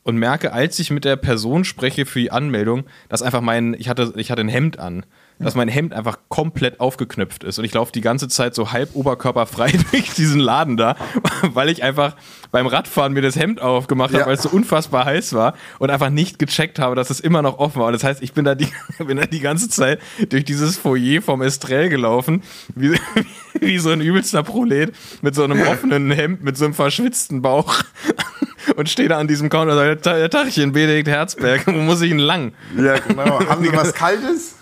und 0.04 0.16
merke, 0.16 0.52
als 0.52 0.78
ich 0.78 0.90
mit 0.90 1.04
der 1.04 1.16
Person 1.16 1.64
spreche 1.64 2.06
für 2.06 2.20
die 2.20 2.32
Anmeldung, 2.32 2.84
dass 3.08 3.22
einfach 3.22 3.40
mein, 3.40 3.74
ich 3.74 3.88
hatte, 3.88 4.14
ich 4.16 4.30
hatte 4.30 4.40
ein 4.40 4.48
Hemd 4.48 4.78
an, 4.78 5.04
dass 5.42 5.54
mein 5.54 5.68
Hemd 5.68 5.92
einfach 5.92 6.18
komplett 6.28 6.80
aufgeknöpft 6.80 7.44
ist 7.44 7.58
und 7.58 7.64
ich 7.64 7.74
laufe 7.74 7.92
die 7.92 8.00
ganze 8.00 8.28
Zeit 8.28 8.54
so 8.54 8.72
halb 8.72 8.94
oberkörperfrei 8.94 9.72
durch 9.90 10.10
diesen 10.14 10.40
Laden 10.40 10.76
da, 10.76 10.96
weil 11.42 11.68
ich 11.68 11.82
einfach 11.82 12.16
beim 12.50 12.66
Radfahren 12.66 13.12
mir 13.12 13.22
das 13.22 13.36
Hemd 13.36 13.60
aufgemacht 13.60 14.12
Ja. 14.12 14.20
habe, 14.20 14.26
weil 14.28 14.36
es 14.36 14.42
so 14.42 14.50
unfassbar 14.50 15.04
heiß 15.04 15.32
war 15.32 15.54
und 15.78 15.90
einfach 15.90 16.10
nicht 16.10 16.38
gecheckt 16.38 16.78
habe, 16.78 16.94
dass 16.94 17.10
es 17.10 17.20
immer 17.20 17.42
noch 17.42 17.58
offen 17.58 17.80
war. 17.80 17.86
Und 17.86 17.92
das 17.94 18.04
heißt, 18.04 18.22
ich 18.22 18.32
bin 18.32 18.44
da 18.44 18.54
die, 18.54 18.68
bin 18.98 19.16
da 19.16 19.26
die 19.26 19.40
ganze 19.40 19.68
Zeit 19.68 20.00
durch 20.28 20.44
dieses 20.44 20.76
Foyer 20.78 21.22
vom 21.22 21.42
Estrell 21.42 21.88
gelaufen, 21.88 22.42
wie, 22.74 22.94
wie 23.60 23.78
so 23.78 23.90
ein 23.90 24.00
übelster 24.00 24.42
Prolet 24.42 24.92
mit 25.22 25.34
so 25.34 25.44
einem 25.44 25.60
offenen 25.62 26.10
Hemd, 26.10 26.42
mit 26.44 26.56
so 26.56 26.64
einem 26.64 26.74
verschwitzten 26.74 27.42
Bauch 27.42 27.82
und 28.76 28.88
stehe 28.88 29.08
da 29.08 29.18
an 29.18 29.28
diesem 29.28 29.48
Counter 29.48 29.72
und 29.72 30.04
sage, 30.04 30.30
Tachchen, 30.30 30.72
Benedikt 30.72 31.08
Herzberg, 31.08 31.66
wo 31.66 31.72
muss 31.72 32.00
ich 32.02 32.10
denn 32.10 32.18
lang? 32.18 32.52
Ja, 32.76 32.98
genau. 32.98 33.40
Haben 33.48 33.64
Sie 33.64 33.72
was 33.72 33.92
Kaltes? 33.94 34.56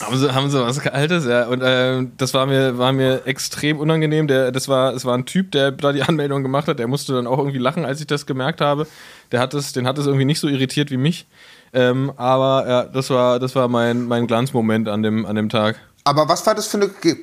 Haben 0.00 0.18
sie, 0.18 0.34
haben 0.34 0.50
sie 0.50 0.60
was 0.60 0.80
Kaltes, 0.80 1.24
ja. 1.24 1.46
Und 1.46 1.62
äh, 1.62 2.04
das 2.16 2.34
war 2.34 2.46
mir, 2.46 2.78
war 2.78 2.92
mir 2.92 3.22
extrem 3.26 3.78
unangenehm. 3.78 4.26
Der, 4.26 4.50
das 4.50 4.68
war, 4.68 4.92
es 4.94 5.04
war 5.04 5.16
ein 5.16 5.24
Typ, 5.24 5.52
der 5.52 5.70
da 5.70 5.92
die 5.92 6.02
Anmeldung 6.08 6.42
gemacht 6.42 6.68
hat. 6.68 6.78
Der 6.78 6.88
musste 6.88 7.14
dann 7.14 7.26
auch 7.26 7.38
irgendwie 7.38 7.58
lachen, 7.58 7.84
als 7.84 8.00
ich 8.00 8.06
das 8.06 8.26
gemerkt 8.26 8.60
habe. 8.60 8.86
Der 9.30 9.40
hat 9.40 9.54
es, 9.54 9.72
den 9.72 9.86
hat 9.86 9.98
es 9.98 10.06
irgendwie 10.06 10.24
nicht 10.24 10.40
so 10.40 10.48
irritiert 10.48 10.90
wie 10.90 10.96
mich. 10.96 11.26
Ähm, 11.72 12.12
aber 12.16 12.68
ja, 12.68 12.84
das 12.84 13.10
war, 13.10 13.38
das 13.38 13.54
war 13.54 13.68
mein, 13.68 14.04
mein 14.06 14.26
Glanzmoment 14.26 14.88
an 14.88 15.02
dem, 15.02 15.24
an 15.24 15.36
dem 15.36 15.48
Tag. 15.48 15.78
Aber 16.04 16.28
was 16.28 16.44
war 16.46 16.54
das 16.54 16.66
für 16.66 16.78
eine 16.78 16.88
Ge 16.88 17.16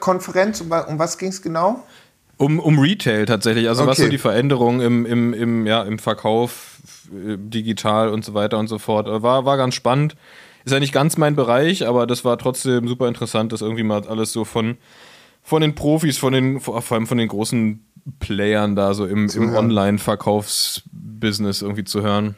Konferenz? 0.00 0.60
Um, 0.60 0.70
um 0.70 0.98
was 0.98 1.18
ging 1.18 1.28
es 1.28 1.42
genau? 1.42 1.82
Um, 2.38 2.60
um 2.60 2.78
Retail 2.78 3.26
tatsächlich, 3.26 3.68
also 3.68 3.86
was 3.86 3.98
Okay. 3.98 4.06
so 4.06 4.10
die 4.10 4.18
Veränderungen 4.18 4.80
im, 4.80 5.06
im, 5.06 5.34
im, 5.34 5.66
ja, 5.66 5.82
im 5.82 5.98
Verkauf, 5.98 6.76
äh, 7.10 7.36
digital 7.38 8.10
und 8.10 8.24
so 8.24 8.34
weiter 8.34 8.58
und 8.58 8.68
so 8.68 8.78
fort. 8.78 9.06
War, 9.06 9.44
war 9.44 9.56
ganz 9.56 9.74
spannend. 9.74 10.16
Ist 10.66 10.72
ja 10.72 10.80
nicht 10.80 10.92
ganz 10.92 11.16
mein 11.16 11.36
Bereich, 11.36 11.86
aber 11.86 12.08
das 12.08 12.24
war 12.24 12.38
trotzdem 12.38 12.88
super 12.88 13.06
interessant, 13.06 13.52
das 13.52 13.62
irgendwie 13.62 13.84
mal 13.84 14.04
alles 14.06 14.32
so 14.32 14.44
von, 14.44 14.78
von 15.40 15.62
den 15.62 15.76
Profis, 15.76 16.18
von 16.18 16.32
den, 16.32 16.58
vor 16.60 16.82
allem 16.90 17.06
von 17.06 17.18
den 17.18 17.28
großen 17.28 17.86
Playern 18.18 18.74
da 18.74 18.92
so 18.92 19.06
im, 19.06 19.30
im 19.30 19.54
Online-Verkaufsbusiness 19.54 21.62
irgendwie 21.62 21.84
zu 21.84 22.02
hören. 22.02 22.34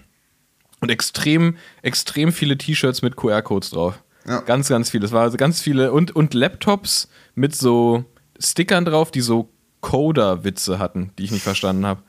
Und 0.80 0.90
extrem, 0.90 1.56
extrem 1.80 2.30
viele 2.30 2.58
T-Shirts 2.58 3.00
mit 3.00 3.16
QR-Codes 3.16 3.70
drauf. 3.70 3.98
Ja. 4.26 4.42
Ganz, 4.42 4.68
ganz 4.68 4.90
viele. 4.90 5.06
Es 5.06 5.12
war 5.12 5.22
also 5.22 5.38
ganz 5.38 5.62
viele 5.62 5.90
und, 5.90 6.14
und 6.14 6.34
Laptops 6.34 7.08
mit 7.34 7.56
so 7.56 8.04
Stickern 8.38 8.84
drauf, 8.84 9.10
die 9.10 9.22
so 9.22 9.48
Coder-Witze 9.80 10.78
hatten, 10.78 11.12
die 11.18 11.24
ich 11.24 11.30
nicht 11.30 11.44
verstanden 11.44 11.86
habe. 11.86 12.02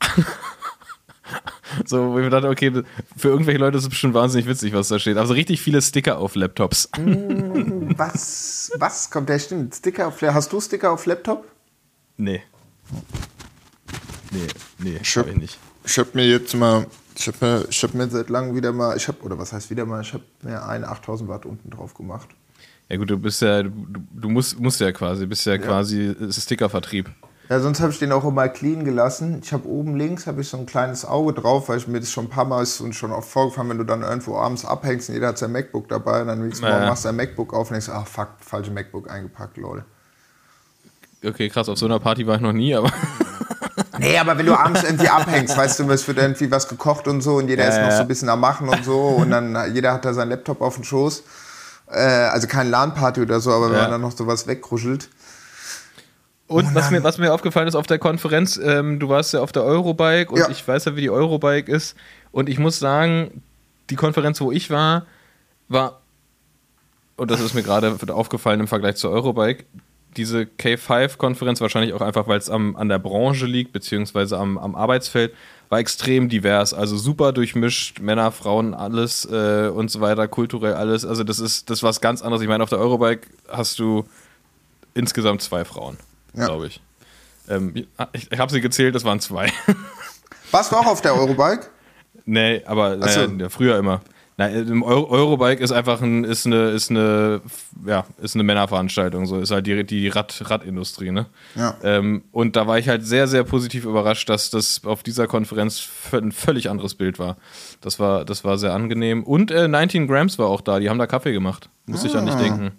so, 1.84 2.12
wo 2.12 2.18
ich 2.18 2.24
mir 2.24 2.30
dachte, 2.30 2.48
okay, 2.48 2.72
für 3.16 3.28
irgendwelche 3.28 3.58
Leute 3.58 3.76
ist 3.78 3.84
es 3.84 3.88
bestimmt 3.88 4.14
wahnsinnig 4.14 4.46
witzig, 4.46 4.72
was 4.72 4.88
da 4.88 4.98
steht. 4.98 5.16
Also 5.16 5.34
richtig 5.34 5.60
viele 5.60 5.80
Sticker 5.82 6.18
auf 6.18 6.34
Laptops. 6.34 6.88
Was, 7.96 8.72
was 8.78 9.10
kommt 9.10 9.28
der 9.28 9.38
stimmt? 9.38 9.74
Sticker 9.74 10.08
auf 10.08 10.20
Hast 10.22 10.52
du 10.52 10.60
Sticker 10.60 10.92
auf 10.92 11.06
Laptop? 11.06 11.46
nee. 12.16 12.42
Nee, 14.32 14.46
nee, 14.78 14.98
Ich 15.02 15.16
hab 15.16 15.26
hab- 15.26 15.32
ich 15.32 15.38
nicht. 15.38 15.58
Ich 15.84 15.98
habe 15.98 16.08
mir 16.14 16.26
jetzt 16.26 16.54
mal, 16.54 16.86
ich 17.16 17.26
habe 17.28 17.36
mir, 17.40 17.64
ich 17.70 17.82
hab 17.82 17.94
mir 17.94 18.08
seit 18.08 18.28
langem 18.28 18.56
wieder 18.56 18.72
mal, 18.72 18.96
ich 18.96 19.06
habe, 19.06 19.22
oder 19.22 19.38
was 19.38 19.52
heißt 19.52 19.70
wieder 19.70 19.86
mal, 19.86 20.02
ich 20.02 20.12
habe 20.12 20.24
mir 20.42 20.64
einen 20.66 20.84
8000 20.84 21.28
Watt 21.30 21.46
unten 21.46 21.70
drauf 21.70 21.94
gemacht. 21.94 22.28
Ja 22.88 22.96
gut, 22.96 23.08
du 23.10 23.16
bist 23.18 23.40
ja, 23.42 23.62
du, 23.62 23.70
du 24.12 24.28
musst, 24.28 24.58
musst 24.58 24.80
ja 24.80 24.90
quasi, 24.92 25.26
bist 25.26 25.46
ja, 25.46 25.58
quasi 25.58 26.02
es 26.06 26.38
ist 26.38 26.42
Stickervertrieb. 26.44 27.08
Ja, 27.48 27.60
sonst 27.60 27.80
habe 27.80 27.92
ich 27.92 27.98
den 28.00 28.10
auch 28.10 28.24
immer 28.24 28.48
clean 28.48 28.84
gelassen. 28.84 29.40
Ich 29.42 29.52
habe 29.52 29.68
oben 29.68 29.94
links 29.96 30.26
habe 30.26 30.40
ich 30.40 30.48
so 30.48 30.56
ein 30.56 30.66
kleines 30.66 31.04
Auge 31.04 31.32
drauf, 31.32 31.68
weil 31.68 31.78
ich 31.78 31.86
mir 31.86 32.00
das 32.00 32.10
schon 32.10 32.24
ein 32.26 32.30
paar 32.30 32.44
Mal 32.44 32.62
ist 32.62 32.80
und 32.80 32.94
schon 32.94 33.12
oft 33.12 33.28
vorgefallen, 33.30 33.68
wenn 33.70 33.78
du 33.78 33.84
dann 33.84 34.02
irgendwo 34.02 34.36
abends 34.36 34.64
abhängst 34.64 35.08
und 35.08 35.14
jeder 35.14 35.28
hat 35.28 35.38
sein 35.38 35.52
MacBook 35.52 35.88
dabei 35.88 36.22
und 36.22 36.26
dann 36.28 36.44
nächsten 36.44 36.66
Ja, 36.66 36.70
Morgen 36.70 36.84
ja. 36.84 36.86
machst 36.86 37.04
du 37.04 37.08
dein 37.08 37.16
MacBook 37.16 37.54
auf 37.54 37.70
und 37.70 37.74
denkst, 37.74 37.88
ach 37.88 38.06
fuck, 38.06 38.30
falsche 38.40 38.72
MacBook 38.72 39.08
eingepackt, 39.10 39.58
lol. 39.58 39.84
Okay, 41.24 41.48
krass, 41.48 41.68
auf 41.68 41.78
so 41.78 41.86
einer 41.86 41.98
Party 42.00 42.26
war 42.26 42.36
ich 42.36 42.40
noch 42.42 42.52
nie, 42.52 42.74
aber 42.74 42.92
Nee, 43.98 44.18
aber 44.18 44.36
wenn 44.38 44.46
du 44.46 44.54
abends 44.54 44.82
irgendwie 44.82 45.08
abhängst, 45.08 45.56
weißt 45.56 45.80
du, 45.80 45.90
es 45.90 46.06
wird 46.06 46.18
irgendwie 46.18 46.50
was 46.50 46.68
gekocht 46.68 47.08
und 47.08 47.20
so 47.22 47.36
und 47.36 47.48
jeder 47.48 47.64
Ja, 47.64 47.68
ist 47.68 47.80
noch 47.80 47.90
so 47.90 48.02
ein 48.02 48.08
bisschen 48.08 48.28
am 48.28 48.40
Machen 48.40 48.68
und 48.68 48.84
so 48.84 48.98
und 49.16 49.30
dann 49.30 49.74
jeder 49.74 49.92
hat 49.92 50.04
da 50.04 50.12
seinen 50.14 50.30
Laptop 50.30 50.60
auf 50.60 50.74
dem 50.76 50.84
Schoß. 50.84 51.22
Äh, 51.90 51.98
also 52.00 52.46
keine 52.46 52.70
LAN-Party 52.70 53.20
oder 53.22 53.40
so, 53.40 53.52
aber 53.52 53.70
wenn 53.70 53.78
man 53.78 53.90
dann 53.90 54.00
noch 54.00 54.16
sowas 54.16 54.46
wegkruschelt. 54.46 55.08
Und 56.48 56.74
was 56.74 56.84
Mann. 56.84 56.94
mir, 57.00 57.04
was 57.04 57.18
mir 57.18 57.32
aufgefallen 57.34 57.66
ist 57.66 57.74
auf 57.74 57.86
der 57.86 57.98
Konferenz, 57.98 58.56
ähm, 58.62 59.00
du 59.00 59.08
warst 59.08 59.32
ja 59.32 59.40
auf 59.40 59.52
der 59.52 59.64
Eurobike 59.64 60.30
und 60.30 60.38
Ja. 60.38 60.48
ich 60.48 60.66
weiß 60.66 60.84
ja, 60.84 60.94
wie 60.96 61.00
die 61.00 61.10
Eurobike 61.10 61.70
ist. 61.70 61.96
Und 62.30 62.48
ich 62.48 62.58
muss 62.58 62.78
sagen, 62.78 63.42
die 63.90 63.96
Konferenz, 63.96 64.40
wo 64.40 64.52
ich 64.52 64.70
war, 64.70 65.06
war, 65.68 66.00
und 67.16 67.30
das 67.30 67.40
ist 67.40 67.54
mir 67.54 67.62
gerade 67.62 67.96
aufgefallen 68.08 68.60
im 68.60 68.68
Vergleich 68.68 68.96
zur 68.96 69.10
Eurobike, 69.10 69.64
diese 70.16 70.42
K5-Konferenz, 70.42 71.60
wahrscheinlich 71.60 71.92
auch 71.92 72.00
einfach, 72.00 72.26
weil 72.26 72.38
es 72.38 72.48
am, 72.48 72.76
an 72.76 72.88
der 72.88 72.98
Branche 72.98 73.46
liegt, 73.46 73.72
beziehungsweise 73.72 74.38
am, 74.38 74.56
am 74.56 74.74
Arbeitsfeld, 74.74 75.34
war 75.68 75.78
extrem 75.78 76.28
divers. 76.28 76.72
Also 76.72 76.96
super 76.96 77.32
durchmischt, 77.32 78.00
Männer, 78.00 78.30
Frauen, 78.32 78.72
alles 78.72 79.24
äh, 79.30 79.68
und 79.68 79.90
so 79.90 80.00
weiter, 80.00 80.28
kulturell 80.28 80.74
alles. 80.74 81.04
Also 81.04 81.24
das 81.24 81.38
ist 81.38 81.70
das 81.70 81.82
was 81.82 82.00
ganz 82.00 82.22
anderes. 82.22 82.42
Ich 82.42 82.48
meine, 82.48 82.62
auf 82.62 82.70
der 82.70 82.78
Eurobike 82.78 83.26
hast 83.48 83.78
du 83.78 84.04
insgesamt 84.94 85.42
zwei 85.42 85.64
Frauen, 85.64 85.98
Ja. 86.36 86.46
glaube 86.46 86.66
ich. 86.68 86.80
Ähm, 87.48 87.72
ich 88.12 88.30
ich 88.32 88.38
habe 88.38 88.50
sie 88.52 88.60
gezählt, 88.60 88.94
das 88.94 89.04
waren 89.04 89.20
zwei. 89.20 89.52
Warst 90.50 90.72
du 90.72 90.76
auch 90.76 90.86
auf 90.86 91.00
der 91.00 91.14
Eurobike? 91.14 91.66
nee, 92.24 92.62
aber 92.64 92.94
so. 93.08 93.20
naja, 93.20 93.28
ja, 93.38 93.48
früher 93.48 93.78
immer. 93.78 94.00
Nein, 94.38 94.82
Eurobike 94.82 95.62
ist 95.64 95.72
einfach 95.72 96.02
ein, 96.02 96.22
ist 96.24 96.44
eine, 96.44 96.68
ist 96.68 96.90
eine, 96.90 97.40
ja, 97.86 98.04
ist 98.20 98.34
eine 98.34 98.42
Männerveranstaltung, 98.44 99.24
so 99.24 99.38
ist 99.38 99.50
halt 99.50 99.66
die, 99.66 99.82
die 99.84 100.08
Rad, 100.08 100.42
Radindustrie, 100.50 101.10
ne? 101.10 101.24
Ja. 101.54 101.74
Ähm, 101.82 102.22
und 102.32 102.54
da 102.54 102.66
war 102.66 102.78
ich 102.78 102.86
halt 102.90 103.06
sehr, 103.06 103.28
sehr 103.28 103.44
positiv 103.44 103.86
überrascht, 103.86 104.28
dass 104.28 104.50
das 104.50 104.82
auf 104.84 105.02
dieser 105.02 105.26
Konferenz 105.26 105.88
ein 106.12 106.32
völlig 106.32 106.68
anderes 106.68 106.96
Bild 106.96 107.18
war. 107.18 107.38
Das 107.80 107.98
war, 107.98 108.26
das 108.26 108.44
war 108.44 108.58
sehr 108.58 108.74
angenehm. 108.74 109.24
Und 109.24 109.50
äh, 109.50 109.68
19 109.68 110.06
Grams 110.06 110.38
war 110.38 110.48
auch 110.48 110.60
da, 110.60 110.80
die 110.80 110.90
haben 110.90 110.98
da 110.98 111.06
Kaffee 111.06 111.32
gemacht. 111.32 111.70
Muss 111.86 112.04
ich 112.04 112.14
an 112.14 112.28
Ah. 112.28 112.34
nicht 112.34 112.40
denken. 112.44 112.72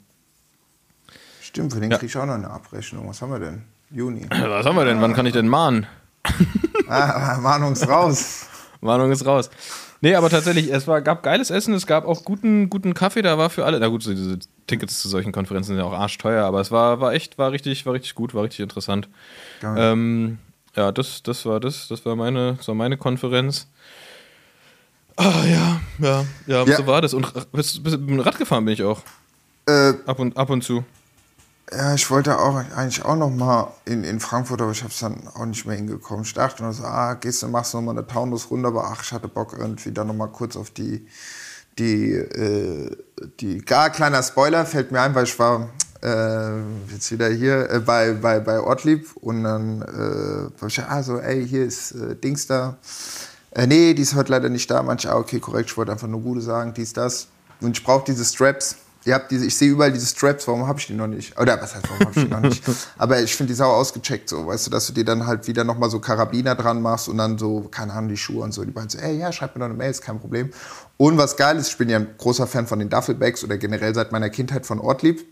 Stimmt, 1.48 1.74
für 1.74 1.80
den 1.80 1.92
Ja. 1.92 1.98
krieg 1.98 2.10
ich 2.10 2.18
auch 2.18 2.26
noch 2.26 2.34
eine 2.34 2.50
Abrechnung. 2.50 3.08
Was 3.08 3.22
haben 3.22 3.32
wir 3.32 3.40
denn? 3.40 3.62
Juni. 3.90 4.26
Was 4.30 4.66
haben 4.66 4.76
wir 4.76 4.84
denn? 4.86 5.02
Wann 5.02 5.14
kann 5.14 5.26
ich 5.26 5.34
denn 5.34 5.48
mahnen? 5.48 5.88
ah, 6.90 7.38
Mahnungs 7.42 7.88
raus. 7.88 8.46
Warnung 8.82 9.12
ist 9.12 9.26
raus. 9.26 9.50
Nee, 10.02 10.14
aber 10.14 10.30
tatsächlich, 10.30 10.72
es 10.72 10.86
war, 10.88 11.02
gab 11.02 11.24
geiles 11.24 11.50
Essen, 11.50 11.74
es 11.74 11.88
gab 11.88 12.06
auch 12.06 12.24
guten, 12.26 12.70
guten 12.70 12.94
Kaffee, 12.94 13.22
da 13.24 13.38
war 13.38 13.50
für 13.50 13.66
alle. 13.66 13.80
Na 13.80 13.88
gut, 13.88 14.04
so 14.04 14.12
diese 14.14 14.38
Tickets 14.68 15.00
zu 15.00 15.08
solchen 15.10 15.32
Konferenzen 15.32 15.70
sind 15.70 15.78
ja 15.78 15.86
auch 15.86 15.94
arschteuer, 15.94 16.46
aber 16.46 16.60
es 16.62 16.70
war, 16.70 17.00
war 17.00 17.14
echt, 17.14 17.38
war 17.40 17.52
richtig, 17.52 17.86
war 17.88 17.94
richtig 17.94 18.14
gut, 18.14 18.36
war 18.36 18.44
richtig 18.44 18.60
interessant. 18.60 19.08
Ähm, 19.64 20.38
ja, 20.76 20.92
das, 20.92 21.24
das 21.24 21.46
war 21.48 21.60
das, 21.60 21.88
das 21.88 22.06
war 22.06 22.16
meine, 22.16 22.56
das 22.58 22.68
war 22.68 22.76
meine 22.76 22.98
Konferenz. 22.98 23.68
Ah 25.16 25.44
ja, 25.46 25.82
ja, 25.98 26.26
ja, 26.46 26.64
Ja. 26.66 26.76
so 26.78 26.86
war 26.86 27.02
das. 27.02 27.16
Und 27.16 27.34
bist, 27.54 27.82
bist, 27.84 27.98
mit 28.00 28.10
dem 28.10 28.20
Rad 28.20 28.38
gefahren 28.38 28.66
bin 28.66 28.76
ich 28.76 28.84
auch. 28.84 29.02
Äh, 29.68 29.94
Ab 30.06 30.20
und, 30.20 30.38
ab 30.38 30.50
und 30.52 30.64
zu. 30.64 30.84
Ja, 31.70 31.94
ich 31.94 32.10
wollte 32.10 32.40
auch 32.40 32.56
eigentlich 32.56 33.04
auch 33.04 33.18
noch 33.18 33.30
mal 33.30 33.74
in, 33.84 34.06
in 34.06 34.22
Frankfurt, 34.22 34.62
aber 34.62 34.72
ich 34.72 34.84
habe 34.84 34.94
es 34.94 35.00
dann 35.00 35.28
auch 35.28 35.46
nicht 35.46 35.66
mehr 35.66 35.76
hingekommen. 35.76 36.24
Ich 36.24 36.34
dachte 36.34 36.64
nur 36.64 36.72
so, 36.72 36.84
ah, 36.84 37.16
gehst 37.16 37.44
du, 37.44 37.50
machst 37.50 37.74
noch 37.74 37.82
mal 37.82 37.92
eine 37.92 38.08
Taunus-Runde, 38.08 38.70
aber 38.70 38.86
ach, 38.86 39.04
ich 39.04 39.12
hatte 39.12 39.28
Bock 39.28 39.54
irgendwie 39.58 39.92
dann 39.92 40.08
noch 40.08 40.14
mal 40.14 40.28
kurz 40.28 40.56
auf 40.56 40.70
die, 40.70 41.06
die, 41.78 42.14
äh, 42.14 42.96
die, 43.42 43.58
gar 43.60 43.90
kleiner 43.90 44.24
Spoiler 44.24 44.66
fällt 44.66 44.94
mir 44.94 45.02
ein, 45.02 45.14
weil 45.14 45.26
ich 45.26 45.38
war 45.40 45.70
äh, 46.02 46.60
jetzt 46.90 47.12
wieder 47.12 47.28
hier 47.30 47.70
äh, 47.70 47.80
bei, 47.80 48.14
bei, 48.14 48.40
bei 48.40 48.62
Ortlieb 48.62 49.10
und 49.16 49.44
dann 49.44 49.82
äh, 49.82 50.62
war 50.62 50.70
ich 50.70 50.82
ah, 50.82 51.04
so, 51.04 51.20
ey, 51.20 51.46
hier 51.46 51.66
ist 51.66 51.92
äh, 51.92 52.16
Dings 52.16 52.48
da. 52.48 52.78
Äh, 53.52 53.68
nee, 53.68 53.94
die 53.94 54.04
ist 54.04 54.16
heute 54.16 54.32
leider 54.32 54.48
nicht 54.48 54.72
da. 54.72 54.84
Manche, 54.84 55.12
ah, 55.12 55.18
okay, 55.18 55.42
korrekt, 55.42 55.70
ich 55.70 55.78
wollte 55.78 55.92
einfach 55.92 56.08
nur 56.08 56.22
Gute 56.22 56.42
sagen, 56.42 56.74
dies, 56.74 56.94
das. 56.94 57.28
Und 57.60 57.78
ich 57.78 57.84
brauche 57.84 58.06
diese 58.06 58.24
Straps. 58.24 58.78
Ihr 59.08 59.16
habt 59.16 59.32
diese, 59.32 59.46
ich 59.46 59.58
sehe 59.58 59.70
überall 59.70 59.92
diese 59.92 60.06
Straps, 60.06 60.48
warum 60.48 60.68
habe 60.68 60.80
ich 60.80 60.88
die 60.88 60.94
noch 60.94 61.08
nicht? 61.08 61.40
Oder 61.40 61.62
was 61.62 61.74
heißt, 61.76 61.86
warum 61.90 62.00
habe 62.02 62.12
ich 62.16 62.26
die 62.26 62.30
noch 62.30 62.40
nicht? 62.42 62.64
Aber 62.98 63.20
ich 63.20 63.36
finde 63.36 63.54
die 63.54 63.56
sau 63.56 63.72
ausgecheckt 63.72 64.30
so, 64.30 64.46
weißt 64.46 64.68
du, 64.68 64.72
dass 64.72 64.88
du 64.88 64.94
dir 64.94 65.06
dann 65.06 65.26
halt 65.26 65.48
wieder 65.48 65.64
nochmal 65.64 65.90
so 65.90 66.00
Karabiner 66.00 66.56
dran 66.56 66.82
machst 66.82 67.08
und 67.10 67.18
dann 67.18 67.38
so, 67.38 67.62
keine 67.72 67.94
Ahnung, 67.94 68.10
die 68.10 68.18
Schuhe 68.18 68.44
und 68.44 68.54
so. 68.54 68.64
Die 68.64 68.72
beiden 68.72 68.90
so, 68.90 69.00
ey, 69.00 69.18
ja, 69.18 69.32
schreib 69.32 69.56
mir 69.56 69.62
doch 69.62 69.68
eine 69.68 69.76
Mail, 69.76 69.90
ist 69.90 70.02
kein 70.02 70.20
Problem. 70.20 70.52
Und 70.98 71.18
was 71.18 71.38
geil 71.38 71.58
ist, 71.58 71.70
ich 71.70 71.78
bin 71.78 71.90
ja 71.90 71.98
ein 71.98 72.08
großer 72.18 72.46
Fan 72.46 72.68
von 72.68 72.80
den 72.80 72.90
Duffelbags 72.90 73.44
oder 73.44 73.58
generell 73.58 73.96
seit 73.96 74.12
meiner 74.12 74.30
Kindheit 74.30 74.66
von 74.66 74.80
Ortlieb 74.80 75.26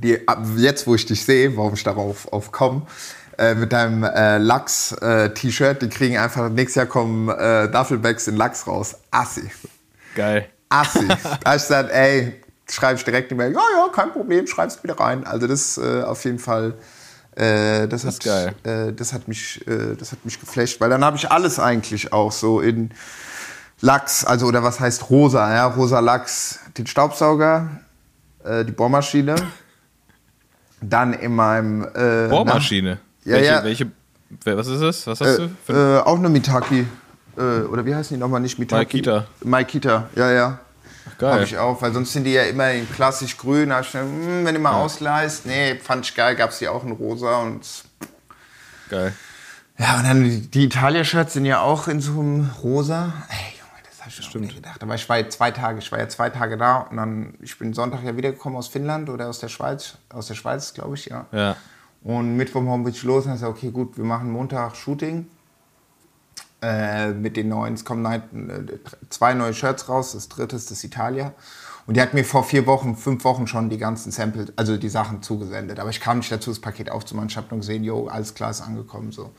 die 0.00 0.18
jetzt, 0.56 0.86
wo 0.86 0.94
ich 0.94 1.06
dich 1.06 1.24
sehe, 1.24 1.56
warum 1.56 1.74
ich 1.74 1.82
darauf 1.82 2.32
auf 2.32 2.52
komme, 2.52 2.82
äh, 3.36 3.54
mit 3.54 3.72
deinem 3.72 4.02
äh, 4.04 4.38
Lachs-T-Shirt, 4.38 5.82
die 5.82 5.88
kriegen 5.88 6.18
einfach, 6.18 6.48
nächstes 6.48 6.76
Jahr 6.76 6.86
kommen 6.86 7.28
äh, 7.28 7.68
Duffelbags 7.68 8.26
in 8.26 8.36
Lachs 8.36 8.66
raus. 8.66 8.96
Assi. 9.10 9.50
Geil. 10.14 10.48
Assi. 10.68 11.06
da 11.08 11.14
hab 11.44 11.56
ich 11.56 11.62
gesagt, 11.62 11.90
ey, 11.92 12.40
schreibe 12.70 12.98
ich 12.98 13.04
direkt 13.04 13.30
eine 13.30 13.38
Mail, 13.38 13.52
ja, 13.52 13.60
ja, 13.76 13.88
kein 13.92 14.12
Problem, 14.12 14.46
schreib's 14.46 14.82
wieder 14.82 14.98
rein. 14.98 15.26
Also 15.26 15.46
das 15.46 15.78
äh, 15.78 16.02
auf 16.02 16.24
jeden 16.24 16.38
Fall, 16.38 16.74
äh, 17.36 17.88
das, 17.88 18.04
hat, 18.04 18.14
ist 18.14 18.24
geil. 18.24 18.54
Äh, 18.62 18.92
das 18.92 19.12
hat 19.12 19.28
mich, 19.28 19.66
äh, 19.66 19.94
das 19.96 20.12
hat 20.12 20.24
mich 20.24 20.38
geflasht, 20.40 20.80
weil 20.80 20.90
dann 20.90 21.04
habe 21.04 21.16
ich 21.16 21.30
alles 21.30 21.58
eigentlich 21.58 22.12
auch 22.12 22.32
so 22.32 22.60
in 22.60 22.90
Lachs, 23.80 24.24
also 24.24 24.46
oder 24.46 24.62
was 24.62 24.80
heißt 24.80 25.08
rosa, 25.10 25.54
ja, 25.54 25.66
rosa 25.66 26.00
Lachs, 26.00 26.60
den 26.76 26.86
Staubsauger, 26.86 27.68
äh, 28.44 28.64
die 28.64 28.72
Bohrmaschine, 28.72 29.36
dann 30.80 31.12
in 31.12 31.34
meinem 31.34 31.84
äh, 31.94 32.28
Bohrmaschine. 32.28 32.98
Ja, 33.24 33.34
welche, 33.34 33.50
ja. 33.52 33.64
welche, 33.64 33.90
was 34.44 34.66
ist 34.66 34.82
das? 34.82 35.06
Was 35.06 35.20
na, 35.20 35.26
hast 35.26 35.40
du? 35.68 36.06
Auch 36.06 36.18
eine 36.18 36.28
Mitaki. 36.28 36.86
Oder 37.36 37.86
wie 37.86 37.94
heißen 37.94 38.16
die 38.16 38.20
nochmal? 38.20 38.40
Nicht 38.40 38.58
Mitaki. 38.58 38.96
Maikita. 38.96 39.26
Maikita, 39.44 40.08
ja, 40.16 40.32
ja. 40.32 40.58
Geil. 41.18 41.32
Habe 41.32 41.44
ich 41.44 41.56
auch, 41.56 41.80
weil 41.80 41.92
sonst 41.92 42.12
sind 42.12 42.24
die 42.24 42.32
ja 42.32 42.42
immer 42.44 42.70
in 42.72 42.90
klassisch 42.92 43.36
grün. 43.36 43.72
Hab 43.72 43.82
ich 43.82 43.92
gedacht, 43.92 44.08
hm, 44.08 44.44
wenn 44.44 44.54
du 44.54 44.60
mal 44.60 44.72
ausleihst, 44.72 45.46
nee, 45.46 45.76
fand 45.76 46.06
ich 46.06 46.14
geil, 46.14 46.36
gab 46.36 46.50
es 46.50 46.58
die 46.58 46.68
auch 46.68 46.84
in 46.84 46.92
rosa 46.92 47.38
und. 47.38 47.66
geil. 48.88 49.12
Ja, 49.78 49.98
und 49.98 50.04
dann 50.04 50.50
die, 50.50 50.64
Italia-Shirts 50.64 51.34
sind 51.34 51.44
ja 51.44 51.60
auch 51.60 51.86
in 51.86 52.00
so 52.00 52.18
einem 52.18 52.50
rosa. 52.62 53.12
Ey, 53.28 53.58
Junge, 53.58 53.82
das 53.88 54.00
habe 54.00 54.10
ich 54.10 54.24
schon 54.24 54.40
nie 54.40 54.52
gedacht. 54.52 54.82
Aber 54.82 54.96
ich 54.96 55.08
war 55.08 55.18
ja 55.18 55.28
zwei 55.28 55.52
Tage, 55.52 55.78
ich 55.78 55.92
war 55.92 56.00
ja 56.00 56.08
zwei 56.08 56.30
Tage 56.30 56.56
da 56.56 56.78
und 56.78 56.96
dann, 56.96 57.34
ich 57.40 57.56
bin 57.58 57.72
Sonntag 57.72 58.02
ja 58.02 58.16
wiedergekommen 58.16 58.58
aus 58.58 58.66
Finnland 58.66 59.08
oder 59.08 59.28
aus 59.28 59.38
der 59.38 59.48
Schweiz, 59.48 59.96
aus 60.12 60.26
der 60.26 60.34
Schweiz, 60.34 60.74
glaube 60.74 60.96
ich, 60.96 61.06
ja. 61.06 61.26
Ja. 61.30 61.56
Und 62.02 62.36
Mittwoch 62.36 62.60
bin 62.60 62.88
ich 62.88 63.02
los 63.02 63.24
und 63.24 63.30
dann 63.30 63.38
gesagt, 63.38 63.56
okay, 63.56 63.70
gut, 63.70 63.96
wir 63.96 64.04
machen 64.04 64.30
Montag 64.30 64.76
Shooting. 64.76 65.26
Äh, 66.60 67.10
mit 67.12 67.36
den 67.36 67.48
neuen, 67.48 67.74
es 67.74 67.84
kommen 67.84 68.02
neun, 68.02 68.50
äh, 68.50 68.78
zwei 69.10 69.32
neue 69.32 69.54
Shirts 69.54 69.88
raus, 69.88 70.12
das 70.12 70.28
dritte 70.28 70.56
ist 70.56 70.72
das 70.72 70.82
Italia. 70.82 71.32
Und 71.86 71.96
die 71.96 72.02
hat 72.02 72.14
mir 72.14 72.24
vor 72.24 72.42
vier 72.42 72.66
Wochen, 72.66 72.96
fünf 72.96 73.22
Wochen 73.22 73.46
schon 73.46 73.70
die 73.70 73.78
ganzen 73.78 74.10
Sample, 74.10 74.46
also 74.56 74.76
die 74.76 74.88
Sachen 74.88 75.22
zugesendet. 75.22 75.78
Aber 75.78 75.90
ich 75.90 76.00
kam 76.00 76.18
nicht 76.18 76.32
dazu, 76.32 76.50
das 76.50 76.58
Paket 76.58 76.90
aufzumachen. 76.90 77.28
Ich 77.28 77.36
habe 77.36 77.46
nur 77.50 77.60
gesehen, 77.60 77.84
jo, 77.84 78.08
alles 78.08 78.34
klar, 78.34 78.50
ist 78.50 78.60
angekommen. 78.60 79.12
So. 79.12 79.30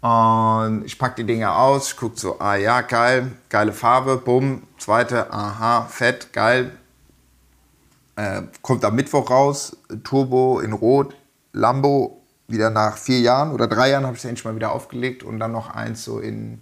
Und 0.00 0.84
ich 0.86 0.98
packe 0.98 1.16
die 1.16 1.24
Dinger 1.24 1.56
aus, 1.56 1.90
ich 1.90 1.96
gucke 1.98 2.18
so, 2.18 2.40
ah 2.40 2.56
ja, 2.56 2.80
geil, 2.80 3.32
geile 3.50 3.74
Farbe, 3.74 4.16
bumm, 4.16 4.62
zweite, 4.78 5.30
aha, 5.30 5.82
fett, 5.90 6.32
geil. 6.32 6.72
Äh, 8.16 8.42
kommt 8.62 8.82
am 8.84 8.94
Mittwoch 8.94 9.30
raus, 9.30 9.76
Turbo 10.04 10.60
in 10.60 10.72
Rot, 10.72 11.14
Lambo, 11.52 12.19
wieder 12.50 12.70
nach 12.70 12.96
vier 12.96 13.20
Jahren 13.20 13.52
oder 13.52 13.66
drei 13.66 13.90
Jahren 13.90 14.04
habe 14.04 14.14
ich 14.16 14.20
es 14.22 14.24
endlich 14.24 14.44
mal 14.44 14.54
wieder 14.56 14.72
aufgelegt 14.72 15.22
und 15.22 15.38
dann 15.38 15.52
noch 15.52 15.70
eins 15.70 16.04
so 16.04 16.18
in, 16.18 16.60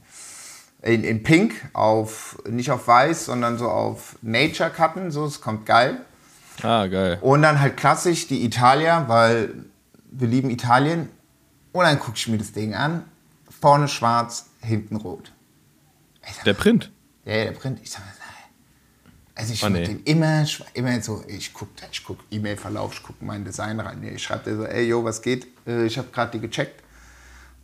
in, 0.83 1.05
in 1.05 1.23
Pink, 1.23 1.55
auf, 1.73 2.39
nicht 2.49 2.71
auf 2.71 2.87
Weiß, 2.87 3.27
sondern 3.27 3.59
so 3.59 3.69
auf 3.69 4.17
Nature-Cutten, 4.23 5.11
so, 5.11 5.25
es 5.25 5.41
kommt 5.41 5.67
geil. 5.67 6.01
Ah, 6.63 6.87
geil. 6.87 7.19
Und 7.21 7.43
dann 7.43 7.61
halt 7.61 7.77
klassisch 7.77 8.27
die 8.27 8.45
Italia, 8.45 9.09
weil 9.09 9.55
wir 10.11 10.29
lieben 10.29 10.51
Italien. 10.51 11.09
Und 11.73 11.85
dann 11.85 11.99
gucke 12.01 12.17
ich 12.17 12.27
mir 12.29 12.39
das 12.39 12.53
Ding 12.53 12.75
an. 12.75 13.05
Vorne 13.61 13.89
schwarz, 13.89 14.47
hinten 14.61 14.97
rot. 14.97 15.33
Sag, 16.23 16.45
Der 16.45 16.55
Print. 16.55 16.91
ja, 17.25 17.45
der 17.45 17.53
Print. 17.53 17.81
Ich 17.83 17.91
sag. 17.91 18.03
Also 19.39 19.53
ich 19.53 19.63
Oh, 19.63 19.69
nee. 19.69 19.85
den 19.87 20.03
immer, 20.03 20.45
immer 20.75 21.01
so, 21.01 21.23
ich 21.29 21.55
gucke 21.55 21.71
ich 21.93 22.03
guck 22.05 22.19
E-Mail-Verlauf, 22.29 22.93
ich 22.93 23.03
gucke 23.05 23.25
mein 23.25 23.45
Design 23.45 23.79
rein. 23.79 24.03
Ich 24.03 24.25
schreibe 24.25 24.51
dir 24.51 24.57
so, 24.57 24.65
ey, 24.65 24.85
yo, 24.89 25.05
was 25.05 25.23
geht? 25.23 25.47
Äh, 25.65 25.87
Ich 25.87 25.97
habe 25.97 26.09
gerade 26.13 26.33
die 26.33 26.41
gecheckt. 26.41 26.83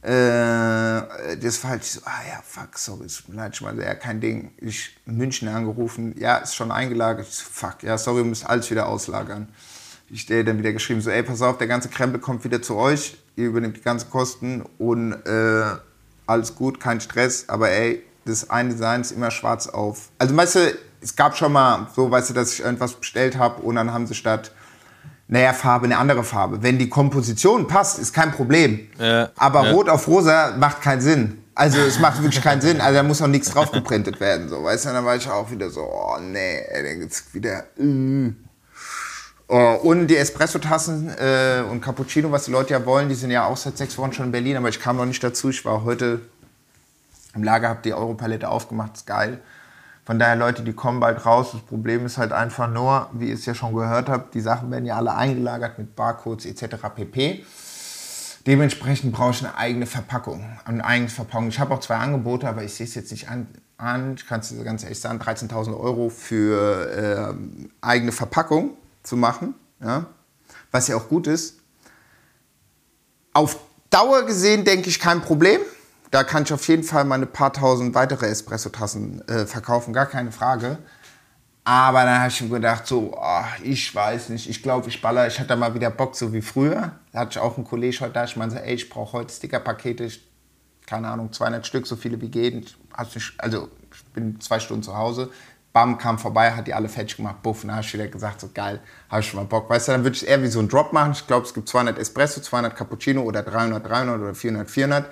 Äh, 0.02 1.36
das 1.36 1.62
war 1.64 1.70
halt 1.70 1.84
so, 1.84 2.00
ah 2.04 2.20
ja, 2.28 2.40
fuck, 2.44 2.78
sorry, 2.78 3.06
es 3.06 3.16
tut 3.16 3.30
mir 3.30 3.36
leid, 3.36 3.54
ich 3.54 3.60
meine, 3.62 3.82
ja, 3.82 3.94
kein 3.94 4.20
Ding. 4.20 4.52
Ich 4.58 4.94
in 5.06 5.16
München 5.16 5.48
angerufen, 5.48 6.14
ja, 6.16 6.36
ist 6.36 6.54
schon 6.54 6.70
eingelagert. 6.70 7.26
Fuck, 7.26 7.82
ja, 7.82 7.98
sorry, 7.98 8.18
wir 8.18 8.24
müssen 8.24 8.46
alles 8.46 8.70
wieder 8.70 8.86
auslagern. 8.86 9.48
Ich 10.10 10.26
der 10.26 10.44
dann 10.44 10.58
wieder 10.58 10.72
geschrieben, 10.72 11.00
so, 11.00 11.10
ey, 11.10 11.22
pass 11.24 11.42
auf, 11.42 11.58
der 11.58 11.66
ganze 11.66 11.88
Krempel 11.88 12.20
kommt 12.20 12.44
wieder 12.44 12.62
zu 12.62 12.76
euch, 12.76 13.16
ihr 13.34 13.46
übernehmt 13.46 13.78
die 13.78 13.82
ganzen 13.82 14.10
Kosten 14.10 14.62
und 14.78 15.12
äh, 15.26 15.64
alles 16.26 16.54
gut, 16.54 16.78
kein 16.78 17.00
Stress, 17.00 17.48
aber 17.48 17.70
ey, 17.70 18.02
das 18.26 18.48
eine 18.48 18.70
Design 18.70 19.00
ist 19.00 19.10
immer 19.10 19.30
schwarz 19.32 19.66
auf. 19.66 20.10
Also, 20.18 20.36
weißt 20.36 20.54
du, 20.56 20.78
es 21.04 21.14
gab 21.14 21.36
schon 21.36 21.52
mal 21.52 21.86
so, 21.94 22.10
weißt 22.10 22.30
du, 22.30 22.34
dass 22.34 22.54
ich 22.54 22.60
irgendwas 22.60 22.94
bestellt 22.94 23.38
habe 23.38 23.60
und 23.62 23.76
dann 23.76 23.92
haben 23.92 24.06
sie 24.06 24.14
statt 24.14 24.50
naja, 25.26 25.52
Farbe 25.52 25.86
eine 25.86 25.98
andere 25.98 26.22
Farbe. 26.22 26.62
Wenn 26.62 26.78
die 26.78 26.88
Komposition 26.88 27.66
passt, 27.66 27.98
ist 27.98 28.12
kein 28.12 28.32
Problem. 28.32 28.88
Ja, 28.98 29.30
Aber 29.36 29.64
ja. 29.64 29.72
rot 29.72 29.88
auf 29.88 30.06
rosa 30.06 30.54
macht 30.58 30.82
keinen 30.82 31.00
Sinn. 31.00 31.42
Also 31.54 31.78
es 31.78 31.98
macht 31.98 32.20
wirklich 32.20 32.42
keinen 32.42 32.60
Sinn. 32.60 32.80
Also 32.80 32.96
da 32.96 33.02
muss 33.02 33.22
auch 33.22 33.26
nichts 33.26 33.50
drauf 33.50 33.70
geprintet 33.70 34.20
werden. 34.20 34.48
So, 34.48 34.62
weißt 34.62 34.86
du, 34.86 34.90
dann 34.90 35.04
war 35.04 35.16
ich 35.16 35.28
auch 35.28 35.50
wieder 35.50 35.70
so, 35.70 35.80
oh 35.80 36.18
nee, 36.20 36.60
dann 36.72 37.00
geht's 37.00 37.24
wieder. 37.32 37.64
äh. 37.78 38.32
Oh, 39.46 39.78
und 39.82 40.06
die 40.06 40.16
Espresso-Tassen 40.16 41.10
äh, 41.18 41.62
und 41.70 41.82
Cappuccino, 41.82 42.32
was 42.32 42.46
die 42.46 42.50
Leute 42.50 42.72
ja 42.72 42.84
wollen, 42.86 43.10
die 43.10 43.14
sind 43.14 43.30
ja 43.30 43.44
auch 43.44 43.58
seit 43.58 43.76
sechs 43.76 43.96
Wochen 43.98 44.12
schon 44.12 44.26
in 44.26 44.32
Berlin, 44.32 44.56
aber 44.56 44.70
ich 44.70 44.80
kam 44.80 44.96
noch 44.96 45.04
nicht 45.04 45.22
dazu. 45.22 45.50
Ich 45.50 45.64
war 45.66 45.84
heute 45.84 46.22
im 47.34 47.42
Lager, 47.44 47.68
habe 47.68 47.80
die 47.84 47.92
Europalette 47.92 48.48
aufgemacht, 48.48 48.96
ist 48.96 49.06
geil. 49.06 49.40
Von 50.04 50.18
daher, 50.18 50.36
Leute, 50.36 50.62
die 50.62 50.74
kommen 50.74 51.00
bald 51.00 51.24
raus. 51.24 51.52
Das 51.52 51.62
Problem 51.62 52.04
ist 52.04 52.18
halt 52.18 52.32
einfach 52.32 52.68
nur, 52.68 53.08
wie 53.12 53.28
ihr 53.28 53.34
es 53.34 53.46
ja 53.46 53.54
schon 53.54 53.74
gehört 53.74 54.08
habt, 54.08 54.34
die 54.34 54.40
Sachen 54.40 54.70
werden 54.70 54.84
ja 54.84 54.96
alle 54.96 55.14
eingelagert 55.14 55.78
mit 55.78 55.96
Barcodes 55.96 56.44
etc. 56.44 56.76
pp. 56.94 57.44
Dementsprechend 58.46 59.12
brauche 59.12 59.30
ich 59.30 59.40
eine 59.40 59.56
eigene 59.56 59.86
Verpackung, 59.86 60.44
eine 60.66 60.84
eigene 60.84 61.08
Verpackung. 61.08 61.48
Ich 61.48 61.58
habe 61.58 61.72
auch 61.72 61.80
zwei 61.80 61.96
Angebote, 61.96 62.46
aber 62.46 62.62
ich 62.62 62.74
sehe 62.74 62.86
es 62.86 62.94
jetzt 62.94 63.10
nicht 63.10 63.30
an. 63.30 63.46
an. 63.78 64.16
Ich 64.16 64.26
kann 64.26 64.40
es 64.40 64.54
ganz 64.62 64.82
ehrlich 64.82 65.00
sagen, 65.00 65.18
13.000 65.18 65.78
Euro 65.78 66.10
für 66.10 67.30
ähm, 67.30 67.70
eigene 67.80 68.12
Verpackung 68.12 68.76
zu 69.02 69.16
machen, 69.16 69.54
ja? 69.80 70.04
was 70.70 70.88
ja 70.88 70.96
auch 70.96 71.08
gut 71.08 71.26
ist. 71.26 71.60
Auf 73.32 73.56
Dauer 73.88 74.26
gesehen 74.26 74.64
denke 74.64 74.90
ich 74.90 75.00
kein 75.00 75.22
Problem. 75.22 75.60
Da 76.14 76.22
kann 76.22 76.44
ich 76.44 76.52
auf 76.52 76.68
jeden 76.68 76.84
Fall 76.84 77.04
meine 77.04 77.26
paar 77.26 77.52
tausend 77.52 77.92
weitere 77.96 78.26
Espresso-Tassen 78.26 79.26
äh, 79.26 79.46
verkaufen, 79.46 79.92
gar 79.92 80.06
keine 80.06 80.30
Frage. 80.30 80.78
Aber 81.64 82.04
dann 82.04 82.20
habe 82.20 82.28
ich 82.28 82.40
mir 82.40 82.50
gedacht, 82.50 82.86
so, 82.86 83.18
ah, 83.18 83.48
ich 83.64 83.92
weiß 83.92 84.28
nicht, 84.28 84.48
ich 84.48 84.62
glaube, 84.62 84.88
ich 84.88 85.02
baller, 85.02 85.26
ich 85.26 85.40
hatte 85.40 85.56
mal 85.56 85.74
wieder 85.74 85.90
Bock, 85.90 86.14
so 86.14 86.32
wie 86.32 86.40
früher. 86.40 86.92
Da 87.10 87.18
hatte 87.18 87.30
ich 87.32 87.38
auch 87.40 87.56
einen 87.56 87.66
Kollegen 87.66 87.98
heute 87.98 88.12
da, 88.12 88.22
ich 88.22 88.36
meinte, 88.36 88.62
ey, 88.64 88.74
ich 88.74 88.88
brauche 88.88 89.14
heute 89.14 89.34
Stickerpakete, 89.34 90.04
ich, 90.04 90.24
keine 90.86 91.08
Ahnung, 91.08 91.32
200 91.32 91.66
Stück, 91.66 91.84
so 91.84 91.96
viele 91.96 92.20
wie 92.20 92.28
nicht- 92.28 92.76
also, 92.96 93.18
ich 93.18 94.04
bin 94.12 94.40
zwei 94.40 94.60
Stunden 94.60 94.84
zu 94.84 94.96
Hause. 94.96 95.30
Bam, 95.72 95.98
kam 95.98 96.20
vorbei, 96.20 96.52
hat 96.52 96.68
die 96.68 96.74
alle 96.74 96.88
fertig 96.88 97.16
gemacht, 97.16 97.42
buff, 97.42 97.64
und 97.64 97.68
dann 97.70 97.78
habe 97.78 97.84
ich 97.84 97.92
wieder 97.92 98.06
gesagt, 98.06 98.40
so 98.40 98.50
geil, 98.54 98.78
habe 99.08 99.20
ich 99.20 99.26
schon 99.28 99.40
mal 99.40 99.46
Bock. 99.46 99.68
Weißt 99.68 99.88
du, 99.88 99.92
dann 99.92 100.04
würde 100.04 100.14
ich 100.14 100.28
eher 100.28 100.40
wie 100.44 100.46
so 100.46 100.60
einen 100.60 100.68
Drop 100.68 100.92
machen. 100.92 101.10
Ich 101.10 101.26
glaube, 101.26 101.44
es 101.44 101.52
gibt 101.52 101.68
200 101.68 101.98
Espresso, 101.98 102.40
200 102.40 102.76
Cappuccino 102.76 103.22
oder 103.22 103.42
300, 103.42 103.84
300 103.84 104.20
oder 104.20 104.34
400, 104.36 104.70
400. 104.70 105.06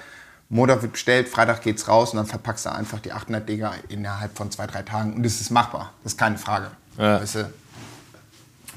Montag 0.52 0.82
wird 0.82 0.92
bestellt, 0.92 1.28
Freitag 1.30 1.62
geht's 1.62 1.88
raus 1.88 2.10
und 2.10 2.18
dann 2.18 2.26
verpackst 2.26 2.66
du 2.66 2.72
einfach 2.72 2.98
die 3.00 3.10
800 3.12 3.48
Dinger 3.48 3.72
innerhalb 3.88 4.36
von 4.36 4.50
zwei, 4.50 4.66
drei 4.66 4.82
Tagen. 4.82 5.14
Und 5.14 5.22
das 5.22 5.40
ist 5.40 5.50
machbar. 5.50 5.92
Das 6.04 6.12
ist 6.12 6.18
keine 6.18 6.36
Frage. 6.36 6.70
Ja. 6.98 7.20
Weißt 7.22 7.36
du? 7.36 7.50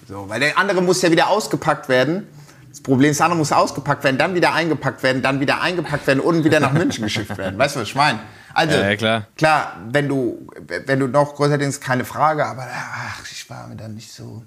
So, 0.07 0.29
weil 0.29 0.39
der 0.39 0.57
andere 0.57 0.81
muss 0.81 1.01
ja 1.01 1.11
wieder 1.11 1.27
ausgepackt 1.27 1.89
werden. 1.89 2.27
Das 2.69 2.79
Problem 2.81 3.11
ist, 3.11 3.17
der 3.19 3.25
andere 3.25 3.39
muss 3.39 3.51
ausgepackt 3.51 4.05
werden, 4.05 4.17
dann 4.17 4.35
wieder 4.35 4.53
eingepackt 4.53 5.03
werden, 5.03 5.21
dann 5.21 5.41
wieder 5.41 5.61
eingepackt 5.61 6.07
werden 6.07 6.21
und 6.21 6.45
wieder 6.45 6.61
nach 6.61 6.71
München 6.71 7.03
geschickt 7.03 7.37
werden. 7.37 7.57
Weißt 7.57 7.75
du, 7.75 7.81
was 7.81 7.89
ich 7.89 7.95
meine? 7.95 8.19
Also, 8.53 8.77
Ja, 8.77 8.89
ja, 8.91 8.95
klar. 8.95 9.27
klar, 9.35 9.73
wenn 9.91 10.07
du, 10.07 10.47
wenn 10.85 10.99
du 11.01 11.07
noch 11.07 11.35
größer 11.35 11.57
denkst, 11.57 11.81
keine 11.81 12.05
Frage, 12.05 12.45
aber 12.45 12.65
ach, 12.71 13.21
ich 13.29 13.49
war 13.49 13.67
mir 13.67 13.75
dann 13.75 13.95
nicht 13.95 14.13
so. 14.13 14.43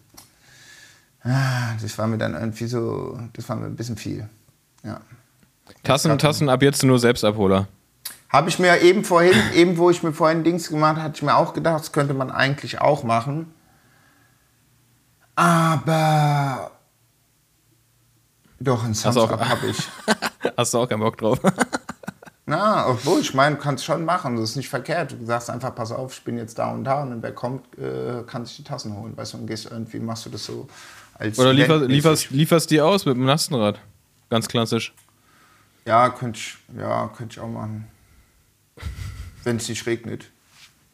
Ah, 1.24 1.74
Das 1.82 1.98
war 1.98 2.06
mir 2.06 2.16
dann 2.16 2.32
irgendwie 2.32 2.66
so, 2.68 3.18
das 3.34 3.46
war 3.50 3.56
mir 3.56 3.66
ein 3.66 3.76
bisschen 3.76 3.98
viel. 3.98 4.26
Ja. 4.82 5.00
Tassen, 5.83 6.18
Tassen 6.18 6.48
ab 6.48 6.62
jetzt 6.62 6.83
nur 6.83 6.98
Selbstabholer. 6.98 7.66
Habe 8.28 8.48
ich 8.48 8.59
mir 8.59 8.81
eben 8.83 9.04
vorhin, 9.04 9.35
eben 9.54 9.78
wo 9.78 9.90
ich 9.90 10.02
mir 10.02 10.12
vorhin 10.12 10.44
Dings 10.44 10.68
gemacht 10.68 10.96
habe, 10.96 11.02
hatte 11.02 11.16
ich 11.16 11.22
mir 11.22 11.37
auch 11.37 11.54
gedacht, 11.54 11.81
das 11.81 11.92
könnte 11.92 12.14
man 12.14 12.31
eigentlich 12.31 12.81
auch 12.81 13.04
machen. 13.04 13.52
Aber 15.37 16.72
doch, 18.61 18.85
ein 18.85 18.94
Samstag 18.94 19.48
habe 19.48 19.68
ich. 19.68 19.78
Hast 20.57 20.74
du 20.74 20.78
auch 20.78 20.88
keinen 20.88 21.00
Bock 21.00 21.16
drauf? 21.16 21.38
Na, 22.46 22.88
obwohl, 22.88 23.20
ich 23.20 23.35
meine, 23.35 23.57
du 23.57 23.62
kannst 23.62 23.85
schon 23.85 24.04
machen, 24.04 24.37
das 24.37 24.50
ist 24.50 24.57
nicht 24.57 24.70
verkehrt. 24.70 25.12
Du 25.12 25.26
sagst 25.26 25.50
einfach, 25.50 25.74
pass 25.74 25.92
auf, 25.92 26.14
ich 26.14 26.24
bin 26.24 26.38
jetzt 26.38 26.59
da 26.59 26.72
und 26.72 26.85
da 26.85 27.02
und 27.02 27.11
wenn 27.11 27.22
wer 27.22 27.33
kommt, 27.33 27.78
äh, 27.78 28.22
kann 28.26 28.46
sich 28.46 28.57
die 28.57 28.64
Tassen 28.64 28.96
holen. 28.96 29.14
Weißt 29.16 29.35
du, 29.35 29.37
und 29.37 29.46
gehst 29.46 29.70
irgendwie, 29.70 30.00
machst 30.00 30.24
du 30.24 30.31
das 30.31 30.44
so 30.44 30.66
als 31.14 31.38
Oder 31.38 31.52
liefer, 31.52 31.78
lieferst, 31.81 32.31
lieferst 32.31 32.70
die 32.70 32.81
aus 32.81 33.04
mit 33.04 33.16
dem 33.16 33.26
Lastenrad. 33.26 33.78
Ganz 34.31 34.48
klassisch. 34.48 34.94
Ja, 35.88 36.11
könnte 36.11 36.38
ich, 36.38 36.59
ja, 36.79 37.11
könnte 37.16 37.33
ich 37.33 37.40
auch 37.40 37.48
machen. 37.48 37.87
Wenn 39.42 39.57
es 39.57 39.70
nicht 39.70 39.87
regnet. 39.87 40.27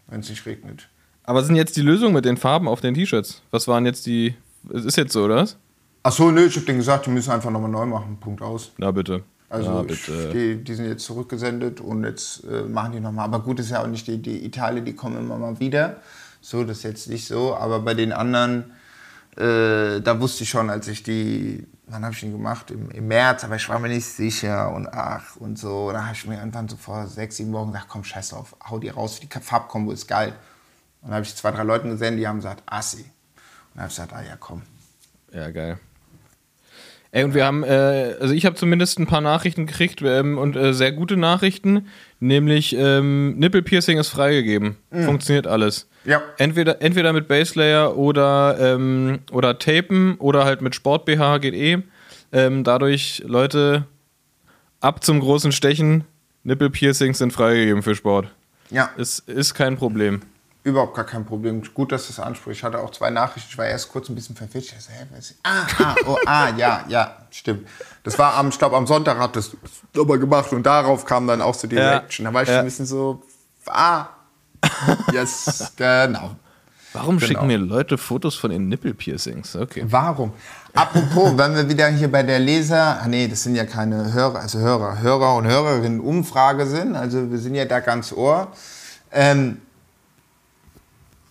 Wenn 0.07 0.21
es 0.21 0.29
nicht 0.29 0.47
regnet. 0.47 0.89
Aber 1.25 1.43
sind 1.43 1.57
jetzt 1.57 1.77
die 1.77 1.81
Lösungen 1.81 2.15
mit 2.15 2.25
den 2.25 2.37
Farben 2.37 2.69
auf 2.69 2.81
den 2.81 2.95
T-Shirts? 2.95 3.43
Was 3.51 3.67
waren 3.67 3.87
jetzt 3.87 4.07
die. 4.07 4.37
Es 4.73 4.85
ist 4.85 4.97
jetzt 4.97 5.13
so, 5.13 5.25
oder? 5.25 5.35
was? 5.37 5.57
Ach 6.05 6.13
so, 6.13 6.31
nö, 6.31 6.47
ich 6.47 6.57
hab 6.57 6.65
denen 6.67 6.79
gesagt, 6.79 7.07
die 7.07 7.11
müssen 7.11 7.33
einfach 7.33 7.51
nochmal 7.51 7.71
neu 7.71 7.87
machen. 7.87 8.19
Punkt 8.21 8.41
aus. 8.41 8.71
Na 8.79 8.93
bitte. 8.93 9.25
Also 9.49 9.73
Na 9.73 9.81
ich, 9.81 10.07
bitte. 10.07 10.31
die, 10.33 10.63
die 10.63 10.75
sind 10.75 10.87
jetzt 10.87 11.05
zurückgesendet 11.05 11.81
und 11.81 12.05
jetzt 12.05 12.45
äh, 12.45 12.63
machen 12.63 12.93
die 12.93 13.01
nochmal. 13.01 13.25
Aber 13.25 13.41
gut 13.41 13.59
ist 13.59 13.71
ja 13.71 13.83
auch 13.83 13.89
nicht 13.89 14.07
die, 14.07 14.23
die 14.23 14.45
Italien, 14.47 14.85
die 14.85 14.95
kommen 14.95 15.19
immer 15.19 15.39
mal 15.39 15.59
wieder. 15.59 15.97
So, 16.41 16.63
das 16.63 16.79
ist 16.79 16.83
jetzt 16.85 17.09
nicht 17.09 17.27
so. 17.27 17.57
Aber 17.57 17.81
bei 17.81 17.95
den 17.95 18.13
anderen, 18.13 18.71
äh, 19.37 20.01
da 20.01 20.21
wusste 20.21 20.45
ich 20.45 20.51
schon, 20.51 20.71
als 20.71 20.87
ich 20.87 21.03
die, 21.03 21.67
wann 21.87 22.05
habe 22.05 22.15
ich 22.15 22.21
den 22.21 22.33
gemacht? 22.33 22.71
Im, 22.71 22.91
Im 22.91 23.09
März, 23.09 23.45
aber 23.45 23.57
ich 23.57 23.69
war 23.69 23.79
mir 23.79 23.89
nicht 23.89 24.07
sicher 24.07 24.73
und 24.73 24.89
ach 24.89 25.37
und 25.37 25.59
so. 25.59 25.91
Da 25.93 26.05
habe 26.05 26.15
ich 26.15 26.27
mir 26.27 26.39
irgendwann 26.39 26.69
so 26.69 26.77
vor 26.77 27.07
sechs, 27.07 27.37
sieben 27.37 27.53
Wochen 27.53 27.73
gesagt, 27.73 27.89
komm, 27.89 28.05
scheiß 28.05 28.31
drauf, 28.31 28.57
hau 28.69 28.79
die 28.79 28.89
raus, 28.89 29.21
die 29.21 29.29
Farbkombo 29.29 29.93
ist 29.93 30.07
geil. 30.07 30.35
Und 31.03 31.09
dann 31.09 31.15
habe 31.17 31.25
ich 31.25 31.35
zwei, 31.35 31.51
drei 31.51 31.63
Leuten 31.63 31.91
gesehen, 31.91 32.17
die 32.17 32.27
haben 32.27 32.37
gesagt, 32.37 32.63
assi. 32.67 33.03
Und 33.03 33.05
dann 33.75 33.83
habe 33.83 33.91
ich 33.91 33.97
gesagt, 33.97 34.13
ah 34.13 34.23
ja, 34.23 34.37
komm. 34.39 34.63
Ja, 35.33 35.51
geil. 35.51 35.79
Ey, 37.11 37.23
und 37.23 37.35
wir 37.35 37.45
haben, 37.45 37.63
äh, 37.63 38.17
also 38.21 38.35
ich 38.35 38.45
habe 38.45 38.57
zumindest 38.57 38.99
ein 38.99 39.07
paar 39.07 39.21
Nachrichten 39.21 39.67
gekriegt 39.67 40.03
ähm, 40.03 40.37
und 40.37 40.57
äh, 40.57 40.75
sehr 40.75 40.91
gute 40.91 41.17
Nachrichten, 41.17 41.87
nämlich 42.19 42.75
ähm, 42.77 43.39
Nippelpiercing 43.39 43.99
ist 43.99 44.09
freigegeben. 44.09 44.77
Funktioniert 44.91 45.47
alles. 45.47 45.89
Ja. 46.05 46.23
Entweder, 46.39 46.83
entweder 46.83 47.13
mit 47.13 47.29
Baselayer 47.29 47.97
oder, 47.97 48.57
ähm, 48.61 49.21
oder 49.33 49.59
Tapen 49.59 50.17
oder 50.19 50.45
halt 50.45 50.61
mit 50.61 50.75
Sport 50.75 51.05
BH 51.07 51.39
geht 51.39 51.55
eh. 51.55 51.79
Ähm, 52.33 52.65
dadurch, 52.65 53.23
Leute, 53.27 53.85
ab 54.81 55.05
zum 55.05 55.21
großen 55.21 55.53
Stechen, 55.53 56.05
Nippelpiercings 56.43 57.19
sind 57.19 57.33
freigegeben 57.33 57.83
für 57.83 57.95
Sport. 57.95 58.29
Ja. 58.71 58.91
Ist, 58.97 59.21
ist 59.29 59.55
kein 59.55 59.77
Problem. 59.77 60.21
Überhaupt 60.63 60.95
gar 60.95 61.05
kein 61.05 61.27
Problem. 61.27 61.63
Gut, 61.75 61.93
dass 61.93 62.07
du 62.07 62.13
es 62.13 62.19
ansprichst. 62.19 62.61
Ich 62.61 62.65
hatte 62.65 62.79
auch 62.79 62.91
zwei 62.91 63.11
Nachrichten. 63.11 63.49
Ich 63.51 63.59
war 63.59 63.67
erst 63.67 63.91
kurz 63.91 64.09
ein 64.09 64.15
bisschen 64.15 64.35
verwirrt. 64.35 64.65
Ich 64.65 64.71
dachte, 64.71 64.93
hä, 64.93 65.07
was 65.15 65.31
ist- 65.31 65.39
ah, 65.43 65.67
ah, 65.79 65.95
oh, 66.07 66.17
ah, 66.27 66.49
ja, 66.57 66.85
ja, 66.89 67.17
stimmt. 67.31 67.69
Das 68.03 68.19
war 68.19 68.35
am, 68.35 68.49
ich 68.49 68.59
glaube, 68.59 68.77
am 68.77 68.87
Sonntag 68.87 69.19
hat 69.19 69.37
das 69.37 69.55
aber 69.97 70.17
gemacht 70.19 70.53
und 70.53 70.65
darauf 70.65 71.05
kam 71.05 71.27
dann 71.27 71.43
auch 71.43 71.55
so 71.55 71.69
die 71.69 71.77
Ja, 71.77 71.91
Reaction. 71.91 72.25
Da 72.25 72.33
war 72.33 72.43
ich 72.43 72.49
ja. 72.49 72.61
ein 72.61 72.65
bisschen 72.65 72.87
so, 72.87 73.23
ah, 73.67 74.07
yes, 75.13 75.73
genau. 75.77 76.37
Warum 76.95 77.19
Genau. 77.19 77.27
schicken 77.27 77.47
mir 77.49 77.59
Leute 77.59 77.99
Fotos 77.99 78.37
von 78.37 78.53
ihren 78.53 78.69
Nippelpiercings? 78.69 79.57
Okay. 79.57 79.85
Warum? 79.87 80.33
Apropos, 80.75 81.37
wenn 81.37 81.55
wir 81.57 81.69
wieder 81.69 81.89
hier 81.89 82.11
bei 82.11 82.23
der 82.23 82.39
Leser, 82.39 83.01
ah 83.03 83.09
nee, 83.09 83.27
das 83.27 83.43
sind 83.43 83.57
ja 83.57 83.65
keine 83.65 84.13
Hörer, 84.13 84.41
also 84.41 84.61
Hörer, 84.61 85.01
Hörer 85.01 85.35
und 85.37 85.47
Hörerinnen 85.47 86.01
Umfrage 86.01 86.67
sind, 86.67 86.95
also 86.95 87.31
wir 87.31 87.39
sind 87.39 87.57
ja 87.57 87.65
da 87.65 87.81
ganz 87.81 88.13
ohr. 88.13 88.53
Ähm, 89.11 89.61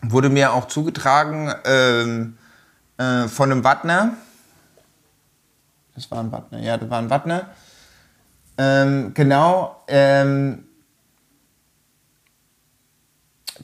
wurde 0.01 0.29
mir 0.29 0.53
auch 0.53 0.67
zugetragen 0.67 1.53
ähm, 1.65 2.37
äh, 2.97 3.27
von 3.29 3.51
einem 3.51 3.63
Wattner. 3.63 4.13
Das 5.95 6.09
war 6.11 6.19
ein 6.19 6.31
Wattner, 6.31 6.59
ja, 6.59 6.77
das 6.77 6.89
war 6.89 6.99
ein 6.99 7.09
Wattner. 7.09 7.47
Ähm, 8.57 9.13
genau, 9.13 9.83
ähm, 9.87 10.65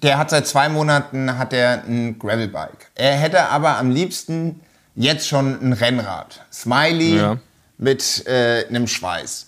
der 0.01 0.17
hat 0.17 0.29
seit 0.29 0.47
zwei 0.47 0.69
Monaten 0.69 1.37
hat 1.37 1.53
er 1.53 1.83
ein 1.83 2.17
Gravelbike. 2.19 2.91
Er 2.95 3.13
hätte 3.15 3.49
aber 3.49 3.77
am 3.77 3.89
liebsten 3.91 4.61
jetzt 4.95 5.27
schon 5.27 5.59
ein 5.61 5.73
Rennrad. 5.73 6.41
Smiley 6.51 7.17
Ja. 7.17 7.37
mit 7.77 8.25
äh, 8.27 8.65
einem 8.67 8.87
Schweiß. 8.87 9.47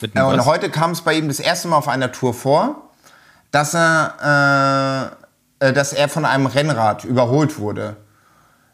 Mit 0.00 0.16
einem 0.16 0.26
und 0.26 0.44
heute 0.46 0.70
kam 0.70 0.92
es 0.92 1.02
bei 1.02 1.14
ihm 1.14 1.28
das 1.28 1.40
erste 1.40 1.68
Mal 1.68 1.76
auf 1.76 1.88
einer 1.88 2.10
Tour 2.12 2.32
vor, 2.34 2.90
dass 3.50 3.74
er, 3.74 5.12
äh, 5.60 5.68
äh, 5.68 5.72
dass 5.72 5.92
er 5.92 6.08
von 6.08 6.24
einem 6.24 6.46
Rennrad 6.46 7.04
überholt 7.04 7.58
wurde. 7.58 7.96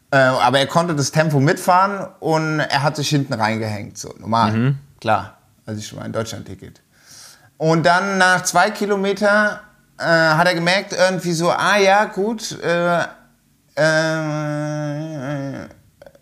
Äh, 0.09 0.17
aber 0.17 0.59
er 0.59 0.67
konnte 0.67 0.95
das 0.95 1.11
Tempo 1.11 1.39
mitfahren 1.39 2.07
und 2.19 2.59
er 2.61 2.81
hat 2.83 2.95
sich 2.95 3.09
hinten 3.09 3.33
reingehängt. 3.33 3.97
So, 3.97 4.13
normal. 4.19 4.51
Mhm. 4.53 4.77
Klar. 5.01 5.37
Also 5.65 5.79
ich 5.79 5.93
war 5.95 6.03
ein 6.03 6.13
Deutschland-Ticket. 6.13 6.81
Und 7.57 7.85
dann 7.85 8.17
nach 8.17 8.43
zwei 8.43 8.71
Kilometer 8.71 9.61
äh, 9.97 10.03
hat 10.03 10.47
er 10.47 10.53
gemerkt, 10.53 10.93
irgendwie 10.93 11.33
so, 11.33 11.51
ah 11.51 11.77
ja, 11.77 12.05
gut, 12.05 12.59
äh, 12.61 13.01
äh, 13.75 15.67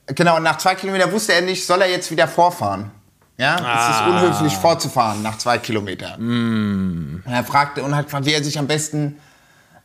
genau, 0.08 0.38
und 0.38 0.44
nach 0.44 0.58
zwei 0.58 0.76
Kilometern 0.76 1.12
wusste 1.12 1.34
er 1.34 1.42
nicht, 1.42 1.66
soll 1.66 1.82
er 1.82 1.90
jetzt 1.90 2.12
wieder 2.12 2.28
vorfahren. 2.28 2.92
Ja, 3.38 3.56
es 3.56 3.96
ist 3.96 4.02
unhöflich 4.08 4.56
vorzufahren 4.58 5.22
nach 5.22 5.38
zwei 5.38 5.58
Kilometern. 5.58 7.22
Und 7.26 7.32
er 7.32 7.44
fragte 7.44 7.84
und 7.84 7.94
hat 7.94 8.06
gefragt, 8.06 8.26
wie 8.26 8.34
er 8.34 8.42
sich 8.42 8.58
am 8.58 8.68
besten 8.68 9.20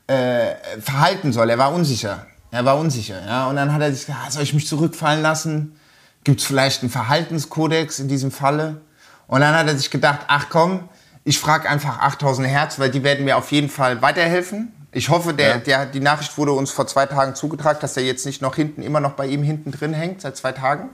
äh, 0.06 0.54
verhalten 0.80 1.32
soll. 1.32 1.50
Er 1.50 1.58
war 1.58 1.72
unsicher. 1.72 2.26
Er 2.52 2.64
war 2.64 2.78
unsicher. 2.78 3.20
Ja? 3.26 3.48
Und 3.48 3.56
dann 3.56 3.72
hat 3.72 3.80
er 3.80 3.92
sich 3.92 4.06
gesagt, 4.06 4.24
ah, 4.24 4.30
soll 4.30 4.44
ich 4.44 4.54
mich 4.54 4.68
zurückfallen 4.68 5.22
lassen? 5.22 5.76
Gibt 6.22 6.40
es 6.40 6.46
vielleicht 6.46 6.82
einen 6.82 6.90
Verhaltenskodex 6.90 7.98
in 7.98 8.08
diesem 8.08 8.30
Falle? 8.30 8.82
Und 9.26 9.40
dann 9.40 9.54
hat 9.54 9.66
er 9.66 9.76
sich 9.76 9.90
gedacht, 9.90 10.20
ach 10.28 10.46
komm, 10.50 10.88
ich 11.24 11.38
frage 11.38 11.68
einfach 11.68 11.98
8000 12.00 12.48
Hertz, 12.48 12.78
weil 12.78 12.90
die 12.90 13.02
werden 13.02 13.24
mir 13.24 13.36
auf 13.36 13.52
jeden 13.52 13.68
Fall 13.68 14.00
weiterhelfen. 14.02 14.72
Ich 14.92 15.08
hoffe, 15.08 15.32
der, 15.34 15.48
Ja. 15.48 15.58
der, 15.58 15.86
die 15.86 16.00
Nachricht 16.00 16.36
wurde 16.38 16.52
uns 16.52 16.70
vor 16.70 16.86
zwei 16.86 17.06
Tagen 17.06 17.34
zugetragen, 17.34 17.78
dass 17.80 17.96
er 17.96 18.02
jetzt 18.04 18.26
nicht 18.26 18.42
noch 18.42 18.56
hinten, 18.56 18.82
immer 18.82 19.00
noch 19.00 19.12
bei 19.12 19.26
ihm 19.26 19.42
hinten 19.42 19.70
drin 19.70 19.92
hängt, 19.92 20.20
seit 20.20 20.36
zwei 20.36 20.52
Tagen. 20.52 20.88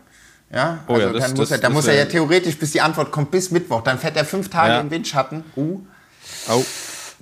Ja, 0.52 0.78
Oh 0.86 0.94
also 0.94 1.06
ja, 1.06 1.12
das- 1.12 1.22
dann 1.22 1.30
muss, 1.32 1.38
das- 1.48 1.50
er, 1.50 1.58
dann 1.62 1.72
muss 1.72 1.86
er 1.86 1.94
ja 1.94 2.04
theoretisch, 2.04 2.58
bis 2.58 2.72
die 2.72 2.80
Antwort 2.80 3.10
kommt, 3.10 3.30
bis 3.30 3.50
Mittwoch. 3.50 3.82
Dann 3.82 3.98
fährt 3.98 4.16
er 4.16 4.24
fünf 4.24 4.48
Tage 4.50 4.74
Ja. 4.74 4.80
im 4.80 4.90
Windschatten. 4.90 5.44
Uh. 5.56 5.80
Au. 6.48 6.64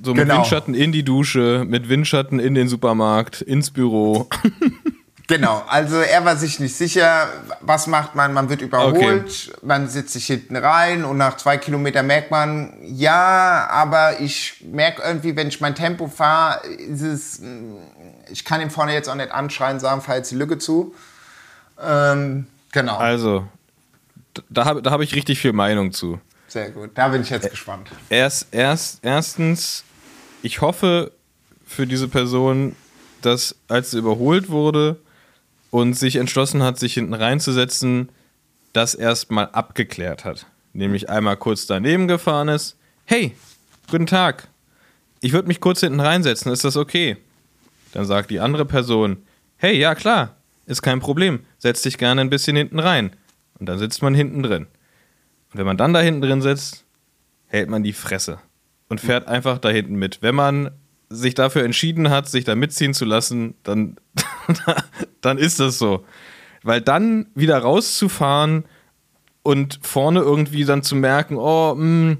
So 0.03 0.13
mit 0.13 0.23
Genau. 0.25 0.37
Windschatten 0.39 0.75
in 0.75 0.91
die 0.91 1.05
Dusche, 1.05 1.65
mit 1.69 1.89
Windschatten 1.89 2.41
in 2.41 2.55
den 2.57 2.69
Supermarkt, 2.69 3.41
ins 3.41 3.71
Büro. 3.71 4.29
Genau, 5.27 5.63
also 5.69 5.97
er 5.97 6.25
war 6.27 6.37
sich 6.37 6.61
nicht 6.61 6.77
sicher, 6.77 7.29
was 7.63 7.87
macht 7.87 8.15
man, 8.15 8.35
man 8.35 8.51
wird 8.51 8.61
überholt, 8.61 9.55
man 9.63 9.89
sitzt 9.89 10.13
sich 10.13 10.27
hinten 10.27 10.55
rein 10.55 11.03
und 11.05 11.17
nach 11.17 11.39
zwei 11.39 11.57
Kilometern 11.57 12.07
merkt 12.07 12.31
man, 12.31 12.75
ja, 12.83 13.67
aber 13.71 14.21
ich 14.21 14.63
merke 14.71 15.01
irgendwie, 15.03 15.35
wenn 15.35 15.49
ich 15.49 15.63
mein 15.63 15.75
Tempo 15.75 16.09
fahre, 16.09 16.67
ist 16.67 17.01
es, 17.01 17.39
mm, 17.41 17.77
ich 18.31 18.45
kann 18.45 18.61
ihm 18.61 18.69
vorne 18.69 18.93
jetzt 18.93 19.09
auch 19.09 19.15
nicht 19.15 19.31
anschreien, 19.31 19.81
sagen, 19.81 20.03
fahr 20.03 20.17
jetzt 20.17 20.31
die 20.31 20.35
Lücke 20.37 20.59
zu. 20.59 20.95
Ähm, 21.83 22.47
genau, 22.73 22.99
Also, 22.99 23.47
da 24.51 24.67
habe 24.67 24.83
da 24.83 24.91
hab 24.91 25.01
ich 25.01 25.15
richtig 25.15 25.39
viel 25.39 25.55
Meinung 25.55 25.93
zu. 25.93 26.21
sehr 26.49 26.71
gut, 26.71 26.91
da 26.97 27.09
bin 27.09 27.23
ich 27.23 27.31
jetzt 27.31 27.49
gespannt. 27.49 27.89
Erst, 28.11 28.49
erst, 28.51 28.99
erstens, 29.03 29.85
ich 30.43 30.61
hoffe 30.61 31.13
für 31.67 31.87
diese 31.87 32.09
Person, 32.09 32.77
dass 33.23 33.57
als 33.69 33.93
sie 33.93 33.99
überholt 33.99 34.51
wurde 34.51 34.99
und 35.75 35.95
sich 35.95 36.15
entschlossen 36.15 36.63
hat, 36.63 36.79
sich 36.79 36.95
hinten 36.95 37.15
reinzusetzen, 37.15 38.11
das 38.73 38.95
erstmal 38.95 39.47
abgeklärt 39.47 40.25
hat. 40.25 40.47
Nämlich 40.73 41.11
einmal 41.11 41.37
kurz 41.37 41.67
daneben 41.67 42.07
gefahren 42.07 42.47
ist. 42.47 42.77
Hey, 43.07 43.35
guten 43.91 44.07
Tag. 44.07 44.47
Ich 45.21 45.33
würde 45.33 45.49
mich 45.49 45.61
kurz 45.61 45.81
hinten 45.81 45.99
reinsetzen, 45.99 46.53
ist 46.53 46.63
das 46.63 46.77
okay? 46.77 47.17
Dann 47.91 48.05
sagt 48.05 48.31
die 48.31 48.39
andere 48.39 48.67
Person, 48.67 49.17
hey, 49.57 49.77
ja 49.77 49.97
klar, 49.97 50.37
ist 50.65 50.81
kein 50.81 51.01
Problem, 51.01 51.41
setz 51.59 51.83
dich 51.83 51.99
gerne 51.99 52.21
ein 52.21 52.31
bisschen 52.31 52.55
hinten 52.55 52.79
rein. 52.79 53.11
Und 53.59 53.69
dann 53.69 53.81
sitzt 53.81 54.01
man 54.01 54.15
hinten 54.15 54.45
drin. 54.45 54.69
Und 55.51 55.59
wenn 55.59 55.67
man 55.67 55.77
dann 55.77 55.93
da 55.93 55.99
hinten 55.99 56.21
drin 56.21 56.41
sitzt, 56.41 56.85
hält 57.49 57.69
man 57.69 57.83
die 57.83 57.95
Fresse 57.95 58.39
und 58.89 59.01
fährt 59.01 59.27
einfach 59.27 59.59
da 59.59 59.71
hinten 59.71 59.97
mit. 59.97 60.23
Wenn 60.23 60.37
man 60.37 60.71
sich 61.15 61.35
dafür 61.35 61.65
entschieden 61.65 62.11
hat, 62.11 62.29
sich 62.29 62.45
da 62.45 62.55
mitziehen 62.55 62.95
zu 62.95 63.05
lassen, 63.05 63.55
dann, 63.63 63.97
dann 65.21 65.39
ist 65.39 65.61
das 65.61 65.79
so. 65.79 66.05
Weil 66.63 66.81
dann 66.81 67.27
wieder 67.35 67.59
rauszufahren 67.59 68.65
und 69.43 69.79
vorne 69.83 70.21
irgendwie 70.21 70.65
dann 70.65 70.83
zu 70.83 70.97
merken, 70.97 71.37
oh, 71.37 71.75
mh, 71.75 72.17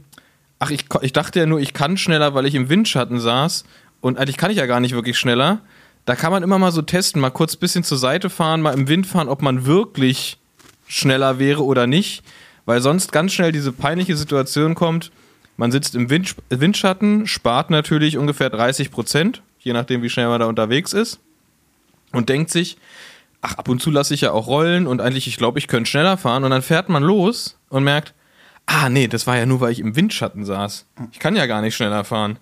ach, 0.59 0.71
ich, 0.71 0.87
ich 1.03 1.13
dachte 1.13 1.41
ja 1.41 1.47
nur, 1.47 1.61
ich 1.61 1.73
kann 1.73 1.97
schneller, 1.97 2.35
weil 2.35 2.47
ich 2.47 2.55
im 2.55 2.69
Windschatten 2.69 3.21
saß 3.21 3.65
und 4.01 4.19
eigentlich 4.19 4.37
kann 4.37 4.51
ich 4.51 4.59
ja 4.59 4.67
gar 4.67 4.81
nicht 4.81 4.95
wirklich 4.95 5.19
schneller. 5.19 5.61
Da 6.05 6.17
kann 6.17 6.31
man 6.31 6.43
immer 6.43 6.59
mal 6.59 6.73
so 6.73 6.83
testen, 6.83 7.21
mal 7.21 7.31
kurz 7.31 7.55
ein 7.57 7.61
bisschen 7.61 7.85
zur 7.85 7.97
Seite 7.97 8.29
fahren, 8.29 8.61
mal 8.61 8.75
im 8.75 8.89
Wind 8.89 9.07
fahren, 9.07 9.29
ob 9.29 9.41
man 9.41 9.65
wirklich 9.65 10.39
schneller 10.87 11.39
wäre 11.39 11.65
oder 11.65 11.87
nicht, 11.87 12.23
weil 12.67 12.83
sonst 12.83 13.13
ganz 13.13 13.33
schnell 13.33 13.53
diese 13.53 13.73
peinliche 13.73 14.17
Situation 14.17 14.75
kommt. 14.75 15.11
Man 15.57 15.71
sitzt 15.71 15.95
im 15.95 16.11
Wind, 16.11 16.35
Windschatten, 16.49 17.27
spart 17.27 17.71
natürlich 17.71 18.19
ungefähr 18.19 18.51
30 18.51 18.91
Prozent, 18.91 19.43
je 19.61 19.73
nachdem, 19.73 20.03
wie 20.03 20.11
schnell 20.11 20.29
man 20.29 20.41
da 20.41 20.47
unterwegs 20.47 20.93
ist, 20.93 21.21
und 22.13 22.29
denkt 22.29 22.51
sich, 22.51 22.77
ach, 23.41 23.57
ab 23.57 23.69
und 23.69 23.81
zu 23.81 23.91
lasse 23.91 24.15
ich 24.15 24.23
ja 24.23 24.33
auch 24.33 24.47
rollen 24.47 24.87
und 24.87 25.01
eigentlich, 25.01 25.27
ich 25.27 25.37
glaube, 25.37 25.59
ich 25.59 25.69
könnte 25.69 25.91
schneller 25.91 26.17
fahren. 26.17 26.45
Und 26.45 26.51
dann 26.51 26.63
fährt 26.63 26.89
man 26.89 27.03
los 27.03 27.59
und 27.69 27.85
merkt, 27.85 28.15
ah, 28.67 28.89
nee, 28.89 29.09
das 29.09 29.27
war 29.27 29.37
ja 29.37 29.47
nur, 29.47 29.61
weil 29.61 29.73
ich 29.73 29.81
im 29.81 29.97
Windschatten 29.97 30.45
saß. 30.45 30.87
Ich 31.13 31.19
kann 31.19 31.37
ja 31.37 31.47
gar 31.47 31.61
nicht 31.61 31.77
schneller 31.77 32.05
fahren. 32.05 32.39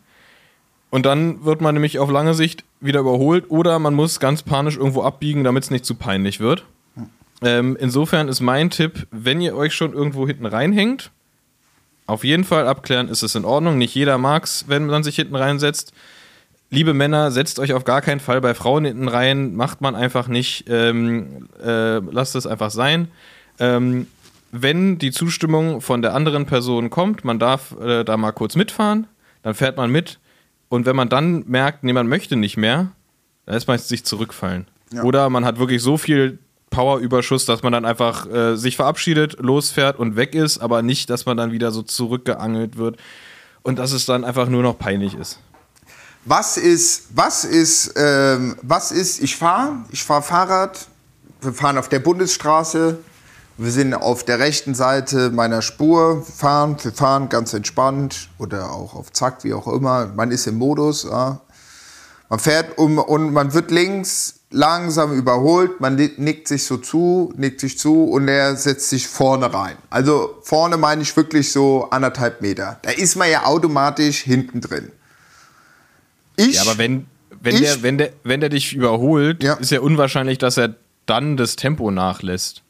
Und 0.91 1.07
dann 1.07 1.45
wird 1.45 1.61
man 1.61 1.75
nämlich 1.75 1.99
auf 1.99 2.11
lange 2.11 2.35
Sicht 2.35 2.65
wieder 2.81 3.01
überholt 3.01 3.51
oder 3.51 3.79
man 3.79 3.95
muss 3.95 4.21
ganz 4.21 4.43
panisch 4.43 4.77
irgendwo 4.77 5.03
abbiegen, 5.03 5.43
damit 5.43 5.65
es 5.65 5.71
nicht 5.71 5.87
zu 5.87 5.95
peinlich 5.95 6.39
wird. 6.39 6.67
Ähm, 7.43 7.77
insofern 7.81 8.29
ist 8.29 8.41
mein 8.41 8.71
Tipp, 8.71 9.07
wenn 9.11 9.41
ihr 9.41 9.57
euch 9.57 9.75
schon 9.75 9.95
irgendwo 9.95 10.27
hinten 10.27 10.47
reinhängt, 10.47 11.11
auf 12.07 12.25
jeden 12.25 12.45
Fall 12.45 12.67
abklären, 12.67 13.09
ist 13.09 13.23
es 13.23 13.35
in 13.35 13.45
Ordnung. 13.45 13.79
Nicht 13.79 13.95
jeder 13.95 14.19
mag's, 14.19 14.65
wenn 14.69 14.87
man 14.87 15.03
sich 15.03 15.17
hinten 15.17 15.37
reinsetzt. 15.37 15.93
Liebe 16.71 16.95
Männer, 16.95 17.31
setzt 17.31 17.59
euch 17.59 17.75
auf 17.75 17.85
gar 17.85 18.01
keinen 18.01 18.21
Fall 18.21 18.41
bei 18.41 18.55
Frauen 18.55 18.85
hinten 18.85 19.09
rein. 19.09 19.55
Macht 19.55 19.81
man 19.81 19.95
einfach 19.95 20.27
nicht. 20.27 20.65
Ähm, 20.69 21.49
äh, 21.63 21.99
lasst 21.99 22.35
es 22.35 22.47
einfach 22.47 22.71
sein. 22.71 23.09
Ähm, 23.59 24.07
wenn 24.53 24.99
die 24.99 25.11
Zustimmung 25.11 25.81
von 25.81 26.03
der 26.03 26.15
anderen 26.15 26.47
Person 26.47 26.91
kommt, 26.91 27.25
man 27.25 27.39
darf 27.39 27.75
äh, 27.81 28.05
da 28.05 28.17
mal 28.17 28.33
kurz 28.33 28.57
mitfahren, 28.57 29.07
dann 29.43 29.55
fährt 29.55 29.77
man 29.77 29.91
mit. 29.91 30.19
Und 30.69 30.87
wenn 30.87 30.97
man 30.97 31.09
dann 31.09 31.45
merkt, 31.47 31.85
nee, 31.85 31.93
man 31.93 32.07
möchte 32.07 32.37
nicht 32.37 32.57
mehr, 32.57 32.93
dann 33.47 33.57
ist 33.57 33.69
meist 33.69 33.89
sich 33.89 34.05
zurückfallen. 34.05 34.67
Oder 35.03 35.31
man 35.31 35.45
hat 35.45 35.59
wirklich 35.59 35.83
so 35.83 35.97
viel 35.97 36.39
Powerüberschuss, 36.73 37.47
dass 37.47 37.63
man 37.63 37.73
dann 37.73 37.85
einfach 37.85 38.29
äh, 38.29 38.57
sich 38.57 38.75
verabschiedet, 38.75 39.37
losfährt 39.39 40.01
und 40.01 40.17
weg 40.17 40.35
ist, 40.35 40.59
aber 40.59 40.83
nicht, 40.83 41.09
dass 41.09 41.25
man 41.27 41.37
dann 41.37 41.53
wieder 41.53 41.71
so 41.71 41.83
zurückgeangelt 41.83 42.77
wird 42.77 42.97
und 43.63 43.79
dass 43.79 43.93
es 43.93 44.07
dann 44.07 44.25
einfach 44.25 44.49
nur 44.49 44.65
noch 44.65 44.77
peinlich 44.77 45.15
ist. 45.15 45.39
Was 46.25 46.57
ist, 46.57 47.05
was 47.15 47.45
ist, 47.45 47.95
ähm, 47.97 48.57
was 48.63 48.91
ist, 48.91 49.23
ich 49.23 49.37
fahre, 49.37 49.85
ich 49.91 50.03
fahre 50.03 50.23
Fahrrad, 50.23 50.87
wir 51.41 51.53
fahren 51.53 51.79
auf 51.79 51.89
der 51.89 51.99
Bundesstraße, 52.01 52.99
wir 53.59 53.71
sind 53.71 53.95
auf 53.95 54.25
der 54.25 54.39
rechten 54.39 54.75
Seite 54.75 55.31
meiner 55.31 55.63
Spur, 55.63 56.27
wir 56.27 56.35
fahren, 56.35 56.77
wir 56.83 56.93
fahren 56.93 57.29
ganz 57.29 57.53
entspannt 57.55 58.29
oder 58.39 58.73
auch 58.73 58.95
auf 58.95 59.13
Zack, 59.13 59.45
wie 59.45 59.53
auch 59.53 59.69
immer, 59.69 60.07
man 60.15 60.31
ist 60.31 60.47
im 60.47 60.57
Modus, 60.57 61.05
ja. 61.05 61.41
Man 62.29 62.39
fährt 62.39 62.79
um 62.79 62.97
und 62.99 63.33
man 63.35 63.53
wird 63.53 63.71
links 63.71 64.37
langsam 64.53 65.13
überholt, 65.13 65.81
man 65.81 65.97
ni- 65.97 66.13
nickt 66.17 66.47
sich 66.49 66.65
so 66.65 66.77
zu, 66.77 67.33
nickt 67.37 67.61
sich 67.61 67.79
zu 67.79 68.05
und 68.05 68.29
er 68.29 68.55
setzt 68.57 68.89
sich 68.91 69.09
vorne 69.09 69.53
rein. 69.53 69.77
Also 69.91 70.39
vorne 70.43 70.77
meine 70.77 71.03
ich 71.03 71.17
wirklich 71.17 71.51
so 71.53 71.89
anderthalb 71.91 72.41
Meter. 72.43 72.79
Da 72.83 72.91
ist 72.91 73.17
man 73.17 73.31
ja 73.31 73.45
automatisch 73.45 74.19
hinten 74.19 74.61
drin. 74.61 74.93
Ich, 76.37 76.55
Ja, 76.57 76.63
aber 76.63 76.79
wenn, 76.79 77.07
wenn, 77.41 77.55
Ich- 77.55 77.61
der, 77.63 77.83
wenn, 77.83 77.99
der, 77.99 78.13
wenn 78.25 78.41
der 78.41 78.49
dich 78.49 78.73
überholt, 78.75 79.43
Ja. 79.43 79.55
ist 79.55 79.71
ja 79.71 79.81
unwahrscheinlich, 79.81 80.39
dass 80.39 80.57
er 80.57 80.75
dann 81.07 81.37
das 81.37 81.57
Tempo 81.57 81.91
nachlässt. 81.91 82.63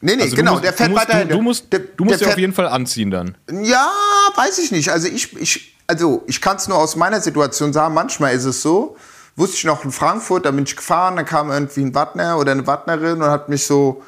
nee, 0.00 0.16
nee, 0.16 0.22
Also 0.22 0.36
genau, 0.36 0.52
du 0.52 0.54
musst, 0.56 0.64
der 0.64 0.72
fährt 0.74 0.90
musst, 0.90 1.08
weiter. 1.08 1.24
Du, 1.24 1.36
du 1.36 1.42
musst, 1.42 1.72
der, 1.72 1.80
du 1.80 2.04
musst 2.04 2.20
ja 2.20 2.28
auf 2.28 2.38
jeden 2.38 2.52
Fall 2.52 2.68
anziehen 2.68 3.10
dann. 3.10 3.36
Ja, 3.62 3.90
weiß 4.36 4.58
ich 4.58 4.70
nicht. 4.70 4.90
Also 4.90 5.08
ich, 5.08 5.36
ich, 5.36 5.74
also 5.86 6.22
ich 6.26 6.40
kann 6.40 6.56
es 6.56 6.68
nur 6.68 6.78
aus 6.78 6.96
meiner 6.96 7.20
Situation 7.20 7.72
sagen. 7.72 7.94
Manchmal 7.94 8.34
ist 8.34 8.44
es 8.44 8.62
so, 8.62 8.96
wusste 9.40 9.56
ich 9.56 9.64
noch 9.64 9.84
in 9.84 9.90
Frankfurt, 9.90 10.44
da 10.44 10.50
bin 10.50 10.64
ich 10.64 10.76
gefahren, 10.76 11.16
dann 11.16 11.24
kam 11.24 11.50
irgendwie 11.50 11.80
ein 11.80 11.94
Wattner 11.94 12.38
oder 12.38 12.52
eine 12.52 12.66
Wattnerin 12.66 13.22
und 13.22 13.30
hat 13.30 13.48
mich 13.48 13.66
so 13.66 14.02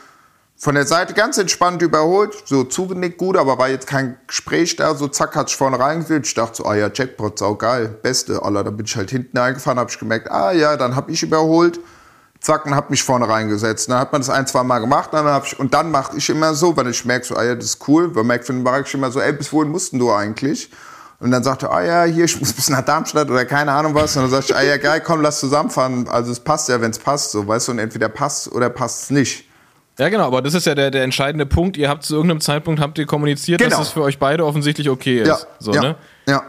von 0.56 0.76
der 0.76 0.86
Seite 0.86 1.14
ganz 1.14 1.38
entspannt 1.38 1.82
überholt, 1.82 2.34
so 2.44 2.62
zugenickt 2.62 3.18
gut, 3.18 3.36
aber 3.36 3.58
war 3.58 3.68
jetzt 3.68 3.88
kein 3.88 4.16
Gespräch 4.28 4.76
da, 4.76 4.94
so 4.94 5.08
zack, 5.08 5.34
hat 5.34 5.48
sich 5.48 5.56
vorne 5.56 5.78
reingefühlt. 5.78 6.24
Ich 6.24 6.34
dachte 6.34 6.58
so, 6.58 6.66
ah 6.66 6.76
ja, 6.76 6.88
Jackpot, 6.92 7.38
sau 7.38 7.56
geil, 7.56 7.88
beste, 7.88 8.42
Alter. 8.42 8.62
Dann 8.62 8.76
bin 8.76 8.86
ich 8.86 8.94
halt 8.94 9.10
hinten 9.10 9.36
eingefahren, 9.38 9.80
habe 9.80 9.90
ich 9.90 9.98
gemerkt, 9.98 10.30
ah 10.30 10.52
ja, 10.52 10.76
dann 10.76 10.94
habe 10.94 11.10
ich 11.10 11.22
überholt, 11.24 11.80
zack, 12.40 12.66
und 12.66 12.76
habe 12.76 12.90
mich 12.90 13.02
vorne 13.02 13.28
reingesetzt. 13.28 13.88
Dann 13.88 13.98
hat 13.98 14.12
man 14.12 14.20
das 14.20 14.30
ein, 14.30 14.46
zwei 14.46 14.62
Mal 14.62 14.78
gemacht, 14.78 15.08
dann 15.12 15.24
hab 15.24 15.46
ich, 15.46 15.58
und 15.58 15.74
dann 15.74 15.90
mache 15.90 16.16
ich 16.16 16.30
immer 16.30 16.54
so, 16.54 16.76
weil 16.76 16.88
ich 16.88 17.04
merke 17.04 17.26
so, 17.26 17.34
ah 17.34 17.42
ja, 17.42 17.56
das 17.56 17.64
ist 17.64 17.88
cool, 17.88 18.14
weil 18.14 18.22
merke, 18.22 18.52
mache 18.52 18.82
ich 18.86 18.94
immer 18.94 19.10
so, 19.10 19.18
ey, 19.18 19.32
bis 19.32 19.52
wohin 19.52 19.70
mussten 19.70 19.98
du 19.98 20.12
eigentlich? 20.12 20.70
Und 21.22 21.30
dann 21.30 21.44
sagte 21.44 21.66
er, 21.66 21.72
ah 21.72 21.82
ja, 21.84 22.04
hier, 22.04 22.24
ich 22.24 22.38
muss 22.40 22.52
bis 22.52 22.68
nach 22.68 22.84
Darmstadt 22.84 23.30
oder 23.30 23.44
keine 23.44 23.70
Ahnung 23.72 23.94
was. 23.94 24.16
Und 24.16 24.22
dann 24.24 24.30
sagte 24.30 24.52
ich, 24.52 24.56
ah 24.56 24.62
ja, 24.62 24.76
geil, 24.76 25.00
komm, 25.00 25.20
lass 25.22 25.38
zusammenfahren. 25.40 26.08
Also 26.08 26.32
es 26.32 26.40
passt 26.40 26.68
ja, 26.68 26.80
wenn 26.80 26.90
es 26.90 26.98
passt, 26.98 27.30
so, 27.30 27.46
weißt 27.46 27.68
du, 27.68 27.72
und 27.72 27.78
entweder 27.78 28.08
passt 28.08 28.50
oder 28.50 28.68
passt 28.68 29.04
es 29.04 29.10
nicht. 29.10 29.44
Ja, 29.98 30.08
genau, 30.08 30.26
aber 30.26 30.42
das 30.42 30.54
ist 30.54 30.66
ja 30.66 30.74
der, 30.74 30.90
der 30.90 31.04
entscheidende 31.04 31.46
Punkt. 31.46 31.76
Ihr 31.76 31.88
habt 31.88 32.02
zu 32.02 32.14
irgendeinem 32.14 32.40
Zeitpunkt 32.40 32.80
habt 32.80 32.98
ihr 32.98 33.06
kommuniziert, 33.06 33.60
Genau. 33.60 33.76
dass 33.78 33.86
es 33.88 33.92
für 33.92 34.02
euch 34.02 34.18
beide 34.18 34.44
offensichtlich 34.44 34.88
okay 34.90 35.20
ist. 35.20 35.28
Ja, 35.28 35.38
so, 35.60 35.72
ja, 35.72 35.80
ne? 35.82 35.96
ja. 36.26 36.42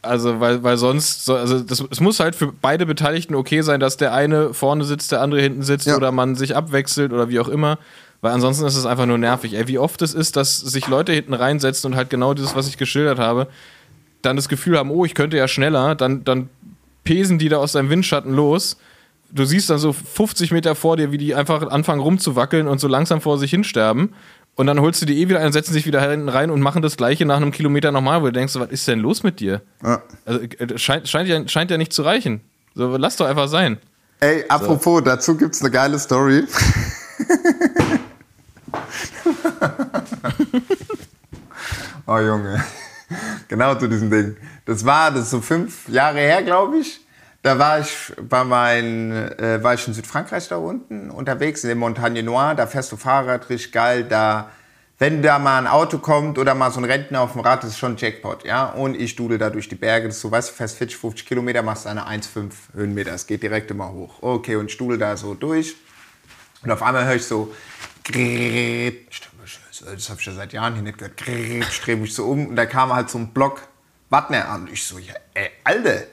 Also, 0.00 0.38
weil, 0.40 0.62
weil 0.62 0.76
sonst, 0.78 1.24
so, 1.24 1.34
also 1.34 1.58
das, 1.60 1.82
es 1.90 2.00
muss 2.00 2.20
halt 2.20 2.36
für 2.36 2.52
beide 2.52 2.86
Beteiligten 2.86 3.34
okay 3.34 3.60
sein, 3.62 3.80
dass 3.80 3.96
der 3.96 4.14
eine 4.14 4.54
vorne 4.54 4.84
sitzt, 4.84 5.10
der 5.12 5.20
andere 5.20 5.40
hinten 5.42 5.62
sitzt 5.62 5.86
Ja. 5.88 5.96
oder 5.96 6.12
man 6.12 6.36
sich 6.36 6.56
abwechselt 6.56 7.12
oder 7.12 7.28
wie 7.28 7.40
auch 7.40 7.48
immer. 7.48 7.78
Weil 8.20 8.32
ansonsten 8.32 8.66
ist 8.66 8.76
es 8.76 8.86
einfach 8.86 9.06
nur 9.06 9.18
nervig. 9.18 9.54
Ey, 9.54 9.68
wie 9.68 9.78
oft 9.78 10.02
es 10.02 10.14
ist, 10.14 10.36
dass 10.36 10.58
sich 10.58 10.88
Leute 10.88 11.12
hinten 11.12 11.34
reinsetzen 11.34 11.92
und 11.92 11.96
halt 11.96 12.10
genau 12.10 12.34
dieses, 12.34 12.56
was 12.56 12.68
ich 12.68 12.76
geschildert 12.76 13.18
habe, 13.18 13.46
dann 14.22 14.36
das 14.36 14.48
Gefühl 14.48 14.76
haben, 14.76 14.90
oh, 14.90 15.04
ich 15.04 15.14
könnte 15.14 15.36
ja 15.36 15.46
schneller, 15.46 15.94
dann, 15.94 16.24
dann 16.24 16.48
pesen 17.04 17.38
die 17.38 17.48
da 17.48 17.58
aus 17.58 17.72
deinem 17.72 17.90
Windschatten 17.90 18.34
los. 18.34 18.76
Du 19.30 19.44
siehst 19.44 19.70
dann 19.70 19.78
so 19.78 19.92
50 19.92 20.50
Meter 20.50 20.74
vor 20.74 20.96
dir, 20.96 21.12
wie 21.12 21.18
die 21.18 21.34
einfach 21.34 21.62
anfangen 21.70 22.00
rumzuwackeln 22.00 22.66
und 22.66 22.80
so 22.80 22.88
langsam 22.88 23.20
vor 23.20 23.38
sich 23.38 23.50
hinsterben. 23.50 24.14
Und 24.56 24.66
dann 24.66 24.80
holst 24.80 25.00
du 25.00 25.06
die 25.06 25.22
eh 25.22 25.28
wieder 25.28 25.38
ein 25.38 25.46
und 25.46 25.52
setzen 25.52 25.72
sich 25.72 25.86
wieder 25.86 26.00
hinten 26.00 26.28
rein 26.28 26.50
und 26.50 26.60
machen 26.60 26.82
das 26.82 26.96
gleiche 26.96 27.24
nach 27.24 27.36
einem 27.36 27.52
Kilometer 27.52 27.92
nochmal, 27.92 28.22
wo 28.22 28.26
du 28.26 28.32
denkst, 28.32 28.56
was 28.56 28.70
ist 28.70 28.88
denn 28.88 28.98
los 28.98 29.22
mit 29.22 29.38
dir? 29.38 29.62
ja. 29.84 30.02
Also, 30.24 30.40
äh, 30.40 30.78
scheint, 30.78 31.08
scheint, 31.08 31.28
ja, 31.28 31.46
scheint 31.46 31.70
ja 31.70 31.78
nicht 31.78 31.92
zu 31.92 32.02
reichen. 32.02 32.40
So, 32.74 32.96
lass 32.96 33.16
doch 33.16 33.26
einfach 33.26 33.46
sein. 33.46 33.78
Ey, 34.18 34.44
apropos, 34.48 35.02
dazu 35.04 35.36
gibt's 35.36 35.60
eine 35.60 35.70
geile 35.70 35.96
Story. 35.98 36.42
oh 42.06 42.18
Junge, 42.18 42.64
genau 43.48 43.74
zu 43.74 43.88
diesem 43.88 44.10
Ding. 44.10 44.36
Das 44.64 44.84
war, 44.84 45.10
das 45.10 45.30
so 45.30 45.40
fünf 45.40 45.88
Jahre 45.88 46.18
her, 46.18 46.42
glaube 46.42 46.78
ich. 46.78 47.00
Da 47.42 47.58
war 47.58 47.80
ich 47.80 48.12
bei 48.20 48.42
mein, 48.42 49.12
äh, 49.38 49.62
war 49.62 49.74
ich 49.74 49.86
in 49.86 49.94
Südfrankreich 49.94 50.48
da 50.48 50.56
unten 50.56 51.10
unterwegs 51.10 51.62
in 51.62 51.68
der 51.68 51.76
Montagne 51.76 52.22
Noire. 52.22 52.56
Da 52.56 52.66
fährst 52.66 52.90
du 52.90 52.96
Fahrrad, 52.96 53.48
richtig 53.48 53.72
geil. 53.72 54.04
Da, 54.04 54.50
wenn 54.98 55.22
da 55.22 55.38
mal 55.38 55.58
ein 55.58 55.68
Auto 55.68 55.98
kommt 55.98 56.38
oder 56.38 56.56
mal 56.56 56.72
so 56.72 56.80
ein 56.80 56.84
Rentner 56.84 57.20
auf 57.20 57.32
dem 57.32 57.40
Rad, 57.42 57.62
das 57.62 57.70
ist 57.70 57.78
schon 57.78 57.96
Jackpot, 57.96 58.44
ja. 58.44 58.66
Und 58.66 58.96
ich 58.96 59.14
dudel 59.14 59.38
da 59.38 59.50
durch 59.50 59.68
die 59.68 59.76
Berge. 59.76 60.08
Das 60.08 60.16
ist 60.16 60.22
so, 60.22 60.30
weißt 60.32 60.50
du, 60.50 60.54
fährst 60.54 60.76
40, 60.78 60.98
50 60.98 61.26
Kilometer, 61.26 61.62
machst 61.62 61.86
eine 61.86 62.08
1,5 62.08 62.50
Höhenmeter. 62.74 63.14
Es 63.14 63.26
geht 63.26 63.42
direkt 63.42 63.70
immer 63.70 63.92
hoch. 63.92 64.16
Okay, 64.20 64.56
und 64.56 64.66
ich 64.66 64.76
dudel 64.76 64.98
da 64.98 65.16
so 65.16 65.34
durch. 65.34 65.76
Und 66.64 66.72
auf 66.72 66.82
einmal 66.82 67.04
höre 67.06 67.14
ich 67.14 67.24
so, 67.24 67.54
das 68.08 70.10
habe 70.10 70.20
ich 70.20 70.26
ja 70.26 70.32
seit 70.32 70.52
Jahren 70.52 70.74
hier 70.74 70.82
nicht 70.82 70.98
gehört, 70.98 71.24
drehe 71.24 71.96
mich 71.96 72.14
so 72.14 72.26
um 72.26 72.48
und 72.48 72.56
da 72.56 72.66
kam 72.66 72.92
halt 72.92 73.10
so 73.10 73.18
ein 73.18 73.28
Block 73.28 73.62
Wattner 74.10 74.48
an. 74.48 74.68
Ich 74.72 74.86
so, 74.86 74.98
ja, 74.98 75.14
ey, 75.34 75.50
Alter, 75.64 76.04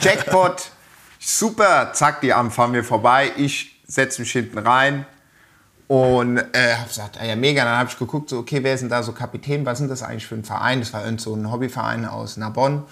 Jackpot, 0.00 0.70
super, 1.18 1.90
zack, 1.92 2.20
die 2.20 2.32
Arme 2.32 2.50
fahren 2.50 2.70
mir 2.70 2.84
vorbei, 2.84 3.32
ich 3.36 3.82
setze 3.86 4.22
mich 4.22 4.32
hinten 4.32 4.58
rein 4.58 5.06
und 5.86 6.38
äh, 6.38 6.76
habe 6.76 6.88
gesagt, 6.88 7.18
ah 7.20 7.24
ja, 7.24 7.36
mega, 7.36 7.64
dann 7.64 7.78
habe 7.78 7.90
ich 7.90 7.98
geguckt, 7.98 8.30
so, 8.30 8.38
okay, 8.38 8.62
wer 8.62 8.74
ist 8.74 8.80
denn 8.80 8.88
da 8.88 9.02
so 9.02 9.12
Kapitän, 9.12 9.66
was 9.66 9.78
sind 9.78 9.90
das 9.90 10.02
eigentlich 10.02 10.26
für 10.26 10.34
ein 10.34 10.44
Verein? 10.44 10.80
Das 10.80 10.92
war 10.92 11.04
irgend 11.04 11.20
so 11.20 11.34
ein 11.34 11.50
Hobbyverein 11.50 12.06
aus 12.06 12.36
Narbonne. 12.36 12.84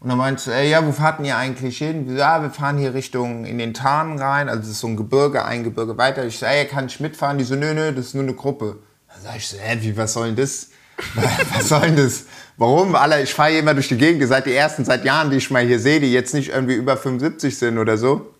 Und 0.00 0.08
dann 0.08 0.38
sie, 0.38 0.52
ey, 0.52 0.70
ja, 0.70 0.86
wo 0.86 0.92
fahrt 0.92 1.20
ihr 1.20 1.36
eigentlich 1.36 1.78
hin? 1.78 2.16
Ja, 2.16 2.40
wir 2.40 2.50
fahren 2.50 2.78
hier 2.78 2.94
Richtung 2.94 3.44
in 3.44 3.58
den 3.58 3.74
Tarn 3.74 4.18
rein, 4.18 4.48
also 4.48 4.60
das 4.62 4.70
ist 4.70 4.80
so 4.80 4.86
ein 4.86 4.96
Gebirge, 4.96 5.44
ein 5.44 5.62
Gebirge 5.62 5.98
weiter. 5.98 6.24
Ich 6.24 6.38
so, 6.38 6.46
ey, 6.46 6.66
kann 6.66 6.86
ich 6.86 7.00
mitfahren? 7.00 7.36
Die 7.36 7.44
so, 7.44 7.54
nö, 7.54 7.74
nö, 7.74 7.92
das 7.92 8.06
ist 8.06 8.14
nur 8.14 8.22
eine 8.22 8.34
Gruppe. 8.34 8.78
Dann 9.08 9.22
sag 9.22 9.36
ich 9.36 9.46
so, 9.46 9.58
hä, 9.58 9.76
wie, 9.80 9.96
was 9.96 10.14
soll 10.14 10.28
denn 10.28 10.36
das? 10.36 10.68
was 11.54 11.68
soll 11.68 11.82
denn 11.82 11.96
das? 11.96 12.24
Warum? 12.56 12.94
Alle, 12.94 13.22
ich 13.22 13.34
fahre 13.34 13.50
hier 13.50 13.60
immer 13.60 13.74
durch 13.74 13.88
die 13.88 13.98
Gegend. 13.98 14.22
Ihr 14.22 14.28
seid 14.28 14.46
die 14.46 14.54
Ersten 14.54 14.84
seit 14.84 15.04
Jahren, 15.04 15.30
die 15.30 15.36
ich 15.36 15.50
mal 15.50 15.64
hier 15.64 15.78
sehe, 15.78 16.00
die 16.00 16.12
jetzt 16.12 16.32
nicht 16.32 16.50
irgendwie 16.50 16.74
über 16.74 16.96
75 16.96 17.58
sind 17.58 17.78
oder 17.78 17.98
so 17.98 18.34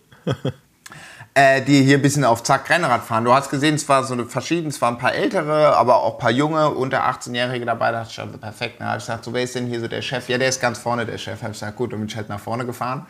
äh, 1.40 1.62
die 1.62 1.82
hier 1.82 1.96
ein 1.96 2.02
bisschen 2.02 2.24
auf 2.24 2.42
Zack 2.42 2.68
Rennrad 2.68 3.02
fahren. 3.02 3.24
Du 3.24 3.32
hast 3.32 3.48
gesehen, 3.50 3.74
es 3.74 3.88
war 3.88 4.04
so 4.04 4.12
eine 4.12 4.26
verschieden, 4.26 4.68
es 4.68 4.80
waren 4.82 4.94
ein 4.94 5.00
paar 5.00 5.14
ältere, 5.14 5.74
aber 5.76 6.02
auch 6.02 6.14
ein 6.14 6.18
paar 6.18 6.30
junge, 6.30 6.68
unter 6.70 7.04
18-Jährige 7.04 7.64
dabei. 7.64 7.92
Da 7.92 8.04
dachte 8.04 8.26
ich 8.32 8.40
perfekt. 8.40 8.76
Dann 8.78 8.88
habe 8.88 8.98
ich 8.98 9.04
gesagt, 9.04 9.24
so, 9.24 9.32
wer 9.32 9.42
ist 9.42 9.54
denn 9.54 9.66
hier 9.66 9.80
so 9.80 9.88
der 9.88 10.02
Chef? 10.02 10.28
Ja, 10.28 10.36
der 10.36 10.48
ist 10.48 10.60
ganz 10.60 10.78
vorne, 10.78 11.06
der 11.06 11.16
Chef. 11.16 11.40
Habe 11.42 11.52
ich 11.52 11.58
gesagt, 11.58 11.76
gut, 11.76 11.92
dann 11.92 12.00
bin 12.00 12.08
ich 12.08 12.16
halt 12.16 12.28
nach 12.28 12.40
vorne 12.40 12.66
gefahren 12.66 13.06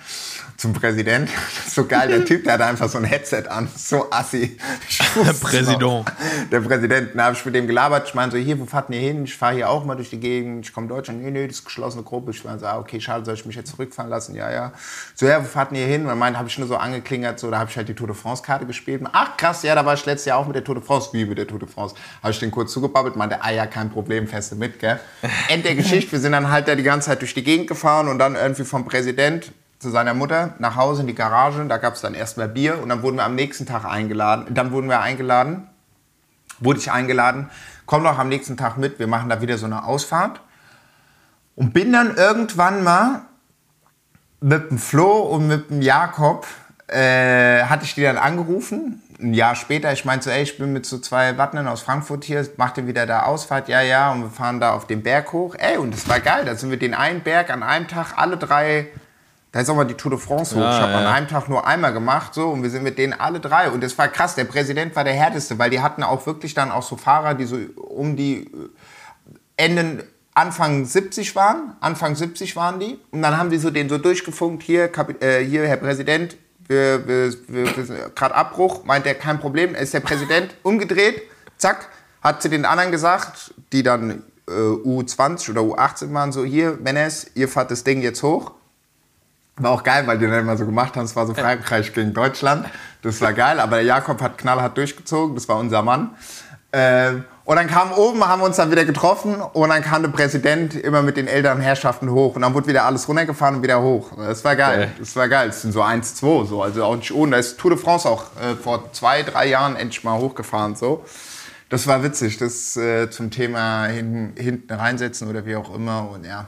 zum 0.56 0.72
Präsident. 0.72 1.28
Das 1.60 1.66
ist 1.66 1.74
so 1.74 1.84
geil, 1.86 2.08
der 2.08 2.24
Typ, 2.24 2.44
der 2.44 2.54
hat 2.54 2.60
einfach 2.62 2.88
so 2.88 2.98
ein 2.98 3.04
Headset 3.04 3.44
an. 3.48 3.68
So 3.76 4.10
assi. 4.10 4.56
Es 4.88 5.40
Präsident. 5.40 6.06
Der 6.50 6.60
Präsident. 6.60 7.10
Dann 7.14 7.22
habe 7.22 7.34
ich 7.34 7.44
mit 7.44 7.54
dem 7.54 7.66
gelabert. 7.66 8.08
Ich 8.08 8.14
meine 8.14 8.30
so, 8.30 8.38
hier, 8.38 8.58
wo 8.58 8.66
fahrt 8.66 8.90
ihr 8.90 9.00
hin? 9.00 9.24
Ich 9.24 9.36
fahre 9.36 9.54
hier 9.54 9.68
auch 9.68 9.84
mal 9.84 9.94
durch 9.94 10.10
die 10.10 10.20
Gegend. 10.20 10.66
Ich 10.66 10.72
komme 10.72 10.86
Deutschland. 10.86 11.22
Nee, 11.22 11.30
nee, 11.30 11.46
das 11.46 11.56
ist 11.56 11.64
geschlossene 11.64 12.02
Gruppe. 12.02 12.30
Ich 12.30 12.44
war 12.44 12.58
so, 12.58 12.66
ah, 12.66 12.78
okay, 12.78 13.00
schade, 13.00 13.24
soll 13.24 13.34
ich 13.34 13.44
mich 13.44 13.56
jetzt 13.56 13.70
zurückfahren 13.70 14.10
lassen? 14.10 14.34
Ja, 14.34 14.50
ja. 14.50 14.72
So, 15.14 15.26
ja, 15.26 15.42
wo 15.42 15.46
fahrt 15.46 15.72
ihr 15.72 15.86
hin? 15.86 16.06
Und 16.06 16.18
meint, 16.18 16.38
habe 16.38 16.48
ich 16.48 16.58
nur 16.58 16.68
so 16.68 16.76
angeklingert, 16.76 17.40
so, 17.40 17.50
da 17.50 17.58
habe 17.58 17.70
ich 17.70 17.76
halt 17.76 17.88
die 17.88 17.94
Tour 17.94 18.06
de 18.06 18.16
France-Karte 18.20 18.66
gespielt. 18.66 19.02
Ach, 19.12 19.36
krass, 19.36 19.62
ja, 19.62 19.74
da 19.74 19.84
war 19.84 19.94
ich 19.94 20.04
letztes 20.06 20.26
Jahr 20.26 20.38
auch 20.38 20.46
mit 20.46 20.54
der 20.54 20.64
Tour 20.64 20.76
de 20.76 20.84
France. 20.84 21.10
Wie 21.12 21.24
mit 21.24 21.38
der 21.38 21.46
Tour 21.46 21.58
de 21.58 21.68
France? 21.68 21.94
Habe 22.22 22.32
ich 22.32 22.38
den 22.38 22.50
kurz 22.50 22.72
zugebabbelt, 22.72 23.16
meinte, 23.16 23.42
ah 23.42 23.50
ja, 23.50 23.66
kein 23.66 23.90
Problem, 23.90 24.28
feste 24.28 24.54
mit, 24.54 24.78
gell? 24.78 25.00
End 25.48 25.64
der 25.64 25.74
Geschichte, 25.74 26.12
wir 26.12 26.20
sind 26.20 26.32
dann 26.32 26.50
halt 26.50 26.68
da 26.68 26.74
die 26.74 26.82
ganze 26.82 27.08
Zeit 27.08 27.20
durch 27.20 27.34
die 27.34 27.42
Gegend 27.42 27.66
gefahren 27.66 28.08
und 28.08 28.18
dann 28.18 28.36
irgendwie 28.36 28.64
vom 28.64 28.84
Präsident 28.84 29.52
zu 29.80 29.90
seiner 29.90 30.14
Mutter 30.14 30.54
nach 30.58 30.76
Hause 30.76 31.00
in 31.00 31.06
die 31.06 31.14
Garage. 31.14 31.64
Da 31.66 31.78
gab 31.78 31.94
es 31.94 32.02
dann 32.02 32.14
erstmal 32.14 32.48
Bier 32.48 32.80
und 32.82 32.90
dann 32.90 33.02
wurden 33.02 33.16
wir 33.16 33.24
am 33.24 33.34
nächsten 33.34 33.66
Tag 33.66 33.84
eingeladen. 33.84 34.46
Dann 34.54 34.72
wurden 34.72 34.88
wir 34.88 35.00
eingeladen, 35.00 35.68
wurde 36.58 36.78
ich 36.78 36.92
eingeladen, 36.92 37.50
komm 37.86 38.04
doch 38.04 38.18
am 38.18 38.28
nächsten 38.28 38.56
Tag 38.56 38.76
mit, 38.76 38.98
wir 38.98 39.06
machen 39.06 39.28
da 39.28 39.40
wieder 39.40 39.58
so 39.58 39.66
eine 39.66 39.84
Ausfahrt. 39.84 40.40
Und 41.56 41.72
bin 41.72 41.92
dann 41.92 42.14
irgendwann 42.14 42.84
mal 42.84 43.22
mit 44.40 44.70
dem 44.70 44.78
Flo 44.78 45.18
und 45.18 45.48
mit 45.48 45.70
dem 45.70 45.82
Jakob, 45.82 46.46
äh, 46.90 47.64
hatte 47.64 47.84
ich 47.84 47.94
die 47.94 48.02
dann 48.02 48.16
angerufen. 48.16 49.02
Ein 49.20 49.34
Jahr 49.34 49.54
später, 49.54 49.92
ich 49.92 50.04
meinte 50.04 50.24
so, 50.24 50.30
ey, 50.30 50.42
ich 50.42 50.58
bin 50.58 50.72
mit 50.72 50.86
so 50.86 50.98
zwei 50.98 51.36
Wattnern 51.38 51.68
aus 51.68 51.82
Frankfurt 51.82 52.24
hier, 52.24 52.46
macht 52.56 52.78
ihr 52.78 52.86
wieder 52.86 53.06
da 53.06 53.24
Ausfahrt? 53.24 53.68
Ja, 53.68 53.82
ja, 53.82 54.10
und 54.12 54.22
wir 54.22 54.30
fahren 54.30 54.60
da 54.60 54.72
auf 54.72 54.86
den 54.86 55.02
Berg 55.02 55.32
hoch. 55.32 55.54
Ey, 55.58 55.76
und 55.76 55.92
das 55.92 56.08
war 56.08 56.20
geil, 56.20 56.44
da 56.44 56.54
sind 56.54 56.70
wir 56.70 56.78
den 56.78 56.94
einen 56.94 57.20
Berg 57.20 57.50
an 57.50 57.62
einem 57.62 57.86
Tag, 57.86 58.14
alle 58.16 58.36
drei, 58.38 58.88
da 59.52 59.60
ist 59.60 59.68
auch 59.68 59.76
mal 59.76 59.84
die 59.84 59.94
Tour 59.94 60.12
de 60.12 60.20
France 60.20 60.56
hoch. 60.56 60.60
Ja, 60.60 60.76
ich 60.76 60.82
habe 60.82 60.94
an 60.94 61.04
ja. 61.04 61.12
einem 61.12 61.28
Tag 61.28 61.48
nur 61.48 61.66
einmal 61.66 61.92
gemacht, 61.92 62.34
so, 62.34 62.48
und 62.48 62.62
wir 62.62 62.70
sind 62.70 62.82
mit 62.82 62.98
denen 62.98 63.12
alle 63.12 63.40
drei. 63.40 63.70
Und 63.70 63.82
das 63.82 63.96
war 63.98 64.08
krass, 64.08 64.34
der 64.34 64.44
Präsident 64.44 64.96
war 64.96 65.04
der 65.04 65.14
härteste, 65.14 65.58
weil 65.58 65.70
die 65.70 65.80
hatten 65.80 66.02
auch 66.02 66.26
wirklich 66.26 66.54
dann 66.54 66.70
auch 66.70 66.82
so 66.82 66.96
Fahrer, 66.96 67.34
die 67.34 67.44
so 67.44 67.58
um 67.76 68.16
die 68.16 68.50
Enden 69.56 70.02
Anfang 70.32 70.86
70 70.86 71.34
waren, 71.36 71.76
Anfang 71.80 72.14
70 72.14 72.56
waren 72.56 72.80
die. 72.80 72.98
Und 73.10 73.22
dann 73.22 73.36
haben 73.36 73.50
die 73.50 73.58
so 73.58 73.70
den 73.70 73.88
so 73.88 73.98
durchgefunkt, 73.98 74.62
hier, 74.62 74.88
Kapi 74.88 75.14
äh, 75.24 75.44
hier 75.44 75.66
Herr 75.66 75.76
Präsident, 75.76 76.36
wir, 76.70 77.06
wir, 77.06 77.34
wir, 77.48 77.84
sind 77.84 78.14
gerade 78.14 78.34
Abbruch, 78.34 78.84
meint 78.84 79.04
er, 79.04 79.16
kein 79.16 79.40
Problem, 79.40 79.74
er 79.74 79.80
ist 79.80 79.92
der 79.92 80.00
Präsident, 80.00 80.54
umgedreht, 80.62 81.22
zack, 81.58 81.88
hat 82.22 82.40
zu 82.40 82.48
den 82.48 82.64
anderen 82.64 82.92
gesagt, 82.92 83.52
die 83.72 83.82
dann 83.82 84.22
äh, 84.48 84.52
U20 84.52 85.50
oder 85.50 85.62
U18 85.62 86.14
waren, 86.14 86.30
so 86.30 86.44
hier, 86.44 86.78
Menes, 86.80 87.26
ihr 87.34 87.48
fahrt 87.48 87.72
das 87.72 87.82
Ding 87.82 88.02
jetzt 88.02 88.22
hoch. 88.22 88.52
War 89.56 89.72
auch 89.72 89.82
geil, 89.82 90.06
weil 90.06 90.18
die 90.18 90.26
dann 90.26 90.40
immer 90.40 90.56
so 90.56 90.64
gemacht 90.64 90.96
haben, 90.96 91.04
es 91.04 91.16
war 91.16 91.26
so 91.26 91.34
Frankreich 91.34 91.92
gegen 91.92 92.14
Deutschland. 92.14 92.66
Das 93.02 93.20
war 93.20 93.32
geil, 93.32 93.58
aber 93.58 93.76
der 93.76 93.84
Jakob 93.84 94.22
hat 94.22 94.38
knallhart 94.38 94.76
durchgezogen, 94.76 95.34
das 95.34 95.48
war 95.48 95.58
unser 95.58 95.82
Mann. 95.82 96.14
Ähm, 96.72 97.24
und 97.50 97.56
dann 97.56 97.66
kam 97.66 97.90
oben, 97.90 98.24
haben 98.24 98.40
wir 98.42 98.46
uns 98.46 98.54
dann 98.58 98.70
wieder 98.70 98.84
getroffen 98.84 99.40
und 99.40 99.68
dann 99.70 99.82
kam 99.82 100.02
der 100.02 100.10
Präsident 100.10 100.72
immer 100.76 101.02
mit 101.02 101.16
den 101.16 101.26
älteren 101.26 101.60
Herrschaften 101.60 102.08
hoch 102.08 102.36
und 102.36 102.42
dann 102.42 102.54
wurde 102.54 102.68
wieder 102.68 102.84
alles 102.84 103.08
runtergefahren 103.08 103.56
und 103.56 103.62
wieder 103.64 103.82
hoch. 103.82 104.12
Das 104.16 104.44
war 104.44 104.54
geil, 104.54 104.78
Geil. 104.78 104.92
das 105.00 105.16
war 105.16 105.28
geil. 105.28 105.48
Das 105.48 105.62
sind 105.62 105.72
so 105.72 105.82
1-2, 105.82 106.46
so, 106.46 106.62
also 106.62 106.84
auch 106.84 106.94
nicht 106.94 107.10
ohne. 107.12 107.32
Da 107.32 107.38
ist 107.38 107.58
Tour 107.58 107.72
de 107.72 107.80
France 107.80 108.08
auch 108.08 108.26
äh, 108.40 108.54
vor 108.54 108.92
zwei, 108.92 109.24
drei 109.24 109.48
Jahren 109.48 109.74
endlich 109.74 110.04
mal 110.04 110.16
hochgefahren, 110.16 110.76
so. 110.76 111.04
Das 111.70 111.88
war 111.88 112.04
witzig, 112.04 112.38
das 112.38 112.76
äh, 112.76 113.10
zum 113.10 113.32
Thema 113.32 113.86
hin, 113.86 114.32
hinten 114.36 114.72
reinsetzen 114.72 115.28
oder 115.28 115.44
wie 115.44 115.56
auch 115.56 115.74
immer 115.74 116.08
und 116.08 116.24
ja. 116.24 116.46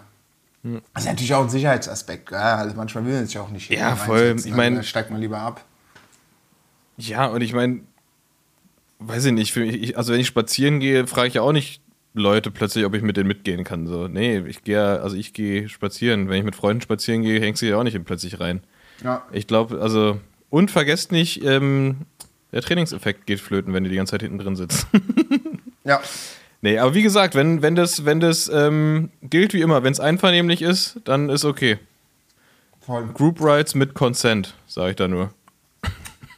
Das 0.63 1.03
ist 1.03 1.09
natürlich 1.09 1.35
auch 1.35 1.43
ein 1.43 1.51
Sicherheitsaspekt, 1.51 2.29
gell? 2.29 2.39
also 2.39 2.77
manchmal 2.77 3.05
will 3.07 3.15
man 3.15 3.27
sich 3.27 3.37
auch 3.41 3.49
nicht 3.49 3.69
Ja, 3.73 3.97
voll. 3.97 4.37
Ich 4.39 4.55
mein- 4.55 4.77
dann 4.77 4.85
steigt 4.85 5.11
man 5.11 5.21
lieber 5.21 5.39
ab. 5.41 5.65
Ja, 6.97 7.27
und 7.27 7.41
ich 7.41 7.53
meine, 7.53 7.81
weiß 9.09 9.27
ich 9.27 9.33
nicht, 9.33 9.57
mich, 9.57 9.83
ich, 9.83 9.97
also 9.99 10.13
wenn 10.13 10.21
ich 10.21 10.27
spazieren 10.27 10.81
gehe, 10.81 11.07
frage 11.07 11.29
ich 11.29 11.35
ja 11.35 11.43
auch 11.43 11.53
nicht 11.53 11.81
Leute 12.15 12.51
plötzlich, 12.51 12.85
ob 12.85 12.95
ich 12.95 13.03
mit 13.03 13.17
denen 13.17 13.29
mitgehen 13.29 13.65
kann. 13.65 13.87
So, 13.87 14.09
nee, 14.09 14.39
ich 14.41 14.65
gehe, 14.65 15.01
also 15.01 15.17
ich 15.17 15.33
gehe 15.33 15.69
spazieren. 15.69 16.29
Wenn 16.29 16.39
ich 16.39 16.45
mit 16.45 16.55
Freunden 16.55 16.83
spazieren 16.83 17.23
gehe, 17.23 17.41
hängst 17.41 17.63
du 17.63 17.67
ja 17.67 17.79
auch 17.79 17.85
nicht 17.85 18.03
plötzlich 18.05 18.41
rein. 18.41 18.63
Ja. 19.03 19.27
Ich 19.33 19.47
glaube, 19.47 19.81
also, 19.81 20.21
und 20.51 20.71
vergesst 20.71 21.13
nicht, 21.13 21.45
ähm, 21.45 21.97
der 22.53 22.61
Trainingseffekt 22.61 23.27
geht 23.27 23.41
flöten, 23.41 23.73
wenn 23.73 23.85
ihr 23.85 23.91
die 23.91 23.97
ganze 23.97 24.13
Zeit 24.13 24.23
hinten 24.23 24.39
drin 24.39 24.57
sitzt. 24.57 24.87
Ja. 25.85 26.01
nee, 26.61 26.79
aber 26.79 26.95
wie 26.95 27.03
gesagt, 27.03 27.35
wenn, 27.35 27.61
wenn 27.61 27.75
das, 27.75 28.05
wenn 28.05 28.21
das 28.21 28.49
ähm, 28.49 29.11
gilt 29.21 29.53
wie 29.53 29.63
immer, 29.63 29.83
wenn 29.83 29.91
es 29.91 29.99
einvernehmlich 29.99 30.63
ist, 30.63 31.01
dann 31.03 31.29
ist 31.29 31.45
okay. 31.45 31.81
Voll. 32.79 33.09
Group 33.15 33.41
Rides 33.41 33.75
mit 33.75 33.95
Consent, 33.95 34.55
sage 34.69 34.91
ich 34.91 34.97
da 34.97 35.09
nur. 35.09 35.35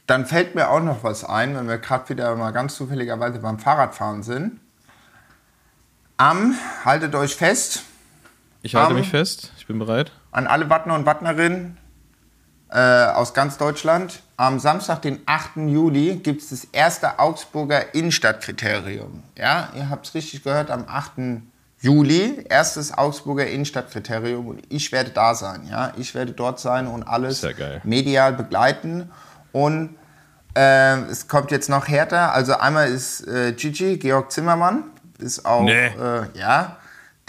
Dann 0.07 0.25
fällt 0.25 0.53
mir 0.55 0.69
auch 0.69 0.81
noch 0.81 1.03
was 1.03 1.23
ein, 1.23 1.55
wenn 1.55 1.67
wir 1.67 1.77
gerade 1.79 2.07
wieder 2.09 2.35
mal 2.35 2.51
ganz 2.51 2.75
zufälligerweise 2.75 3.39
beim 3.39 3.57
Fahrradfahren 3.59 4.21
sind. 4.23 4.59
Am, 6.17 6.55
haltet 6.85 7.13
euch 7.15 7.35
fest, 7.35 7.83
Ich 8.61 8.75
halte 8.75 8.91
Am- 8.91 8.95
mich 8.97 9.09
fest, 9.09 9.51
ich 9.57 9.67
bin 9.67 9.79
bereit. 9.79 10.11
an 10.31 10.47
alle 10.47 10.69
Wattner 10.69 10.95
und 10.95 11.05
Wattnerinnen 11.05 11.77
äh, 12.69 12.79
aus 13.07 13.33
ganz 13.33 13.57
Deutschland. 13.57 14.21
Am 14.37 14.59
Samstag, 14.59 15.01
den 15.01 15.19
8. 15.25 15.57
Juli, 15.67 16.15
gibt 16.17 16.41
es 16.41 16.49
das 16.49 16.65
erste 16.71 17.19
Augsburger 17.19 17.93
Innenstadtkriterium. 17.93 19.23
Ja, 19.37 19.69
ihr 19.75 19.89
habt 19.89 20.07
es 20.07 20.13
richtig 20.13 20.43
gehört, 20.43 20.71
am 20.71 20.85
8. 20.87 21.41
Juli, 21.79 22.45
erstes 22.49 22.97
Augsburger 22.97 23.47
Innenstadtkriterium. 23.47 24.47
Und 24.47 24.61
ich 24.69 24.91
werde 24.91 25.11
da 25.11 25.35
sein. 25.35 25.67
Ja, 25.69 25.93
ich 25.97 26.15
werde 26.15 26.31
dort 26.31 26.59
sein 26.59 26.87
und 26.87 27.03
alles 27.03 27.45
medial 27.83 28.33
begleiten. 28.33 29.11
Und 29.55 29.95
äh, 30.53 30.99
es 31.09 31.29
kommt 31.29 31.49
jetzt 31.49 31.69
noch 31.69 31.87
härter. 31.87 32.33
Also 32.33 32.57
einmal 32.57 32.89
ist 32.89 33.25
äh, 33.25 33.53
Gigi, 33.53 33.95
Georg 33.97 34.29
Zimmermann, 34.29 34.83
ist 35.17 35.45
auch, 35.45 35.63
Nee. 35.63 35.85
äh, 35.87 36.27
ja, 36.33 36.75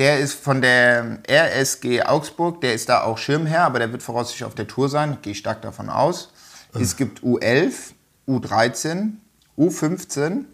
der 0.00 0.18
ist 0.18 0.34
von 0.34 0.60
der 0.60 1.18
RSG 1.30 2.02
Augsburg, 2.02 2.60
der 2.62 2.74
ist 2.74 2.88
da 2.88 3.02
auch 3.04 3.16
Schirmherr, 3.16 3.62
aber 3.62 3.78
der 3.78 3.92
wird 3.92 4.02
voraussichtlich 4.02 4.44
auf 4.44 4.56
der 4.56 4.66
Tour 4.66 4.88
sein, 4.88 5.18
gehe 5.22 5.30
ich 5.34 5.38
stark 5.38 5.62
davon 5.62 5.88
aus. 5.88 6.32
Es 6.74 6.96
gibt 6.96 7.20
U11, 7.22 7.92
U13, 8.26 9.12
U15, 9.56 10.46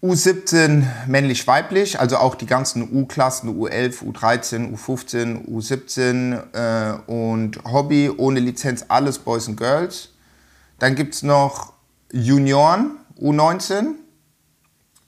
U17 0.00 0.84
männlich-weiblich, 1.08 1.98
also 1.98 2.18
auch 2.18 2.36
die 2.36 2.46
ganzen 2.46 2.88
U-Klassen, 2.92 3.58
U11, 3.58 4.04
U13, 4.04 4.76
U15, 4.76 5.48
U17 5.48 6.54
äh, 6.54 7.10
und 7.10 7.64
Hobby 7.64 8.08
ohne 8.16 8.38
Lizenz, 8.38 8.84
alles 8.86 9.18
Boys 9.18 9.48
and 9.48 9.56
Girls. 9.56 10.10
Dann 10.78 10.94
gibt 10.94 11.14
es 11.14 11.24
noch 11.24 11.72
Junioren, 12.12 12.92
U19. 13.20 13.94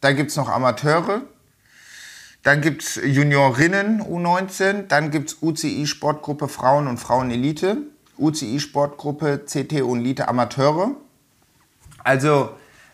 Dann 0.01 0.17
gibt 0.17 0.31
es 0.31 0.37
noch 0.37 0.49
Amateure. 0.49 1.23
Dann 2.43 2.61
gibt 2.61 2.83
es 2.83 2.97
Juniorinnen 2.97 4.03
U19. 4.03 4.89
Dann 4.89 5.11
gibt 5.11 5.31
es 5.31 5.37
UCI 5.41 5.87
Sportgruppe 5.87 6.49
Frauen 6.49 6.89
und 6.89 6.99
Frauenelite. 6.99 7.77
UCI 8.19 8.59
Sportgruppe 8.59 9.45
CT 9.47 9.83
und 9.83 10.01
Elite 10.01 10.27
Amateure. 10.27 10.97
Also, 12.03 12.51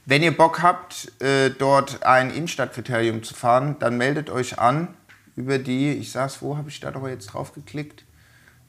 wenn 0.06 0.22
ihr 0.22 0.34
Bock 0.36 0.62
habt, 0.62 1.12
äh, 1.20 1.50
dort 1.50 2.04
ein 2.04 2.30
Innenstadtkriterium 2.30 3.24
zu 3.24 3.34
fahren, 3.34 3.74
dann 3.80 3.98
meldet 3.98 4.30
euch 4.30 4.60
an 4.60 4.94
über 5.34 5.58
die, 5.58 5.90
ich 5.92 6.12
sag's, 6.12 6.40
wo 6.40 6.56
habe 6.56 6.68
ich 6.68 6.78
da 6.80 6.92
doch 6.92 7.08
jetzt 7.08 7.26
drauf 7.26 7.52
geklickt? 7.52 8.04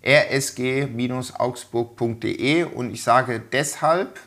rsg-augsburg.de 0.03 2.63
und 2.63 2.91
ich 2.91 3.03
sage 3.03 3.39
deshalb, 3.51 4.19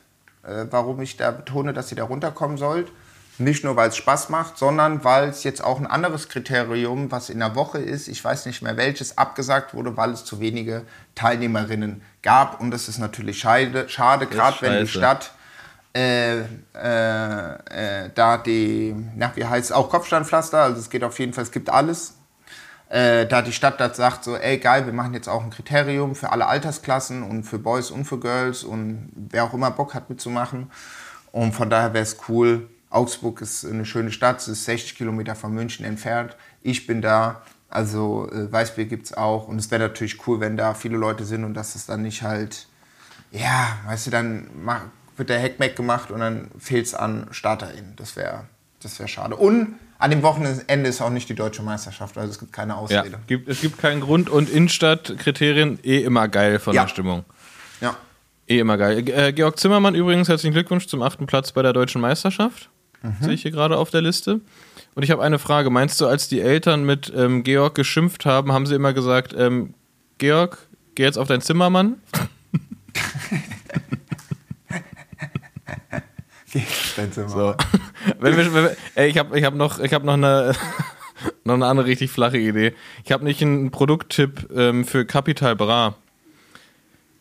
äh, 0.44 0.66
warum 0.70 1.00
ich 1.00 1.16
da 1.16 1.32
betone, 1.32 1.72
dass 1.72 1.90
ihr 1.90 1.96
da 1.96 2.04
runterkommen 2.04 2.58
sollt. 2.58 2.92
Nicht 3.38 3.64
nur, 3.64 3.74
weil 3.74 3.88
es 3.88 3.96
Spaß 3.96 4.28
macht, 4.28 4.56
sondern 4.58 5.02
weil 5.02 5.30
es 5.30 5.42
jetzt 5.44 5.64
auch 5.64 5.80
ein 5.80 5.86
anderes 5.86 6.28
Kriterium, 6.28 7.10
was 7.10 7.30
in 7.30 7.38
der 7.40 7.54
Woche 7.56 7.78
ist, 7.78 8.06
ich 8.06 8.22
weiß 8.22 8.46
nicht 8.46 8.62
mehr 8.62 8.76
welches, 8.76 9.18
abgesagt 9.18 9.74
wurde, 9.74 9.96
weil 9.96 10.10
es 10.10 10.24
zu 10.24 10.38
wenige 10.40 10.82
Teilnehmerinnen 11.14 12.02
gab. 12.22 12.60
Und 12.60 12.70
das 12.70 12.88
ist 12.88 12.98
natürlich 12.98 13.38
schade, 13.38 13.88
schade 13.88 14.26
gerade 14.26 14.58
wenn 14.60 14.84
die. 14.84 14.90
Stadt 14.90 15.32
äh, 15.94 16.40
äh, 16.40 16.44
äh, 16.74 18.10
da 18.14 18.38
die, 18.38 18.94
na, 19.16 19.32
wie 19.34 19.44
heißt 19.44 19.70
es, 19.70 19.72
auch 19.72 19.90
Kopfsteinpflaster, 19.90 20.58
also 20.58 20.78
es 20.78 20.90
geht 20.90 21.02
auf 21.02 21.18
jeden 21.18 21.32
Fall, 21.32 21.44
es 21.44 21.50
gibt 21.50 21.68
alles. 21.68 22.14
Äh, 22.88 23.26
da 23.26 23.40
die 23.42 23.52
Stadt 23.52 23.78
das 23.78 23.96
sagt, 23.96 24.24
so, 24.24 24.36
ey 24.36 24.58
geil, 24.58 24.84
wir 24.86 24.92
machen 24.92 25.14
jetzt 25.14 25.28
auch 25.28 25.42
ein 25.42 25.50
Kriterium 25.50 26.16
für 26.16 26.32
alle 26.32 26.46
Altersklassen 26.46 27.22
und 27.22 27.44
für 27.44 27.58
Boys 27.58 27.90
und 27.90 28.04
für 28.04 28.18
Girls 28.18 28.64
und 28.64 29.12
wer 29.14 29.44
auch 29.44 29.54
immer 29.54 29.70
Bock 29.70 29.94
hat 29.94 30.10
mitzumachen. 30.10 30.70
Und 31.32 31.52
von 31.52 31.70
daher 31.70 31.94
wäre 31.94 32.02
es 32.02 32.16
cool. 32.28 32.68
Augsburg 32.90 33.40
ist 33.40 33.64
eine 33.64 33.84
schöne 33.84 34.10
Stadt, 34.10 34.38
es 34.38 34.48
ist 34.48 34.64
60 34.64 34.96
Kilometer 34.96 35.36
von 35.36 35.54
München 35.54 35.84
entfernt. 35.84 36.36
Ich 36.62 36.88
bin 36.88 37.00
da, 37.00 37.42
also 37.68 38.28
äh, 38.32 38.50
Weißbier 38.50 38.86
gibt 38.86 39.06
es 39.06 39.16
auch. 39.16 39.46
Und 39.46 39.58
es 39.58 39.70
wäre 39.70 39.82
natürlich 39.82 40.26
cool, 40.26 40.40
wenn 40.40 40.56
da 40.56 40.74
viele 40.74 40.96
Leute 40.96 41.24
sind 41.24 41.44
und 41.44 41.54
dass 41.54 41.76
es 41.76 41.86
dann 41.86 42.02
nicht 42.02 42.22
halt, 42.22 42.66
ja, 43.30 43.76
weißt 43.86 44.08
du, 44.08 44.10
dann 44.10 44.50
wird 45.20 45.28
der 45.30 45.38
Heckmeck 45.38 45.76
gemacht 45.76 46.10
und 46.10 46.18
dann 46.18 46.50
fehlt 46.58 46.86
es 46.86 46.94
an 46.94 47.28
StarterInnen. 47.30 47.94
Das 47.96 48.16
wäre 48.16 48.46
das 48.82 48.98
wär 48.98 49.06
schade. 49.06 49.36
Und 49.36 49.74
an 49.98 50.10
dem 50.10 50.22
Wochenende 50.22 50.88
ist 50.88 51.00
auch 51.02 51.10
nicht 51.10 51.28
die 51.28 51.34
deutsche 51.34 51.62
Meisterschaft, 51.62 52.16
also 52.18 52.30
es 52.30 52.38
gibt 52.40 52.52
keine 52.52 52.72
Ja, 52.72 52.78
Ausrede. 52.78 53.18
gibt, 53.28 53.48
es 53.48 53.60
gibt 53.60 53.78
keinen 53.78 54.00
Grund 54.00 54.28
und 54.30 54.48
Innenstadtkriterien 54.50 55.78
eh 55.84 55.98
immer 56.02 56.26
geil 56.28 56.58
von 56.58 56.74
Ja. 56.74 56.82
der 56.82 56.88
Stimmung. 56.88 57.24
Ja. 57.80 57.96
Eh 58.48 58.58
immer 58.58 58.76
geil. 58.78 59.06
Äh, 59.08 59.32
Georg 59.32 59.58
Zimmermann 59.58 59.94
übrigens, 59.94 60.28
herzlichen 60.28 60.54
Glückwunsch 60.54 60.86
zum 60.86 61.02
achten 61.02 61.26
Platz 61.26 61.52
bei 61.52 61.62
der 61.62 61.72
deutschen 61.72 62.00
Meisterschaft. 62.00 62.70
Sehe 63.20 63.32
ich 63.32 63.42
hier 63.42 63.50
gerade 63.50 63.78
auf 63.78 63.90
der 63.90 64.02
Liste. 64.02 64.40
Und 64.94 65.02
ich 65.02 65.10
habe 65.10 65.22
eine 65.22 65.38
Frage. 65.38 65.70
Meinst 65.70 66.00
du, 66.00 66.06
als 66.06 66.28
die 66.28 66.40
Eltern 66.40 66.84
mit 66.84 67.10
ähm, 67.16 67.44
Georg 67.44 67.74
geschimpft 67.74 68.26
haben, 68.26 68.52
haben 68.52 68.66
sie 68.66 68.74
immer 68.74 68.92
gesagt, 68.92 69.34
ähm, 69.38 69.72
Georg, 70.18 70.58
geh 70.96 71.04
jetzt 71.04 71.16
auf 71.16 71.28
dein 71.28 71.40
Zimmermann? 71.40 71.96
Zimmer. 76.50 77.28
So. 77.28 77.54
wenn 78.18 78.36
wir, 78.36 78.54
wenn 78.54 78.64
wir, 78.64 78.76
ey, 78.94 79.08
ich 79.08 79.18
habe 79.18 79.38
ich 79.38 79.44
hab 79.44 79.54
noch, 79.54 79.78
ich 79.78 79.92
hab 79.92 80.04
noch, 80.04 80.14
eine, 80.14 80.52
noch 81.44 81.54
eine 81.54 81.66
andere 81.66 81.86
richtig 81.86 82.10
flache 82.10 82.38
Idee. 82.38 82.74
Ich 83.04 83.12
habe 83.12 83.24
nicht 83.24 83.42
einen 83.42 83.70
Produkttipp 83.70 84.48
ähm, 84.54 84.84
für 84.84 85.04
Capital 85.04 85.56
Bra. 85.56 85.94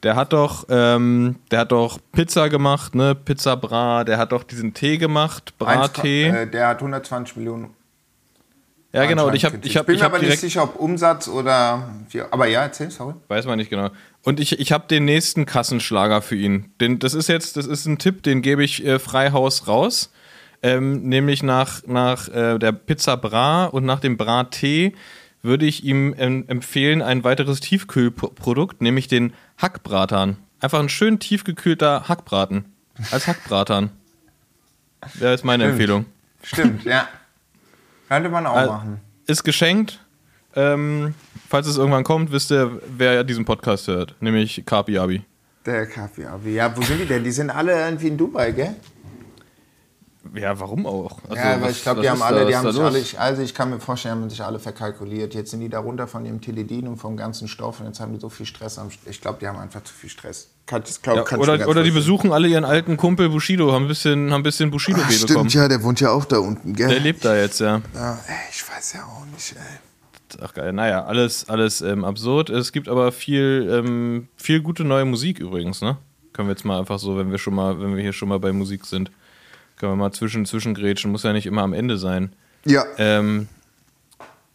Der 0.04 0.16
hat 0.16 0.32
doch, 0.32 0.66
ähm, 0.70 1.36
der 1.52 1.60
hat 1.60 1.72
doch 1.74 2.00
Pizza 2.14 2.50
gemacht, 2.50 2.96
ne? 2.96 3.16
Pizza 3.16 3.58
Bra. 3.58 4.06
Der 4.06 4.18
hat 4.18 4.32
doch 4.32 4.44
diesen 4.44 4.74
Tee 4.74 4.98
gemacht, 4.98 5.58
Bra-Tee. 5.58 6.28
Äh, 6.28 6.48
der 6.48 6.70
hat 6.70 6.78
120 6.80 7.36
Millionen. 7.36 7.76
Ja, 8.92 9.06
genau. 9.06 9.28
Und 9.28 9.36
ich 9.36 9.46
Anscheinend 9.46 9.66
ich 9.66 9.78
habe, 9.78 9.86
bin 9.86 9.96
ich 9.96 10.02
mir 10.02 10.06
hab 10.06 10.14
aber 10.16 10.24
nicht 10.24 10.40
sicher, 10.40 10.64
ob 10.64 10.76
Umsatz 10.76 11.28
oder. 11.28 11.90
Aber 12.32 12.48
ja, 12.48 12.64
erzähl, 12.64 12.90
sorry. 12.90 13.14
weiß 13.28 13.46
man 13.46 13.58
nicht 13.58 13.70
genau. 13.70 13.90
Und 14.24 14.40
ich, 14.40 14.60
ich 14.60 14.72
habe 14.72 14.88
den 14.88 15.06
nächsten 15.06 15.46
Kassenschlager 15.46 16.22
für 16.22 16.36
ihn. 16.36 16.72
Den, 16.82 16.98
das 16.98 17.14
ist 17.14 17.30
jetzt, 17.30 17.56
das 17.58 17.68
ist 17.68 17.86
ein 17.86 18.00
Tipp, 18.00 18.24
den 18.24 18.42
gebe 18.42 18.64
ich 18.64 18.86
äh, 18.86 18.98
Freihaus 18.98 19.68
raus. 19.68 20.12
Ähm, 20.62 21.04
nämlich 21.08 21.42
nach, 21.42 21.84
nach 21.88 22.28
äh, 22.30 22.58
der 22.58 22.74
Pizza 22.74 23.16
Bra 23.16 23.66
und 23.66 23.86
nach 23.86 24.02
dem 24.02 24.18
Bra-Tee 24.18 24.94
würde 25.42 25.66
ich 25.66 25.86
ihm 25.86 26.14
ähm, 26.18 26.46
empfehlen 26.48 27.02
ein 27.02 27.24
weiteres 27.24 27.62
Tiefkühlprodukt, 27.62 28.82
nämlich 28.82 29.08
den 29.08 29.34
Hackbratan. 29.58 30.38
Einfach 30.60 30.80
ein 30.80 30.90
schön 30.90 31.20
tiefgekühlter 31.20 32.10
Hackbraten. 32.10 32.66
Als 33.12 33.28
Hackbratan. 33.28 33.92
Das 35.20 35.36
ist 35.36 35.46
meine 35.46 35.64
Stimmt. 35.64 35.72
Empfehlung. 35.80 36.06
Stimmt, 36.44 36.84
ja. 36.84 37.08
Könnte 38.10 38.30
man 38.30 38.46
auch 38.46 38.56
Al- 38.56 38.68
machen. 38.68 39.00
Ist 39.28 39.44
geschenkt. 39.44 40.04
Ähm, 40.56 41.14
falls 41.48 41.68
es 41.68 41.78
irgendwann 41.78 42.04
kommt, 42.04 42.32
wisst 42.32 42.52
ihr, 42.52 42.82
wer 42.98 43.24
diesen 43.24 43.46
Podcast 43.46 43.88
hört. 43.88 44.16
Nämlich 44.20 44.64
Kapi 44.66 44.98
Abi. 44.98 45.22
Der 45.66 45.86
Kaffee. 45.86 46.26
aber 46.26 46.48
Ja, 46.50 46.76
wo 46.76 46.82
sind 46.82 47.00
die 47.00 47.06
denn? 47.06 47.24
Die 47.24 47.32
sind 47.32 47.50
alle 47.52 47.74
irgendwie 47.74 48.08
in 48.08 48.18
Dubai, 48.18 48.52
gell? 48.52 48.76
Ja, 50.36 50.60
warum 50.60 50.86
auch? 50.86 51.20
Also, 51.30 51.36
ja, 51.36 51.62
was- 51.62 51.72
ich 51.78 51.82
glaube, 51.84 52.02
die 52.02 52.10
haben 52.10 52.22
alle, 52.22 52.46
die 52.46 52.56
haben 52.56 52.72
sich 52.72 52.82
alle, 52.82 53.00
ich- 53.00 53.20
also 53.20 53.42
ich 53.42 53.54
kann 53.54 53.70
mir 53.70 53.80
vorstellen, 53.80 54.16
haben 54.22 54.30
sich 54.30 54.44
alle 54.44 54.60
verkalkuliert. 54.60 55.34
Jetzt 55.34 55.52
sind 55.52 55.60
die 55.62 55.70
da 55.70 55.80
runter 55.80 56.08
von 56.08 56.26
ihrem 56.26 56.40
Teledin 56.42 56.88
und 56.88 56.98
vom 56.98 57.18
ganzen 57.18 57.48
Stoff 57.48 57.80
und 57.80 57.88
jetzt 57.88 58.00
haben 58.00 58.14
die 58.14 58.20
so 58.20 58.30
viel 58.30 58.46
Stress. 58.46 58.78
Am, 58.78 58.90
ich 59.06 59.22
glaube, 59.22 59.40
die 59.42 59.48
haben 59.48 59.58
einfach 59.60 59.84
zu 59.84 59.94
viel 59.94 60.10
Stress. 60.10 60.50
Kann, 60.66 60.84
glaub, 61.02 61.32
Ja, 61.32 61.38
oder, 61.38 61.68
oder 61.68 61.82
die 61.84 61.92
besuchen 61.92 62.32
alle 62.32 62.48
ihren 62.48 62.66
alten 62.66 62.96
Kumpel 62.96 63.30
Bushido, 63.30 63.72
haben 63.72 63.86
ein 63.86 63.88
bisschen, 63.88 64.32
haben 64.32 64.42
ein 64.42 64.44
bisschen 64.44 64.70
bushido 64.70 65.00
Ach, 65.02 65.10
weh 65.10 65.18
bekommen. 65.18 65.50
stimmt, 65.50 65.54
ja, 65.56 65.68
der 65.68 65.82
wohnt 65.84 66.00
ja 66.00 66.12
auch 66.12 66.26
da 66.26 66.38
unten, 66.38 66.74
gell? 66.74 66.90
Der 66.90 67.00
lebt 67.00 67.26
da 67.26 67.36
jetzt, 67.36 67.60
ja. 67.60 67.82
ja, 67.96 68.20
ey, 68.28 68.36
ich 68.52 68.64
weiß 68.70 68.94
ja 68.94 69.00
auch 69.06 69.26
nicht, 69.34 69.54
ey. 69.56 70.40
Ach 70.44 70.54
geil, 70.54 70.72
naja, 70.74 71.06
alles, 71.06 71.50
alles 71.50 71.82
ähm, 71.82 72.06
absurd. 72.06 72.52
Es 72.52 72.72
gibt 72.72 72.88
aber 72.88 73.12
viel, 73.12 73.68
ähm, 73.84 74.28
viel 74.36 74.62
gute 74.62 74.84
neue 74.84 75.06
Musik 75.06 75.40
übrigens, 75.40 75.82
ne? 75.82 75.98
Können 76.34 76.50
wir 76.50 76.54
jetzt 76.54 76.66
mal 76.66 76.78
einfach 76.78 77.00
so, 77.00 77.18
wenn 77.18 77.32
wir 77.32 77.40
schon 77.40 77.56
mal, 77.56 77.82
wenn 77.82 77.96
wir 77.96 78.04
hier 78.04 78.14
schon 78.14 78.30
mal 78.30 78.38
bei 78.40 78.52
Musik 78.54 78.86
sind, 78.86 79.10
können 79.80 79.94
wir 79.94 79.96
mal 79.96 80.12
zwischen, 80.12 80.46
zwischengrätschen, 80.46 81.12
muss 81.12 81.24
ja 81.24 81.34
nicht 81.34 81.46
immer 81.48 81.64
am 81.64 81.74
Ende 81.74 81.98
sein. 81.98 82.34
Ja, 82.66 82.84
Ähm, 82.98 83.48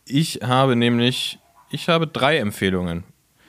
ich 0.07 0.41
habe 0.43 0.77
nämlich, 0.77 1.39
ich 1.71 1.89
habe 1.89 2.07
drei 2.07 2.39
Empfehlungen. 2.39 3.05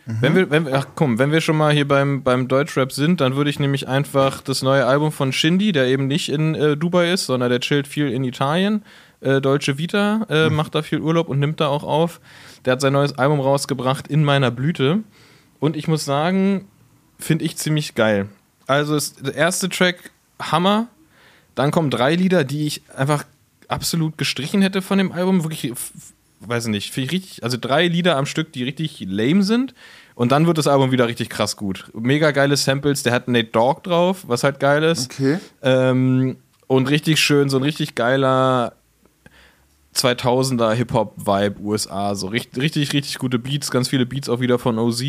Wenn 0.07 0.35
wir, 0.35 0.51
wenn 0.51 0.67
wir, 0.67 0.75
ach 0.75 0.85
komm, 0.93 1.17
wenn 1.17 1.31
wir 1.31 1.41
schon 1.41 1.57
mal 1.57 1.73
hier 1.73 1.87
beim, 1.87 2.21
beim 2.21 2.47
Deutschrap 2.47 2.91
sind, 2.91 3.21
dann 3.21 3.35
würde 3.35 3.49
ich 3.49 3.59
nämlich 3.59 3.87
einfach 3.87 4.39
das 4.41 4.61
neue 4.61 4.85
Album 4.85 5.11
von 5.11 5.33
Shindy, 5.33 5.71
der 5.71 5.87
eben 5.87 6.05
nicht 6.05 6.29
in 6.29 6.53
äh, 6.53 6.77
Dubai 6.77 7.11
ist, 7.11 7.25
sondern 7.25 7.49
der 7.49 7.59
chillt 7.59 7.87
viel 7.87 8.11
in 8.11 8.23
Italien, 8.23 8.83
äh, 9.21 9.41
Deutsche 9.41 9.79
Vita, 9.79 10.27
äh, 10.29 10.51
macht 10.51 10.75
da 10.75 10.83
viel 10.83 10.99
Urlaub 10.99 11.27
und 11.27 11.39
nimmt 11.39 11.59
da 11.59 11.69
auch 11.69 11.83
auf. 11.83 12.21
Der 12.65 12.73
hat 12.73 12.81
sein 12.81 12.93
neues 12.93 13.17
Album 13.17 13.39
rausgebracht, 13.39 14.07
In 14.07 14.23
meiner 14.23 14.51
Blüte. 14.51 14.99
Und 15.59 15.75
ich 15.75 15.87
muss 15.87 16.05
sagen, 16.05 16.67
finde 17.17 17.43
ich 17.43 17.57
ziemlich 17.57 17.95
geil. 17.95 18.27
Also 18.67 18.95
ist 18.95 19.25
der 19.25 19.33
erste 19.33 19.69
Track 19.69 20.11
Hammer. 20.39 20.87
Dann 21.55 21.71
kommen 21.71 21.89
drei 21.89 22.15
Lieder, 22.15 22.43
die 22.43 22.67
ich 22.67 22.81
einfach 22.95 23.25
absolut 23.67 24.17
gestrichen 24.17 24.61
hätte 24.61 24.81
von 24.81 24.97
dem 24.97 25.11
Album. 25.11 25.43
Wirklich, 25.43 25.73
weiß 26.41 26.65
ich 26.65 26.71
nicht, 26.71 26.93
finde 26.93 27.05
ich 27.07 27.11
richtig. 27.13 27.43
Also 27.43 27.57
drei 27.59 27.87
Lieder 27.87 28.17
am 28.17 28.25
Stück, 28.25 28.51
die 28.53 28.63
richtig 28.63 28.99
lame 29.07 29.43
sind. 29.43 29.73
Und 30.13 30.31
dann 30.31 30.47
wird 30.47 30.57
das 30.57 30.67
Album 30.67 30.91
wieder 30.91 31.07
richtig 31.07 31.29
krass 31.29 31.57
gut. 31.57 31.85
Mega 31.93 32.31
geile 32.31 32.55
Samples. 32.55 33.03
Der 33.03 33.13
hat 33.13 33.27
Nate 33.27 33.49
Dogg 33.49 33.81
drauf, 33.83 34.23
was 34.27 34.43
halt 34.43 34.59
geil 34.59 34.83
ist. 34.83 35.11
Okay. 35.11 35.39
Ähm, 35.61 36.37
und 36.67 36.89
richtig 36.89 37.19
schön, 37.19 37.49
so 37.49 37.57
ein 37.57 37.63
richtig 37.63 37.95
geiler 37.95 38.73
2000er 39.95 40.73
Hip-Hop-Vibe 40.73 41.61
USA. 41.61 42.15
So 42.15 42.27
richtig, 42.27 42.93
richtig, 42.93 43.17
gute 43.17 43.39
Beats, 43.39 43.71
ganz 43.71 43.89
viele 43.89 44.05
Beats 44.05 44.29
auch 44.29 44.39
wieder 44.39 44.59
von 44.59 44.77
OZ. 44.77 45.03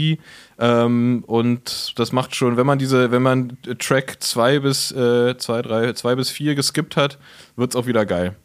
Ähm, 0.59 1.25
und 1.27 1.99
das 1.99 2.13
macht 2.13 2.35
schon, 2.35 2.57
wenn 2.57 2.67
man 2.67 2.79
diese, 2.79 3.11
wenn 3.11 3.23
man 3.23 3.59
Track 3.79 4.19
2 4.21 4.61
bis, 4.61 4.93
äh, 4.93 5.37
2, 5.37 5.63
3, 5.63 5.93
2 5.93 6.15
bis 6.15 6.31
4 6.31 6.55
geskippt 6.55 6.97
hat, 6.97 7.19
wird 7.57 7.71
es 7.71 7.77
auch 7.77 7.87
wieder 7.87 8.07
geil. 8.07 8.37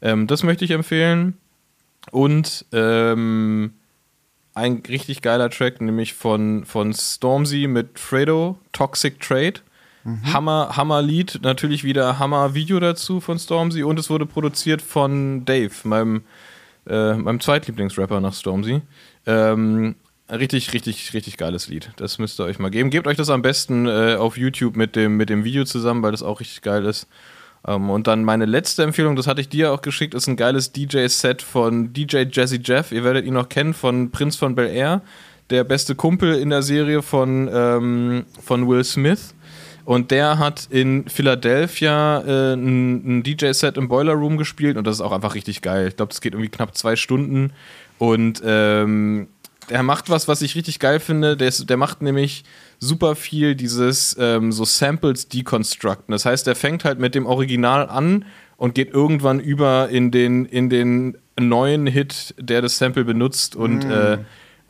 Ähm, 0.00 0.26
das 0.26 0.42
möchte 0.42 0.64
ich 0.64 0.70
empfehlen. 0.70 1.36
Und 2.10 2.64
ähm, 2.72 3.74
ein 4.54 4.82
richtig 4.88 5.22
geiler 5.22 5.50
Track, 5.50 5.80
nämlich 5.80 6.14
von, 6.14 6.64
von 6.64 6.92
Stormzy 6.92 7.66
mit 7.68 7.98
Fredo, 7.98 8.58
Toxic 8.72 9.20
Trade. 9.20 9.60
Mhm. 10.04 10.32
Hammer, 10.32 10.76
Hammer 10.76 11.02
Lied, 11.02 11.40
natürlich 11.42 11.84
wieder 11.84 12.18
Hammer 12.18 12.54
Video 12.54 12.80
dazu 12.80 13.20
von 13.20 13.38
Stormzy 13.38 13.82
und 13.82 13.98
es 13.98 14.10
wurde 14.10 14.26
produziert 14.26 14.82
von 14.82 15.44
Dave, 15.44 15.72
meinem, 15.84 16.22
äh, 16.86 17.14
meinem 17.14 17.40
Zweitlieblingsrapper 17.40 18.20
nach 18.20 18.34
Stormzy. 18.34 18.82
Ähm, 19.26 19.94
richtig, 20.30 20.72
richtig, 20.72 21.14
richtig 21.14 21.36
geiles 21.36 21.68
Lied. 21.68 21.90
Das 21.96 22.18
müsst 22.18 22.40
ihr 22.40 22.44
euch 22.44 22.58
mal 22.58 22.70
geben. 22.70 22.90
Gebt 22.90 23.06
euch 23.06 23.16
das 23.16 23.30
am 23.30 23.42
besten 23.42 23.86
äh, 23.86 24.16
auf 24.16 24.36
YouTube 24.36 24.76
mit 24.76 24.96
dem, 24.96 25.16
mit 25.16 25.30
dem 25.30 25.44
Video 25.44 25.64
zusammen, 25.64 26.02
weil 26.02 26.12
das 26.12 26.22
auch 26.22 26.40
richtig 26.40 26.62
geil 26.62 26.84
ist. 26.84 27.06
Ähm, 27.66 27.90
und 27.90 28.06
dann 28.06 28.24
meine 28.24 28.46
letzte 28.46 28.82
Empfehlung, 28.82 29.14
das 29.14 29.26
hatte 29.26 29.40
ich 29.40 29.48
dir 29.48 29.72
auch 29.72 29.82
geschickt, 29.82 30.14
ist 30.14 30.26
ein 30.26 30.36
geiles 30.36 30.72
DJ-Set 30.72 31.42
von 31.42 31.92
DJ 31.92 32.24
Jazzy 32.30 32.60
Jeff. 32.62 32.90
Ihr 32.90 33.04
werdet 33.04 33.24
ihn 33.24 33.34
noch 33.34 33.48
kennen 33.48 33.74
von 33.74 34.10
Prinz 34.10 34.36
von 34.36 34.54
Bel 34.54 34.68
Air, 34.68 35.02
der 35.50 35.64
beste 35.64 35.94
Kumpel 35.94 36.34
in 36.34 36.50
der 36.50 36.62
Serie 36.62 37.02
von, 37.02 37.48
ähm, 37.52 38.24
von 38.42 38.68
Will 38.68 38.82
Smith. 38.84 39.34
Und 39.84 40.10
der 40.10 40.38
hat 40.38 40.68
in 40.70 41.08
Philadelphia 41.08 42.20
äh, 42.20 42.54
ein, 42.54 43.18
ein 43.18 43.22
DJ-Set 43.22 43.76
im 43.76 43.88
Boiler 43.88 44.12
Room 44.12 44.36
gespielt 44.36 44.76
und 44.76 44.86
das 44.86 44.96
ist 44.96 45.00
auch 45.00 45.12
einfach 45.12 45.34
richtig 45.34 45.60
geil. 45.62 45.88
Ich 45.88 45.96
glaube, 45.96 46.10
das 46.10 46.20
geht 46.20 46.34
irgendwie 46.34 46.50
knapp 46.50 46.76
zwei 46.76 46.96
Stunden. 46.96 47.52
Und 47.98 48.42
ähm, 48.44 49.28
der 49.70 49.82
macht 49.82 50.10
was, 50.10 50.28
was 50.28 50.42
ich 50.42 50.54
richtig 50.54 50.78
geil 50.78 51.00
finde. 51.00 51.36
Der, 51.36 51.48
ist, 51.48 51.68
der 51.68 51.76
macht 51.76 52.02
nämlich 52.02 52.44
super 52.78 53.14
viel 53.14 53.54
dieses 53.54 54.16
ähm, 54.18 54.52
so 54.52 54.64
Samples 54.64 55.28
deconstructen. 55.28 56.12
Das 56.12 56.26
heißt, 56.26 56.46
der 56.46 56.56
fängt 56.56 56.84
halt 56.84 56.98
mit 56.98 57.14
dem 57.14 57.26
Original 57.26 57.88
an 57.88 58.24
und 58.56 58.74
geht 58.74 58.92
irgendwann 58.92 59.40
über 59.40 59.88
in 59.88 60.10
den, 60.10 60.44
in 60.44 60.68
den 60.68 61.16
neuen 61.38 61.86
Hit, 61.86 62.34
der 62.38 62.62
das 62.62 62.78
Sample 62.78 63.04
benutzt 63.04 63.56
und 63.56 63.86
mm. 63.86 63.90
äh, 63.90 64.18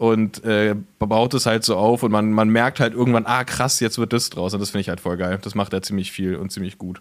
und 0.03 0.42
äh, 0.42 0.74
baut 0.98 1.32
es 1.32 1.46
halt 1.46 1.62
so 1.62 1.76
auf 1.76 2.03
und 2.03 2.11
man, 2.11 2.32
man 2.32 2.48
merkt 2.48 2.80
halt 2.80 2.92
irgendwann, 2.92 3.24
ah 3.24 3.44
krass, 3.44 3.78
jetzt 3.78 3.98
wird 3.98 4.12
das 4.12 4.30
draus 4.30 4.53
und 4.53 4.59
das 4.59 4.70
finde 4.70 4.80
ich 4.80 4.88
halt 4.88 5.00
voll 5.00 5.16
geil. 5.16 5.38
Das 5.40 5.55
macht 5.55 5.72
er 5.72 5.80
ziemlich 5.80 6.11
viel 6.11 6.34
und 6.34 6.50
ziemlich 6.50 6.76
gut. 6.76 7.00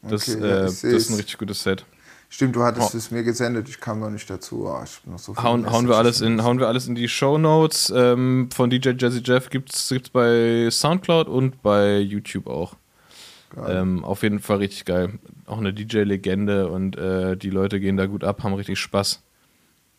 Das, 0.00 0.26
okay, 0.26 0.38
äh, 0.38 0.62
das 0.62 0.82
ist 0.82 1.10
ein 1.10 1.16
richtig 1.16 1.36
gutes 1.36 1.62
Set. 1.62 1.84
Stimmt, 2.30 2.56
du 2.56 2.62
hattest 2.62 2.94
oh. 2.94 2.96
es 2.96 3.10
mir 3.10 3.22
gesendet, 3.22 3.68
ich 3.68 3.80
kam 3.80 4.00
noch 4.00 4.08
nicht 4.08 4.30
dazu. 4.30 4.66
Oh, 4.66 5.16
so 5.18 5.36
hauen, 5.36 5.70
hauen, 5.70 5.88
wir 5.88 5.96
alles 5.98 6.22
in, 6.22 6.42
hauen 6.42 6.58
wir 6.58 6.68
alles 6.68 6.88
in 6.88 6.94
die 6.94 7.06
Show 7.06 7.36
Notes. 7.36 7.92
Ähm, 7.94 8.48
von 8.50 8.70
DJ 8.70 8.92
Jazzy 8.96 9.20
Jeff 9.22 9.50
gibt 9.50 9.74
es 9.74 9.92
bei 10.10 10.70
Soundcloud 10.70 11.28
und 11.28 11.60
bei 11.62 11.98
YouTube 11.98 12.46
auch. 12.46 12.76
Ähm, 13.68 14.04
auf 14.06 14.22
jeden 14.22 14.40
Fall 14.40 14.56
richtig 14.56 14.86
geil. 14.86 15.18
Auch 15.44 15.58
eine 15.58 15.74
DJ-Legende 15.74 16.68
und 16.68 16.96
äh, 16.96 17.36
die 17.36 17.50
Leute 17.50 17.78
gehen 17.78 17.98
da 17.98 18.06
gut 18.06 18.24
ab, 18.24 18.42
haben 18.42 18.54
richtig 18.54 18.78
Spaß. 18.78 19.20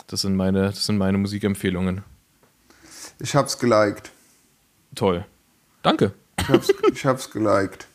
Das 0.07 0.21
sind 0.21 0.35
meine, 0.35 0.67
das 0.67 0.85
sind 0.85 0.97
meine 0.97 1.17
Musikempfehlungen. 1.17 2.03
Ich 3.19 3.35
hab's 3.35 3.59
geliked. 3.59 4.11
Toll. 4.95 5.25
Danke. 5.83 6.13
Ich 6.39 6.49
hab's, 6.49 6.73
ich 6.91 7.05
hab's 7.05 7.29
geliked. 7.29 7.87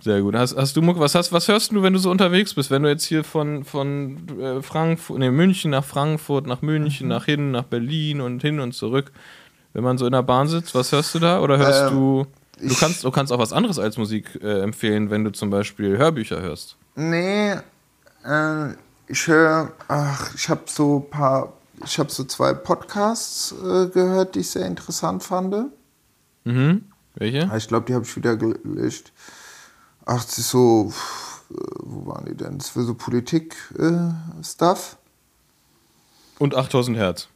Sehr 0.00 0.20
gut. 0.20 0.36
Hast, 0.36 0.56
hast 0.56 0.76
du 0.76 0.86
was 0.98 1.14
hast, 1.16 1.32
was 1.32 1.48
hörst 1.48 1.72
du, 1.72 1.82
wenn 1.82 1.92
du 1.92 1.98
so 1.98 2.10
unterwegs 2.10 2.54
bist? 2.54 2.70
Wenn 2.70 2.84
du 2.84 2.88
jetzt 2.88 3.04
hier 3.04 3.24
von, 3.24 3.64
von 3.64 4.40
äh, 4.40 4.62
Frankfurt, 4.62 5.18
nee, 5.18 5.30
München 5.30 5.72
nach 5.72 5.84
Frankfurt, 5.84 6.46
nach 6.46 6.62
München, 6.62 7.06
mhm. 7.06 7.12
nach 7.12 7.24
hin, 7.24 7.50
nach 7.50 7.64
Berlin 7.64 8.20
und 8.20 8.40
hin 8.40 8.60
und 8.60 8.72
zurück. 8.72 9.10
Wenn 9.72 9.82
man 9.82 9.98
so 9.98 10.06
in 10.06 10.12
der 10.12 10.22
Bahn 10.22 10.46
sitzt, 10.46 10.74
was 10.74 10.92
hörst 10.92 11.14
du 11.14 11.18
da? 11.18 11.40
Oder 11.40 11.58
hörst 11.58 11.90
ähm, 11.90 11.90
du. 11.90 12.26
Du 12.60 12.74
kannst, 12.74 13.04
du 13.04 13.10
kannst 13.10 13.32
auch 13.32 13.38
was 13.38 13.52
anderes 13.52 13.78
als 13.78 13.96
Musik 13.98 14.38
äh, 14.42 14.62
empfehlen, 14.62 15.10
wenn 15.10 15.24
du 15.24 15.30
zum 15.30 15.50
Beispiel 15.50 15.96
Hörbücher 15.96 16.40
hörst. 16.40 16.76
Nee, 16.96 17.52
äh, 18.24 18.72
ich 19.08 19.26
höre, 19.26 19.72
ach, 19.88 20.34
ich 20.34 20.48
habe 20.48 20.62
so 20.66 20.98
ein 20.98 21.10
paar, 21.10 21.52
ich 21.84 21.98
habe 21.98 22.10
so 22.10 22.24
zwei 22.24 22.52
Podcasts 22.52 23.52
äh, 23.52 23.88
gehört, 23.88 24.34
die 24.34 24.40
ich 24.40 24.50
sehr 24.50 24.66
interessant 24.66 25.22
fand. 25.22 25.72
Mhm. 26.44 26.84
Welche? 27.14 27.50
Ich 27.56 27.68
glaube, 27.68 27.86
die 27.86 27.94
habe 27.94 28.04
ich 28.04 28.16
wieder 28.16 28.36
gelöscht. 28.36 29.12
Ach, 30.04 30.24
das 30.24 30.38
ist 30.38 30.50
so, 30.50 30.92
äh, 31.50 31.54
wo 31.80 32.06
waren 32.06 32.26
die 32.26 32.36
denn? 32.36 32.58
Das 32.58 32.70
für 32.70 32.84
so 32.84 32.94
Politik-Stuff. 32.94 34.96
Äh, 36.38 36.42
Und 36.42 36.54
8000 36.54 36.96
Hertz. 36.96 37.28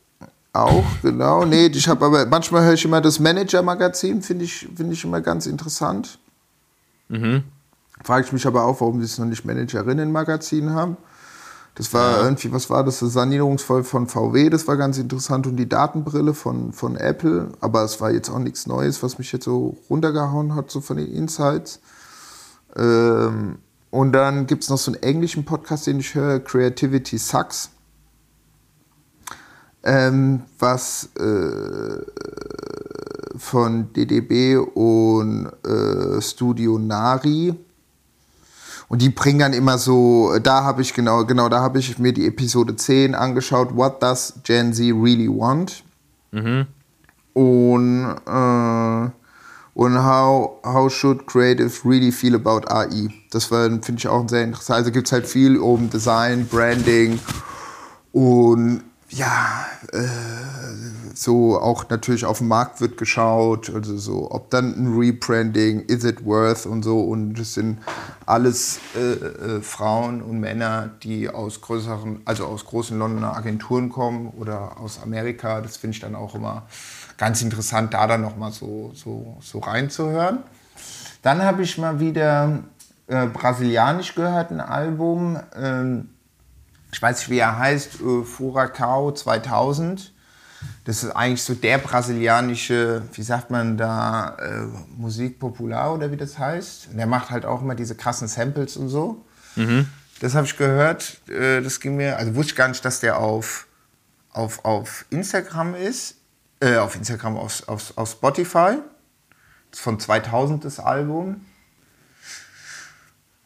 Auch, 0.53 0.85
genau. 1.01 1.47
Nee, 1.47 1.67
ich 1.67 1.89
habe 1.89 2.05
aber, 2.05 2.27
manchmal 2.27 2.65
höre 2.65 2.75
ich 2.75 2.85
immer 2.85 3.01
das 3.01 3.19
Manager-Magazin, 3.19 4.21
finde 4.21 4.45
ich, 4.45 4.69
find 4.77 4.93
ich 4.93 5.03
immer 5.03 5.23
ganz 5.23 5.47
interessant. 5.47 6.19
Mhm. 7.09 7.45
Frage 8.05 8.27
ich 8.27 8.33
mich 8.33 8.47
aber 8.47 8.65
auch, 8.65 8.81
warum 8.81 9.01
sie 9.01 9.07
es 9.07 9.19
noch 9.19 9.27
nicht 9.27 9.47
Managerinnen-Magazin 9.47 10.71
haben. 10.71 10.97
Das 11.75 11.95
war 11.95 12.19
ja. 12.19 12.25
irgendwie, 12.25 12.53
was 12.53 12.69
war 12.69 12.85
das? 12.85 12.99
Das 12.99 13.15
Sanierungsvoll 13.15 13.83
von 13.83 14.07
VW, 14.07 14.51
das 14.51 14.69
war 14.69 14.77
ganz 14.77 14.99
interessant. 14.99 15.47
Und 15.47 15.57
die 15.57 15.69
Datenbrille 15.69 16.35
von, 16.35 16.73
von 16.73 16.97
Apple. 16.97 17.49
Aber 17.61 17.83
es 17.83 18.01
war 18.01 18.11
jetzt 18.11 18.29
auch 18.29 18.39
nichts 18.39 18.67
Neues, 18.67 19.03
was 19.03 19.19
mich 19.19 19.33
jetzt 19.33 19.45
so 19.45 19.79
runtergehauen 19.89 20.55
hat, 20.55 20.71
so 20.71 20.81
von 20.81 20.99
den 20.99 21.09
Insights. 21.09 21.81
Ähm, 22.77 23.59
und 23.91 24.13
dann 24.13 24.47
gibt 24.47 24.65
es 24.65 24.71
noch 24.71 24.79
so 24.79 24.93
einen 24.93 25.03
englischen 25.03 25.45
Podcast, 25.45 25.87
den 25.87 26.01
ich 26.01 26.15
höre, 26.15 26.41
Creativity 26.41 27.17
Sucks. 27.17 27.71
Ähm, 29.85 30.43
was 30.59 31.09
äh, 31.17 32.03
von 33.37 33.93
DDB 33.95 34.57
und 34.57 35.51
äh, 35.65 36.21
Studio 36.21 36.79
Nari 36.79 37.55
und 38.93 39.01
die 39.01 39.09
bringen 39.09 39.39
dann 39.39 39.55
immer 39.55 39.79
so, 39.79 40.39
da 40.39 40.65
habe 40.65 40.83
ich 40.83 40.93
genau, 40.93 41.25
genau, 41.25 41.49
da 41.49 41.61
habe 41.61 41.79
ich 41.79 41.99
mir 41.99 42.13
die 42.13 42.27
Episode 42.27 42.77
10 42.77 43.15
angeschaut, 43.15 43.75
What 43.75 44.03
Does 44.03 44.35
Gen 44.45 44.75
Z 44.75 44.85
Really 44.95 45.31
Want? 45.31 45.83
Mhm. 46.31 46.67
Und, 47.33 48.17
äh, 48.27 49.11
und 49.73 50.05
how, 50.05 50.59
how 50.63 50.93
should 50.93 51.27
creative 51.27 51.89
really 51.89 52.13
feel 52.13 52.35
about 52.35 52.71
AI? 52.71 53.09
Das 53.31 53.47
finde 53.47 53.81
ich 53.97 54.09
auch 54.09 54.29
sehr 54.29 54.45
interessant. 54.45 54.81
Also 54.81 54.91
gibt 54.91 55.07
es 55.07 55.13
halt 55.13 55.27
viel 55.27 55.57
um 55.57 55.89
Design, 55.89 56.47
Branding 56.47 57.19
und 58.13 58.83
ja, 59.13 59.67
äh, 59.93 59.99
so 61.15 61.61
auch 61.61 61.89
natürlich 61.91 62.25
auf 62.25 62.39
den 62.39 62.49
Markt 62.49 62.81
wird 62.81 62.97
geschaut, 62.97 63.71
also 63.75 63.99
so, 63.99 64.31
ob 64.31 64.49
dann 64.51 64.75
ein 64.75 64.99
Rebranding, 64.99 65.81
is 65.81 66.05
it 66.05 66.25
worth 66.25 66.65
und 66.65 66.83
so. 66.83 67.01
Und 67.01 67.35
das 67.35 67.55
sind 67.55 67.79
alles 68.25 68.81
äh, 68.97 69.13
äh, 69.13 69.61
Frauen 69.61 70.23
und 70.23 70.41
Männer, 70.41 70.91
die 71.03 71.29
aus 71.29 71.61
größeren, 71.61 72.23
also 72.25 72.47
aus 72.47 72.65
großen 72.65 72.99
Londoner 72.99 73.37
Agenturen 73.37 73.91
kommen 73.91 74.29
oder 74.39 74.81
aus 74.81 75.03
Amerika. 75.03 75.61
Das 75.61 75.77
finde 75.77 75.95
ich 75.95 76.01
dann 76.01 76.15
auch 76.15 76.35
immer 76.35 76.63
ganz 77.19 77.43
interessant, 77.43 77.93
da 77.93 78.07
dann 78.07 78.23
nochmal 78.23 78.53
so, 78.53 78.93
so, 78.95 79.37
so 79.43 79.59
reinzuhören. 79.59 80.39
Dann 81.21 81.43
habe 81.43 81.63
ich 81.63 81.77
mal 81.77 82.01
wieder 82.01 82.61
äh, 83.09 83.27
brasilianisch 83.27 84.15
gehört, 84.15 84.51
ein 84.51 84.61
Album. 84.61 85.39
Ähm, 85.55 86.09
ich 86.93 87.01
weiß 87.01 87.19
nicht, 87.19 87.31
wie 87.31 87.39
er 87.39 87.59
heißt, 87.59 88.01
äh, 88.01 88.25
Furacao 88.25 89.13
2000. 89.13 90.13
Das 90.85 91.03
ist 91.03 91.11
eigentlich 91.11 91.43
so 91.43 91.55
der 91.55 91.79
brasilianische, 91.79 93.03
wie 93.13 93.23
sagt 93.23 93.51
man 93.51 93.77
da, 93.77 94.37
äh, 94.39 94.67
Musik 94.97 95.39
popular 95.39 95.95
oder 95.95 96.11
wie 96.13 96.17
das 96.17 96.39
heißt. 96.39 96.89
Und 96.91 96.99
der 96.99 97.07
macht 97.07 97.31
halt 97.31 97.47
auch 97.47 97.63
immer 97.63 97.75
diese 97.75 97.95
krassen 97.95 98.29
Samples 98.29 98.77
und 98.77 98.89
so. 98.89 99.25
Mhm. 99.57 99.89
Das 100.21 100.35
habe 100.35 100.47
ich 100.47 100.57
gehört. 100.57 101.21
Äh, 101.29 101.63
das 101.63 101.81
ging 101.81 101.97
mir, 101.97 102.19
also 102.19 102.35
wusste 102.35 102.53
ich 102.53 102.57
gar 102.57 102.69
nicht, 102.69 102.85
dass 102.85 103.01
der 103.01 103.19
auf, 103.19 103.67
auf, 104.33 104.65
auf 104.65 105.07
Instagram 105.11 105.75
ist. 105.75 106.17
Äh, 106.61 106.77
auf 106.77 106.95
Instagram, 106.95 107.37
auf, 107.37 107.69
auf, 107.69 107.97
auf 107.97 108.11
Spotify. 108.11 108.79
Das 109.71 109.79
ist 109.79 109.81
von 109.81 109.99
2000 109.99 110.65
das 110.65 110.79
Album. 110.79 111.45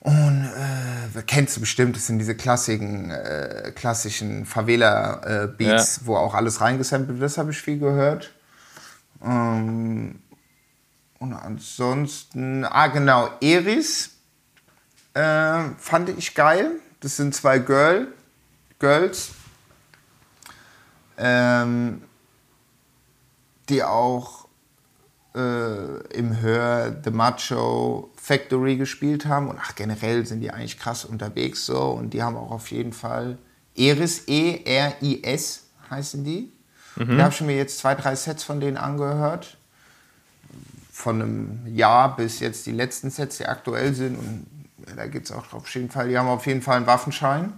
Und 0.06 0.44
äh, 1.16 1.22
kennst 1.26 1.56
du 1.56 1.60
bestimmt, 1.60 1.96
das 1.96 2.06
sind 2.06 2.20
diese 2.20 2.36
klassischen, 2.36 3.10
äh, 3.10 3.72
klassischen 3.74 4.46
Favela-Beats, 4.46 5.96
Ja. 5.96 6.02
wo 6.06 6.16
auch 6.16 6.32
alles 6.34 6.60
reingesampelt 6.60 7.18
wird. 7.18 7.28
Das 7.28 7.38
habe 7.38 7.50
ich 7.50 7.58
viel 7.60 7.80
gehört. 7.80 8.32
Ähm, 9.20 10.20
und 11.18 11.32
ansonsten, 11.32 12.64
ah 12.64 12.86
genau, 12.86 13.30
Eris 13.40 14.10
äh, 15.14 15.70
fand 15.76 16.10
ich 16.10 16.34
geil. 16.36 16.70
Das 17.00 17.16
sind 17.16 17.34
zwei 17.34 17.58
Girl, 17.58 18.06
Girls, 18.78 19.30
ähm, 21.18 22.02
die 23.68 23.82
auch 23.82 24.45
äh, 25.36 26.16
im 26.16 26.40
Hör 26.40 26.96
The 27.04 27.10
Macho 27.10 28.10
Factory 28.16 28.76
gespielt 28.76 29.26
haben. 29.26 29.48
Und 29.48 29.58
ach, 29.60 29.74
generell 29.74 30.26
sind 30.26 30.40
die 30.40 30.50
eigentlich 30.50 30.78
krass 30.78 31.04
unterwegs 31.04 31.66
so. 31.66 31.90
Und 31.90 32.14
die 32.14 32.22
haben 32.22 32.36
auch 32.36 32.50
auf 32.50 32.70
jeden 32.70 32.92
Fall 32.92 33.38
Eris, 33.76 34.26
E-R-I-S 34.26 35.64
heißen 35.90 36.24
die. 36.24 36.52
Da 36.96 37.24
habe 37.24 37.34
ich 37.34 37.40
mir 37.42 37.56
jetzt 37.56 37.78
zwei, 37.78 37.94
drei 37.94 38.16
Sets 38.16 38.42
von 38.42 38.58
denen 38.58 38.78
angehört. 38.78 39.58
Von 40.90 41.20
einem 41.20 41.76
Jahr 41.76 42.16
bis 42.16 42.40
jetzt 42.40 42.64
die 42.64 42.72
letzten 42.72 43.10
Sets, 43.10 43.36
die 43.36 43.46
aktuell 43.46 43.92
sind. 43.92 44.16
Und 44.16 44.46
ja, 44.88 44.94
da 44.94 45.06
geht 45.06 45.24
es 45.24 45.32
auch 45.32 45.52
auf 45.52 45.68
jeden 45.74 45.90
Fall. 45.90 46.08
Die 46.08 46.16
haben 46.16 46.28
auf 46.28 46.46
jeden 46.46 46.62
Fall 46.62 46.78
einen 46.78 46.86
Waffenschein. 46.86 47.52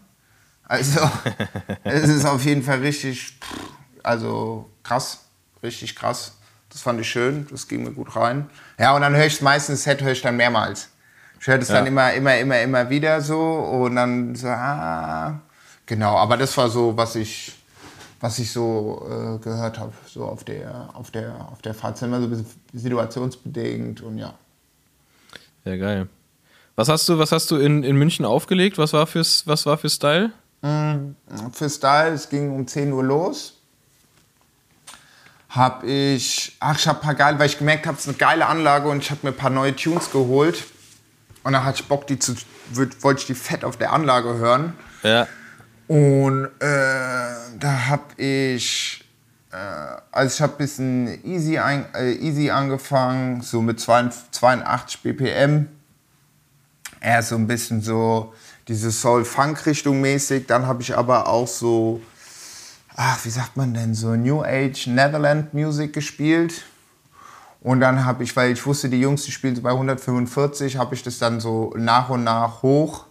Also, 0.65 1.01
es 1.85 2.09
ist 2.09 2.25
auf 2.25 2.45
jeden 2.45 2.65
Fall 2.65 2.81
richtig, 2.81 3.39
also 4.03 4.69
krass, 4.83 5.21
richtig 5.63 5.95
krass. 5.95 6.38
Das 6.79 6.85
fand 6.85 7.01
ich 7.01 7.11
schön, 7.11 7.45
das 7.51 7.67
ging 7.67 7.83
mir 7.83 7.91
gut 7.91 8.15
rein. 8.15 8.49
Ja, 8.79 8.95
und 8.95 9.01
dann 9.03 9.13
höre 9.17 9.27
ich 9.27 9.33
es 9.35 9.41
meistens, 9.41 9.83
Set 9.83 10.01
höre 10.01 10.13
ich 10.13 10.23
dann 10.23 10.37
mehrmals. 10.37 10.91
Ich 11.41 11.49
höre 11.49 11.59
das 11.59 11.71
Ja. 11.71 11.75
dann 11.75 11.89
immer, 11.89 12.13
immer, 12.13 12.39
immer, 12.39 12.61
immer 12.61 12.89
wieder 12.89 13.21
so 13.21 13.41
und 13.41 13.97
dann 13.97 14.37
so, 14.37 14.47
ah, 14.47 15.41
genau. 15.87 16.17
Aber 16.17 16.37
das 16.37 16.57
war 16.57 16.71
so, 16.71 16.97
was 16.97 17.17
ich, 17.17 17.51
was 18.21 18.39
ich 18.39 18.53
so 18.53 19.05
äh, 19.11 19.43
gehört 19.43 19.81
habe, 19.81 19.93
so 20.07 20.25
auf 20.25 20.45
der, 20.45 20.91
auf 20.95 21.11
der, 21.11 21.49
auf 21.51 21.61
der 21.63 21.75
Fahrt. 21.75 21.97
Es 21.97 22.03
ist 22.03 22.07
immer 22.07 22.21
so 22.21 22.29
ein 22.29 22.31
bisschen 22.31 22.47
situationsbedingt 22.73 24.01
und 24.03 24.19
ja. 24.19 24.35
Ja, 25.65 25.77
geil. 25.77 26.09
Was 26.77 26.89
hast 26.89 27.09
du, 27.09 27.19
was 27.19 27.33
hast 27.33 27.51
du 27.51 27.57
in, 27.57 27.83
in 27.83 27.97
München 27.97 28.25
aufgelegt? 28.25 28.79
Was 28.79 28.93
war 28.93 29.09
fürs, 29.09 29.45
was 29.49 29.67
war 29.67 29.79
für 29.79 29.91
Style? 29.91 30.31
Für 30.63 31.69
Style, 31.71 32.13
es 32.13 32.29
ging 32.29 32.55
um 32.55 32.69
10 32.69 32.93
Uhr 32.93 33.03
los. 33.03 33.58
Hab 35.49 35.83
ich, 35.85 36.57
ach, 36.61 36.79
ich 36.79 36.87
hab 36.87 36.99
ein 36.99 37.03
paar 37.03 37.15
geile, 37.15 37.39
weil 37.39 37.47
ich 37.47 37.59
gemerkt 37.59 37.87
habe, 37.87 37.97
es 37.97 38.03
ist 38.03 38.09
eine 38.09 38.19
geile 38.19 38.47
Anlage 38.47 38.89
und 38.89 38.99
ich 38.99 39.11
habe 39.11 39.21
mir 39.23 39.31
ein 39.31 39.37
paar 39.37 39.51
neue 39.51 39.75
Tunes 39.75 40.11
geholt. 40.11 40.65
Und 41.43 41.55
dann 41.55 41.65
hatte 41.65 41.81
ich 41.81 41.89
Bock, 41.89 42.07
die 42.07 42.19
zu, 42.19 42.35
wollte 43.01 43.21
ich 43.21 43.27
die 43.27 43.35
fett 43.35 43.65
auf 43.65 43.79
der 43.79 43.93
Anlage 43.93 44.35
hören. 44.35 44.75
Ja. 45.03 45.27
Und 45.87 46.45
äh, 46.61 46.69
da 47.59 47.87
habe 47.89 48.21
ich, 48.23 49.03
äh, 49.51 49.57
also 50.13 50.35
ich 50.35 50.43
habe 50.43 50.53
ein 50.53 50.59
bisschen 50.59 51.25
easy, 51.25 51.59
ein, 51.59 51.87
äh, 51.95 52.13
easy 52.13 52.51
angefangen, 52.51 53.41
so 53.41 53.63
mit 53.63 53.81
82 53.81 55.01
BPM. 55.03 55.69
Eher 57.01 57.23
so 57.23 57.37
ein 57.37 57.47
bisschen 57.47 57.81
so 57.81 58.35
diese 58.69 58.93
Soul-Funk-Richtung 58.93 60.01
mäßig. 60.01 60.47
Dann 60.47 60.67
habe 60.67 60.83
ich 60.83 60.95
aber 60.95 61.27
auch 61.27 61.49
so, 61.49 62.03
ach, 62.99 63.25
wie 63.25 63.31
sagt 63.31 63.57
man 63.57 63.73
denn, 63.73 63.95
so 63.95 64.17
New 64.17 64.43
Age 64.43 64.89
Netherland 64.89 65.55
Music 65.55 65.93
gespielt. 65.93 66.65
Und 67.61 67.81
dann 67.81 68.05
habe 68.05 68.25
ich, 68.25 68.35
weil 68.35 68.53
ich 68.53 68.67
wusste, 68.67 68.89
die 68.89 69.01
Jungs, 69.01 69.25
die 69.25 69.31
spielen 69.31 69.55
so 69.55 69.63
bei 69.63 69.71
145, 69.71 70.77
habe 70.77 70.95
ich 70.95 71.03
das 71.03 71.19
dann 71.19 71.41
so 71.41 71.73
nach 71.77 72.09
und 72.11 72.25
nach 72.25 72.63
hoch 72.63 73.07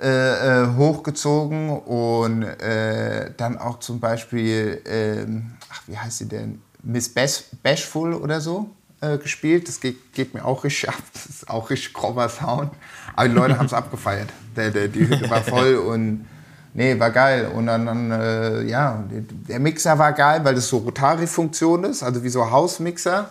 äh, 0.00 0.62
äh, 0.62 0.76
hochgezogen 0.76 1.70
und 1.70 2.42
äh, 2.44 3.32
dann 3.36 3.58
auch 3.58 3.80
zum 3.80 4.00
Beispiel, 4.00 4.80
ähm, 4.86 5.52
ach, 5.70 5.82
wie 5.86 5.98
heißt 5.98 6.18
sie 6.18 6.28
denn? 6.28 6.62
Miss 6.82 7.12
Bash, 7.12 7.44
Bashful 7.62 8.14
oder 8.14 8.40
so 8.40 8.70
äh, 9.00 9.18
gespielt. 9.18 9.68
Das 9.68 9.80
geht, 9.80 10.12
geht 10.14 10.34
mir 10.34 10.44
auch 10.44 10.62
richtig 10.64 10.88
ab. 10.88 11.02
Das 11.12 11.26
ist 11.26 11.50
auch 11.50 11.68
richtig 11.68 11.92
grobber 11.92 12.28
Sound. 12.28 12.72
Aber 13.14 13.28
die 13.28 13.34
Leute 13.34 13.58
haben 13.58 13.66
es 13.66 13.72
abgefeiert. 13.74 14.30
Der, 14.56 14.70
der, 14.70 14.88
die 14.88 15.06
Hütte 15.06 15.28
war 15.28 15.42
voll 15.42 15.74
und 15.94 16.26
nee, 16.74 16.98
war 16.98 17.10
geil. 17.10 17.50
Und 17.54 17.66
dann, 17.66 17.86
dann 17.86 18.10
äh, 18.10 18.62
ja, 18.62 19.04
der 19.48 19.60
Mixer 19.60 19.98
war 19.98 20.12
geil, 20.12 20.40
weil 20.44 20.54
das 20.54 20.68
so 20.68 20.78
Rotary-Funktion 20.78 21.84
ist, 21.84 22.02
also 22.02 22.22
wie 22.22 22.28
so 22.28 22.50
Hausmixer. 22.50 23.30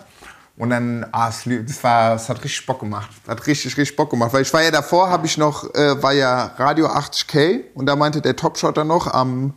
Und 0.57 0.71
dann, 0.71 1.05
ah, 1.13 1.29
es, 1.29 1.43
das, 1.45 1.83
war, 1.83 2.15
es 2.15 2.27
hat 2.27 2.43
richtig 2.43 2.65
Bock 2.65 2.81
gemacht. 2.81 3.09
Hat 3.27 3.47
richtig, 3.47 3.77
richtig 3.77 3.95
Bock 3.95 4.09
gemacht. 4.09 4.33
Weil 4.33 4.41
ich 4.41 4.53
war 4.53 4.61
ja 4.61 4.71
davor, 4.71 5.09
habe 5.09 5.25
ich 5.25 5.37
noch, 5.37 5.73
äh, 5.73 6.03
war 6.03 6.11
ja 6.11 6.51
Radio 6.57 6.87
80K 6.87 7.61
und 7.75 7.85
da 7.85 7.95
meinte 7.95 8.19
der 8.19 8.35
Topshotter 8.35 8.83
noch 8.83 9.07
am 9.07 9.53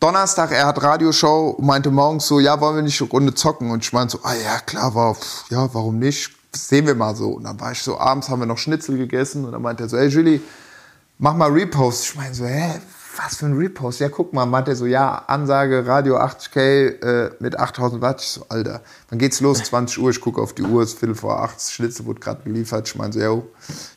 Donnerstag, 0.00 0.52
er 0.52 0.66
hat 0.66 0.80
Radioshow 0.80 1.56
meinte 1.60 1.90
morgens 1.90 2.28
so, 2.28 2.38
ja, 2.38 2.60
wollen 2.60 2.76
wir 2.76 2.82
nicht 2.82 3.00
eine 3.02 3.10
Runde 3.10 3.34
zocken? 3.34 3.70
Und 3.70 3.84
ich 3.84 3.92
meinte 3.92 4.12
so, 4.12 4.20
ah 4.22 4.32
ja, 4.32 4.60
klar, 4.60 4.94
war, 4.94 5.14
pff, 5.14 5.50
ja, 5.50 5.68
warum 5.74 5.98
nicht? 5.98 6.30
Das 6.52 6.68
sehen 6.68 6.86
wir 6.86 6.94
mal 6.94 7.16
so. 7.16 7.30
Und 7.32 7.44
dann 7.44 7.58
war 7.60 7.72
ich 7.72 7.82
so, 7.82 7.98
abends 7.98 8.28
haben 8.28 8.40
wir 8.40 8.46
noch 8.46 8.58
Schnitzel 8.58 8.96
gegessen 8.96 9.44
und 9.44 9.52
dann 9.52 9.60
meinte 9.60 9.82
er 9.82 9.88
so, 9.88 9.98
hey 9.98 10.06
Julie, 10.06 10.40
mach 11.18 11.34
mal 11.34 11.50
Repost. 11.50 12.04
Ich 12.04 12.16
meine 12.16 12.34
so, 12.34 12.44
hä, 12.46 12.80
was 13.16 13.36
für 13.36 13.46
ein 13.46 13.56
Repost? 13.56 14.00
Ja, 14.00 14.08
guck 14.08 14.32
mal, 14.32 14.46
meinte 14.46 14.72
er 14.72 14.76
so, 14.76 14.86
ja, 14.86 15.24
Ansage, 15.26 15.86
Radio 15.86 16.18
80k 16.18 16.58
äh, 17.02 17.30
mit 17.40 17.58
8000 17.58 18.00
Watt. 18.00 18.20
Ich 18.20 18.28
so, 18.28 18.46
Alter, 18.48 18.80
wann 19.08 19.18
geht's 19.18 19.40
los? 19.40 19.62
20 19.62 19.98
Uhr, 19.98 20.10
ich 20.10 20.20
gucke 20.20 20.40
auf 20.40 20.54
die 20.54 20.62
Uhr, 20.62 20.82
es 20.82 20.90
ist 20.90 20.98
Viertel 20.98 21.14
vor 21.14 21.42
acht, 21.42 21.56
das 21.56 21.72
Schnitzel 21.72 22.06
wurde 22.06 22.20
gerade 22.20 22.42
geliefert. 22.44 22.88
Ich 22.88 22.94
meine 22.94 23.12
so, 23.12 23.20
yo, 23.20 23.48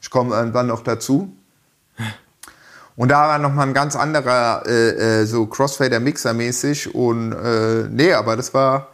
ich 0.01 0.09
komme 0.09 0.35
irgendwann 0.35 0.67
noch 0.67 0.81
dazu. 0.81 1.31
Und 2.95 3.09
da 3.09 3.29
war 3.29 3.39
nochmal 3.39 3.67
ein 3.67 3.73
ganz 3.73 3.95
anderer, 3.95 4.63
äh, 4.65 5.21
äh, 5.21 5.25
so 5.25 5.45
Crossfader-Mixer 5.45 6.33
mäßig. 6.33 6.93
Und 6.93 7.31
äh, 7.31 7.87
nee, 7.89 8.13
aber 8.13 8.35
das 8.35 8.53
war, 8.53 8.89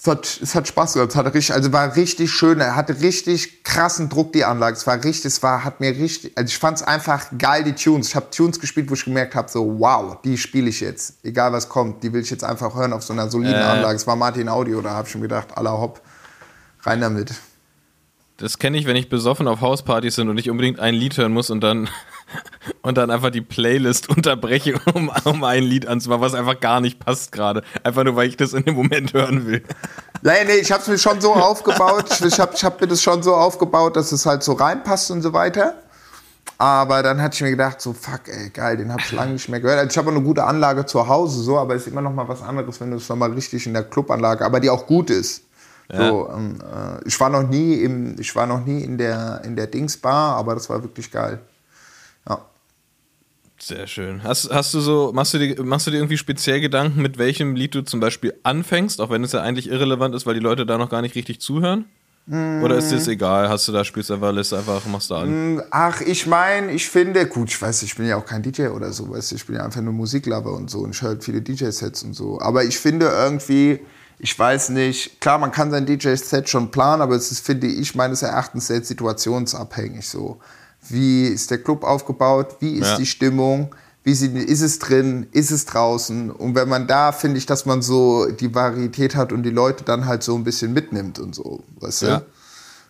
es 0.00 0.06
hat, 0.06 0.40
es 0.42 0.54
hat 0.54 0.66
Spaß 0.66 0.94
gemacht. 0.94 1.10
Es 1.10 1.16
hat 1.16 1.26
richtig, 1.34 1.54
also 1.54 1.72
war 1.74 1.94
richtig 1.94 2.30
schön. 2.30 2.58
Er 2.60 2.74
hatte 2.74 3.02
richtig 3.02 3.64
krassen 3.64 4.08
Druck, 4.08 4.32
die 4.32 4.46
Anlage. 4.46 4.74
Es 4.74 4.86
war 4.86 4.96
richtig, 5.04 5.26
es 5.26 5.42
war, 5.42 5.62
hat 5.62 5.80
mir 5.80 5.90
richtig, 5.90 6.32
also 6.38 6.48
ich 6.48 6.56
fand 6.56 6.78
es 6.78 6.82
einfach 6.82 7.26
geil, 7.36 7.64
die 7.64 7.74
Tunes. 7.74 8.08
Ich 8.08 8.16
habe 8.16 8.30
Tunes 8.30 8.58
gespielt, 8.58 8.88
wo 8.88 8.94
ich 8.94 9.04
gemerkt 9.04 9.34
habe, 9.34 9.50
so 9.50 9.78
wow, 9.78 10.16
die 10.24 10.38
spiele 10.38 10.70
ich 10.70 10.80
jetzt. 10.80 11.16
Egal 11.22 11.52
was 11.52 11.68
kommt, 11.68 12.02
die 12.02 12.14
will 12.14 12.22
ich 12.22 12.30
jetzt 12.30 12.44
einfach 12.44 12.74
hören 12.74 12.94
auf 12.94 13.02
so 13.02 13.12
einer 13.12 13.28
soliden 13.28 13.60
Äh. 13.60 13.62
Anlage. 13.62 13.96
Es 13.96 14.06
war 14.06 14.16
Martin 14.16 14.48
Audio, 14.48 14.80
da 14.80 14.92
habe 14.92 15.06
ich 15.06 15.12
schon 15.12 15.20
gedacht, 15.20 15.48
aller 15.54 15.78
hopp, 15.78 16.00
rein 16.84 17.02
damit. 17.02 17.34
Das 18.40 18.58
kenne 18.58 18.78
ich, 18.78 18.86
wenn 18.86 18.96
ich 18.96 19.10
besoffen 19.10 19.46
auf 19.46 19.60
Hauspartys 19.60 20.16
bin 20.16 20.30
und 20.30 20.38
ich 20.38 20.48
unbedingt 20.48 20.80
ein 20.80 20.94
Lied 20.94 21.18
hören 21.18 21.32
muss 21.32 21.50
und 21.50 21.60
dann, 21.60 21.90
und 22.82 22.96
dann 22.96 23.10
einfach 23.10 23.28
die 23.28 23.42
Playlist 23.42 24.08
unterbreche, 24.08 24.80
um, 24.94 25.10
um 25.24 25.44
ein 25.44 25.62
Lied 25.62 25.86
anzumachen, 25.86 26.22
was 26.22 26.32
einfach 26.32 26.58
gar 26.58 26.80
nicht 26.80 26.98
passt 26.98 27.32
gerade. 27.32 27.62
Einfach 27.84 28.02
nur, 28.02 28.16
weil 28.16 28.28
ich 28.28 28.38
das 28.38 28.54
in 28.54 28.64
dem 28.64 28.76
Moment 28.76 29.12
hören 29.12 29.46
will. 29.46 29.62
Ja, 30.22 30.32
nee, 30.46 30.54
ich 30.54 30.72
habe 30.72 30.80
es 30.80 30.88
mir 30.88 30.96
schon 30.96 31.20
so 31.20 31.34
aufgebaut. 31.34 32.06
Ich, 32.26 32.40
habe 32.40 32.52
ich 32.54 32.64
hab 32.64 32.80
mir 32.80 32.86
das 32.86 33.02
schon 33.02 33.22
so 33.22 33.34
aufgebaut, 33.34 33.96
dass 33.96 34.10
es 34.10 34.24
halt 34.24 34.42
so 34.42 34.54
reinpasst 34.54 35.10
und 35.10 35.20
so 35.20 35.34
weiter. 35.34 35.74
Aber 36.56 37.02
dann 37.02 37.20
hatte 37.20 37.34
ich 37.34 37.42
mir 37.42 37.50
gedacht, 37.50 37.80
so 37.80 37.92
fuck, 37.92 38.22
ey, 38.26 38.48
geil, 38.48 38.78
den 38.78 38.90
habe 38.90 39.02
ich 39.02 39.12
lange 39.12 39.34
nicht 39.34 39.50
mehr 39.50 39.60
gehört. 39.60 39.78
Also 39.80 39.90
ich 39.90 39.98
habe 39.98 40.10
eine 40.10 40.22
gute 40.22 40.44
Anlage 40.44 40.86
zu 40.86 41.08
Hause, 41.08 41.42
so, 41.42 41.58
aber 41.58 41.74
es 41.74 41.82
ist 41.82 41.92
immer 41.92 42.02
noch 42.02 42.12
mal 42.12 42.28
was 42.28 42.42
anderes, 42.42 42.80
wenn 42.80 42.90
du 42.90 42.96
es 42.96 43.08
noch 43.08 43.16
mal 43.16 43.32
richtig 43.32 43.66
in 43.66 43.74
der 43.74 43.84
Clubanlage, 43.84 44.44
aber 44.44 44.60
die 44.60 44.70
auch 44.70 44.86
gut 44.86 45.10
ist. 45.10 45.44
So, 45.92 46.30
ähm, 46.32 46.58
äh, 46.60 47.06
ich 47.06 47.18
war 47.18 47.30
noch 47.30 47.48
nie 47.48 47.74
im, 47.74 48.18
ich 48.18 48.34
war 48.36 48.46
noch 48.46 48.64
nie 48.64 48.82
in 48.82 48.98
der 48.98 49.42
in 49.44 49.56
der 49.56 49.66
Dingsbar, 49.66 50.36
aber 50.36 50.54
das 50.54 50.68
war 50.70 50.82
wirklich 50.82 51.10
geil. 51.10 51.40
Ja. 52.28 52.44
Sehr 53.58 53.86
schön. 53.86 54.22
Hast, 54.22 54.50
hast 54.50 54.72
du 54.72 54.80
so, 54.80 55.12
machst 55.12 55.34
du, 55.34 55.38
dir, 55.38 55.62
machst 55.62 55.86
du 55.86 55.90
dir 55.90 55.98
irgendwie 55.98 56.16
speziell 56.16 56.60
Gedanken, 56.60 57.02
mit 57.02 57.18
welchem 57.18 57.56
Lied 57.56 57.74
du 57.74 57.82
zum 57.82 58.00
Beispiel 58.00 58.34
anfängst, 58.42 59.00
auch 59.00 59.10
wenn 59.10 59.24
es 59.24 59.32
ja 59.32 59.42
eigentlich 59.42 59.68
irrelevant 59.68 60.14
ist, 60.14 60.26
weil 60.26 60.34
die 60.34 60.40
Leute 60.40 60.64
da 60.64 60.78
noch 60.78 60.90
gar 60.90 61.02
nicht 61.02 61.14
richtig 61.14 61.40
zuhören? 61.40 61.84
Oder 62.28 62.76
ist 62.76 62.90
dir 62.90 62.96
das 62.96 63.08
egal? 63.08 63.48
Hast 63.48 63.66
du 63.66 63.72
da, 63.72 63.84
spielst 63.84 64.10
einfach, 64.10 64.32
lässt 64.32 64.54
einfach, 64.54 64.86
machst 64.86 65.10
du 65.10 65.16
an? 65.16 65.62
Ach, 65.70 66.00
ich 66.00 66.28
meine, 66.28 66.70
ich 66.70 66.88
finde, 66.88 67.26
gut, 67.26 67.48
ich 67.48 67.60
weiß, 67.60 67.82
ich 67.82 67.96
bin 67.96 68.06
ja 68.06 68.16
auch 68.16 68.24
kein 68.24 68.40
DJ 68.40 68.68
oder 68.68 68.92
so, 68.92 69.10
weißt 69.10 69.32
ich 69.32 69.44
bin 69.46 69.56
ja 69.56 69.64
einfach 69.64 69.80
nur 69.80 69.92
Musiklover 69.92 70.52
und 70.52 70.70
so 70.70 70.80
und 70.80 70.94
ich 70.94 71.02
höre 71.02 71.10
halt 71.10 71.24
viele 71.24 71.42
DJ-Sets 71.42 72.04
und 72.04 72.14
so. 72.14 72.40
Aber 72.40 72.62
ich 72.62 72.78
finde 72.78 73.06
irgendwie, 73.06 73.80
ich 74.22 74.38
weiß 74.38 74.68
nicht, 74.70 75.20
klar, 75.20 75.38
man 75.38 75.50
kann 75.50 75.70
sein 75.70 75.86
DJ-Set 75.86 76.48
schon 76.48 76.70
planen, 76.70 77.00
aber 77.02 77.14
es 77.16 77.32
ist, 77.32 77.44
finde 77.44 77.66
ich, 77.66 77.94
meines 77.94 78.22
Erachtens 78.22 78.66
sehr 78.66 78.84
situationsabhängig 78.84 80.06
so. 80.06 80.38
Wie 80.88 81.26
ist 81.26 81.50
der 81.50 81.62
Club 81.62 81.84
aufgebaut? 81.84 82.56
Wie 82.60 82.74
ist 82.74 82.86
Ja. 82.88 82.96
die 82.96 83.06
Stimmung? 83.06 83.74
Wie 84.02 84.14
sie, 84.14 84.28
ist 84.28 84.60
es 84.62 84.78
drin? 84.78 85.26
Ist 85.32 85.50
es 85.50 85.66
draußen? 85.66 86.30
Und 86.30 86.54
wenn 86.54 86.68
man 86.68 86.86
da, 86.86 87.12
finde 87.12 87.38
ich, 87.38 87.46
dass 87.46 87.66
man 87.66 87.82
so 87.82 88.30
die 88.30 88.54
Varietät 88.54 89.14
hat 89.14 89.32
und 89.32 89.42
die 89.42 89.50
Leute 89.50 89.84
dann 89.84 90.06
halt 90.06 90.22
so 90.22 90.34
ein 90.34 90.44
bisschen 90.44 90.72
mitnimmt 90.72 91.18
und 91.18 91.34
so, 91.34 91.62
weißt 91.80 92.02
du? 92.02 92.06
Ja. 92.06 92.22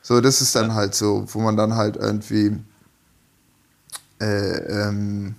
So, 0.03 0.21
das 0.21 0.41
ist 0.41 0.55
dann 0.55 0.75
halt 0.75 0.95
so, 0.95 1.25
wo 1.29 1.41
man 1.41 1.57
dann 1.57 1.75
halt 1.75 1.97
irgendwie, 1.97 2.57
äh, 4.21 4.87
ähm, 4.89 5.35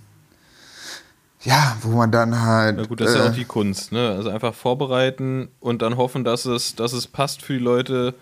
ja, 1.44 1.78
wo 1.82 1.90
man 1.98 2.12
dann 2.12 2.42
halt. 2.42 2.78
Na 2.78 2.86
gut, 2.86 3.02
das 3.02 3.12
ist 3.12 3.16
ja 3.18 3.26
äh, 3.26 3.30
auch 3.30 3.34
die 3.36 3.46
Kunst, 3.46 3.92
ne? 3.92 4.10
Also 4.10 4.30
einfach 4.30 4.54
vorbereiten 4.54 5.50
und 5.60 5.82
dann 5.82 5.98
hoffen, 5.98 6.24
dass 6.24 6.46
es, 6.46 6.76
dass 6.76 6.94
es 6.94 7.08
passt 7.08 7.42
für 7.42 7.54
die 7.54 7.60
Leute, 7.60 8.14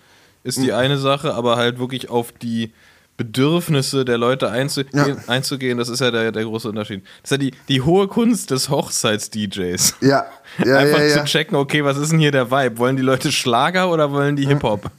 ist 0.42 0.58
die 0.58 0.72
eine 0.72 0.96
Sache, 0.98 1.34
aber 1.34 1.56
halt 1.56 1.78
wirklich 1.78 2.08
auf 2.08 2.32
die 2.32 2.72
Bedürfnisse 3.18 4.06
der 4.06 4.16
Leute 4.16 4.50
einzugehen, 4.50 5.06
Ja. 5.08 5.16
einzugehen, 5.26 5.76
das 5.76 5.90
ist 5.90 6.00
ja 6.00 6.10
der, 6.10 6.32
der 6.32 6.42
große 6.44 6.66
Unterschied. 6.66 7.04
Das 7.20 7.30
ist 7.30 7.32
ja 7.32 7.36
die, 7.36 7.50
die 7.68 7.82
hohe 7.82 8.08
Kunst 8.08 8.50
des 8.50 8.70
Hochzeits-DJs. 8.70 9.96
Ja, 10.00 10.24
ja, 10.64 10.76
Einfach 10.78 11.00
ja, 11.00 11.04
ja. 11.04 11.18
zu 11.18 11.24
checken, 11.24 11.54
okay, 11.56 11.84
was 11.84 11.98
ist 11.98 12.12
denn 12.12 12.18
hier 12.18 12.32
der 12.32 12.50
Vibe? 12.50 12.78
Wollen 12.78 12.96
die 12.96 13.02
Leute 13.02 13.30
Schlager 13.30 13.90
oder 13.90 14.10
wollen 14.10 14.36
die 14.36 14.46
Hip-Hop? 14.46 14.90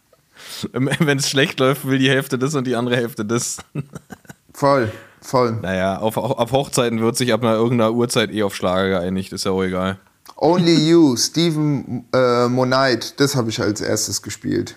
Wenn 0.72 1.18
es 1.18 1.28
schlecht 1.28 1.60
läuft, 1.60 1.86
will 1.86 1.98
die 1.98 2.08
Hälfte 2.08 2.38
das 2.38 2.54
und 2.54 2.66
die 2.66 2.76
andere 2.76 2.96
Hälfte 2.96 3.26
das. 3.26 3.58
Voll, 4.54 4.90
voll. 5.20 5.52
Naja, 5.62 5.98
auf, 5.98 6.16
auf 6.16 6.52
Hochzeiten 6.52 7.00
wird 7.00 7.16
sich 7.16 7.32
ab 7.32 7.42
einer 7.42 7.54
irgendeiner 7.54 7.92
Uhrzeit 7.92 8.30
eh 8.32 8.42
auf 8.42 8.54
Schlager 8.54 8.88
geeinigt, 8.88 9.32
ist 9.32 9.44
ja 9.44 9.50
auch 9.52 9.62
egal. 9.62 9.98
Only 10.36 10.88
You, 10.88 11.16
Stephen 11.16 12.04
äh, 12.14 12.48
Monite, 12.48 13.12
das 13.16 13.36
habe 13.36 13.50
ich 13.50 13.60
als 13.60 13.80
erstes 13.80 14.22
gespielt. 14.22 14.76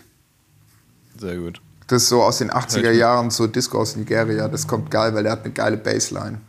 Sehr 1.17 1.37
gut. 1.37 1.61
Das 1.87 2.03
ist 2.03 2.09
so 2.09 2.21
aus 2.23 2.39
den 2.39 2.49
80er 2.51 2.83
Hört- 2.83 2.95
Jahren, 2.95 3.29
so 3.29 3.47
Disco 3.47 3.79
aus 3.79 3.95
Nigeria. 3.95 4.47
Das 4.47 4.67
kommt 4.67 4.89
geil, 4.91 5.13
weil 5.13 5.23
der 5.23 5.33
hat 5.33 5.43
eine 5.43 5.53
geile 5.53 5.77
Bassline. 5.77 6.39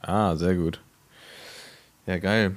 Ah, 0.00 0.34
sehr 0.36 0.54
gut. 0.54 0.80
Ja, 2.06 2.18
geil. 2.18 2.56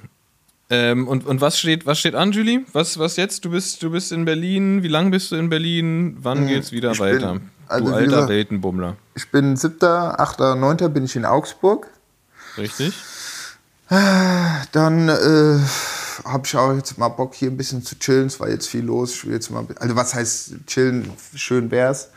Ähm, 0.70 1.08
und, 1.08 1.26
und 1.28 1.40
was 1.42 1.60
steht, 1.60 1.86
was 1.86 2.00
steht 2.00 2.16
an, 2.16 2.32
Julie? 2.32 2.62
Was, 2.72 2.98
was 2.98 3.16
jetzt? 3.18 3.46
Du 3.46 3.52
bist, 3.52 3.84
du 3.84 3.92
bist 3.92 4.12
in 4.12 4.26
Berlin. 4.26 4.82
Wie 4.82 4.88
lange 4.88 5.12
bist 5.12 5.32
du 5.32 5.36
in 5.36 5.50
Berlin? 5.50 6.18
Wann 6.22 6.48
geht's 6.48 6.72
wieder 6.72 6.90
Hm, 6.90 6.94
ich 6.94 7.00
bin- 7.00 7.22
weiter? 7.22 7.42
Also 7.68 7.86
du 7.86 7.94
alter 7.94 8.06
gesagt- 8.06 8.30
Weltenbummler. 8.30 8.96
Ich 9.16 9.30
bin 9.32 9.56
7., 9.56 9.78
8., 9.84 10.40
9. 10.40 10.78
bin 10.94 11.06
ich 11.06 11.16
in 11.16 11.26
Augsburg. 11.26 11.88
Richtig? 12.58 12.94
Dann 13.90 15.10
äh, 15.10 15.60
habe 16.26 16.44
ich 16.46 16.56
auch 16.56 16.74
jetzt 16.74 16.98
mal 16.98 17.10
Bock, 17.10 17.36
hier 17.36 17.50
ein 17.52 17.58
bisschen 17.58 17.84
zu 17.84 17.98
chillen. 18.00 18.28
Es 18.28 18.40
war 18.40 18.50
jetzt 18.50 18.68
viel 18.68 18.84
los. 18.86 19.14
Ich 19.14 19.26
will 19.26 19.34
jetzt 19.34 19.52
mal, 19.52 19.66
also 19.80 19.96
was 19.96 20.14
heißt 20.14 20.66
chillen? 20.68 21.12
Schön 21.36 21.70
wär's. 21.72 22.10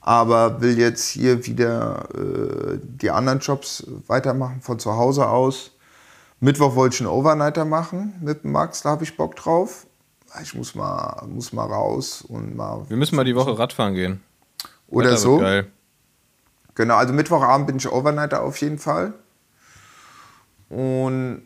Aber 0.00 0.60
will 0.60 0.78
jetzt 0.78 1.08
hier 1.08 1.46
wieder 1.46 2.06
äh, 2.14 2.78
die 2.82 3.10
anderen 3.10 3.38
Jobs 3.38 3.84
weitermachen 4.06 4.60
von 4.60 4.78
zu 4.78 4.92
Hause 4.96 5.28
aus. 5.28 5.70
Mittwoch 6.40 6.74
wollte 6.74 6.96
ich 6.96 7.00
einen 7.00 7.08
Overnighter 7.08 7.64
machen 7.64 8.12
mit 8.20 8.44
Max, 8.44 8.82
da 8.82 8.90
habe 8.90 9.04
ich 9.04 9.16
Bock 9.16 9.34
drauf. 9.36 9.86
Ich 10.42 10.54
muss 10.54 10.74
mal, 10.74 11.24
muss 11.28 11.52
mal 11.54 11.64
raus 11.64 12.22
und 12.26 12.54
mal. 12.56 12.84
Wir 12.88 12.96
müssen 12.98 13.16
mal 13.16 13.24
die 13.24 13.36
Woche 13.36 13.56
Radfahren 13.58 13.94
gehen. 13.94 14.20
Oder 14.94 15.16
so. 15.16 15.38
Geil. 15.38 15.70
Genau, 16.74 16.96
also 16.96 17.12
Mittwochabend 17.12 17.66
bin 17.66 17.76
ich 17.76 17.88
Overnighter 17.88 18.42
auf 18.42 18.56
jeden 18.58 18.78
Fall. 18.78 19.14
Und 20.68 21.42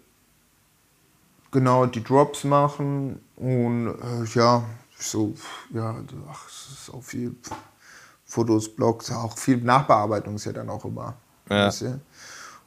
genau 1.51 1.87
die 1.87 2.03
Drops 2.03 2.45
machen 2.45 3.21
und 3.37 3.89
äh, 3.89 4.25
ja, 4.35 4.65
so, 4.99 5.35
ja, 5.71 5.95
ach, 6.31 6.49
es 6.49 6.81
ist 6.81 6.95
auch 6.95 7.03
viel 7.03 7.35
Fotos, 8.25 8.75
Blogs, 8.75 9.11
auch 9.11 9.37
viel 9.39 9.59
Nachbearbeitung 9.59 10.35
ist 10.35 10.45
ja 10.45 10.53
dann 10.53 10.69
auch 10.69 10.85
immer. 10.85 11.15
Ja. 11.49 11.71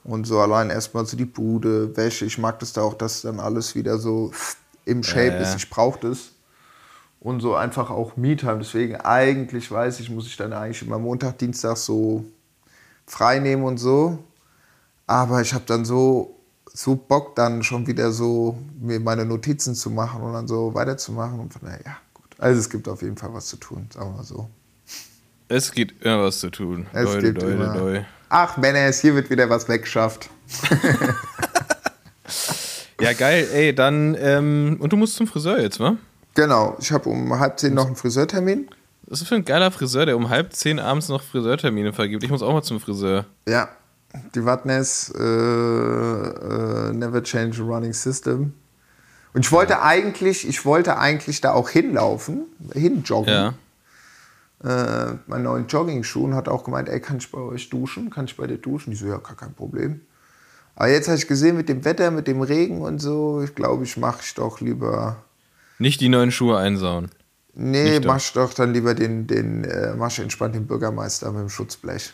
Und 0.03 0.25
so 0.25 0.39
allein 0.39 0.71
erstmal 0.71 1.05
so 1.05 1.15
die 1.15 1.25
Bude, 1.25 1.95
Wäsche, 1.95 2.25
ich 2.25 2.37
mag 2.37 2.57
das 2.59 2.73
da 2.73 2.81
auch, 2.81 2.95
dass 2.95 3.21
dann 3.21 3.39
alles 3.39 3.75
wieder 3.75 3.99
so 3.99 4.31
im 4.85 5.03
Shape 5.03 5.35
ja. 5.35 5.41
ist. 5.41 5.55
Ich 5.55 5.69
brauche 5.69 5.99
das. 5.99 6.31
Und 7.21 7.39
so 7.39 7.55
einfach 7.55 7.89
auch 7.89 8.17
Me-Time. 8.17 8.57
Deswegen 8.57 8.95
eigentlich 8.97 9.71
weiß 9.71 9.99
ich, 9.99 10.09
muss 10.09 10.27
ich 10.27 10.35
dann 10.35 10.51
eigentlich 10.51 10.81
immer 10.81 10.99
Montag, 10.99 11.37
Dienstag 11.37 11.77
so 11.77 12.25
frei 13.05 13.39
nehmen 13.39 13.63
und 13.63 13.77
so. 13.77 14.17
Aber 15.07 15.39
ich 15.41 15.53
habe 15.53 15.63
dann 15.67 15.85
so, 15.85 16.35
so 16.65 16.95
Bock, 16.95 17.35
dann 17.35 17.63
schon 17.63 17.85
wieder 17.87 18.11
so 18.11 18.57
mir 18.79 18.99
meine 18.99 19.23
Notizen 19.23 19.75
zu 19.75 19.89
machen 19.91 20.21
und 20.21 20.33
dann 20.33 20.47
so 20.47 20.73
weiterzumachen. 20.73 21.39
Und 21.39 21.53
von 21.53 21.61
daher, 21.63 21.81
ja, 21.85 21.97
gut. 22.13 22.25
Also 22.39 22.59
es 22.59 22.69
gibt 22.69 22.89
auf 22.89 23.01
jeden 23.03 23.17
Fall 23.17 23.33
was 23.33 23.45
zu 23.47 23.57
tun, 23.57 23.87
sagen 23.93 24.09
wir 24.09 24.17
mal 24.17 24.23
so. 24.23 24.49
Es 25.47 25.71
gibt 25.71 26.03
immer 26.03 26.23
was 26.23 26.39
zu 26.39 26.49
tun. 26.49 26.87
Es 26.91 27.05
Doi, 27.05 27.21
gibt 27.21 27.41
doi, 27.41 27.51
immer. 27.51 27.73
doi. 27.73 28.05
Ach, 28.29 28.57
Mennes, 28.57 28.99
hier 29.01 29.13
wird 29.13 29.29
wieder 29.29 29.49
was 29.49 29.67
weggeschafft. 29.69 30.29
Ja, 33.01 33.13
geil. 33.13 33.47
Ey, 33.51 33.73
dann, 33.73 34.15
ähm, 34.19 34.77
und 34.79 34.93
du 34.93 34.97
musst 34.97 35.15
zum 35.15 35.25
Friseur 35.25 35.59
jetzt, 35.59 35.79
wa? 35.79 35.97
Genau, 36.33 36.77
ich 36.79 36.91
habe 36.91 37.09
um 37.09 37.39
halb 37.39 37.59
zehn 37.59 37.73
noch 37.73 37.87
einen 37.87 37.95
Friseurtermin. 37.95 38.69
Was 39.07 39.21
ist 39.21 39.27
für 39.27 39.35
ein 39.35 39.45
geiler 39.45 39.71
Friseur, 39.71 40.05
der 40.05 40.15
um 40.15 40.29
halb 40.29 40.53
zehn 40.53 40.79
abends 40.79 41.09
noch 41.09 41.21
Friseurtermine 41.21 41.91
vergibt? 41.91 42.23
Ich 42.23 42.29
muss 42.29 42.41
auch 42.41 42.53
mal 42.53 42.61
zum 42.61 42.79
Friseur. 42.79 43.25
Ja, 43.47 43.69
die 44.33 44.45
Watness 44.45 45.13
äh, 45.17 45.21
äh, 45.21 46.93
Never 46.93 47.21
Change 47.21 47.61
a 47.61 47.65
Running 47.65 47.93
System. 47.93 48.53
Und 49.33 49.45
ich 49.45 49.51
wollte 49.51 49.81
eigentlich, 49.81 50.47
ich 50.47 50.65
wollte 50.65 50.97
eigentlich 50.97 51.41
da 51.41 51.53
auch 51.53 51.69
hinlaufen, 51.69 52.43
hinjoggen. 52.73 53.33
Ja. 53.33 53.53
Äh, 54.63 55.15
meinen 55.27 55.43
neuen 55.43 55.67
Jogging-Schuh 55.67 56.25
und 56.25 56.35
hat 56.35 56.47
auch 56.47 56.63
gemeint, 56.63 56.87
ey, 56.87 56.99
kann 56.99 57.17
ich 57.17 57.31
bei 57.31 57.39
euch 57.39 57.69
duschen? 57.69 58.09
Kann 58.09 58.25
ich 58.25 58.37
bei 58.37 58.45
dir 58.45 58.57
duschen? 58.57 58.93
Ich 58.93 58.99
so, 58.99 59.07
ja, 59.07 59.17
gar 59.17 59.35
kein 59.35 59.53
Problem. 59.53 60.01
Aber 60.75 60.89
jetzt 60.89 61.07
habe 61.07 61.17
ich 61.17 61.27
gesehen, 61.27 61.57
mit 61.57 61.67
dem 61.67 61.83
Wetter, 61.83 62.11
mit 62.11 62.27
dem 62.27 62.41
Regen 62.41 62.81
und 62.81 62.99
so, 62.99 63.41
ich 63.41 63.55
glaube, 63.55 63.83
ich 63.83 63.97
mache 63.97 64.21
ich 64.23 64.33
doch 64.35 64.61
lieber. 64.61 65.17
Nicht 65.79 66.01
die 66.01 66.09
neuen 66.09 66.31
Schuhe 66.31 66.57
einsauen. 66.57 67.09
Nee, 67.53 67.83
Nicht 67.91 68.05
doch. 68.05 68.09
mach 68.13 68.17
ich 68.17 68.31
doch 68.33 68.53
dann 68.53 68.73
lieber 68.73 68.93
den, 68.93 69.27
den 69.27 69.63
äh, 69.65 69.93
mach 69.95 70.09
ich 70.11 70.19
entspannt 70.19 70.55
den 70.55 70.67
Bürgermeister 70.67 71.31
mit 71.31 71.41
dem 71.41 71.49
Schutzblech. 71.49 72.11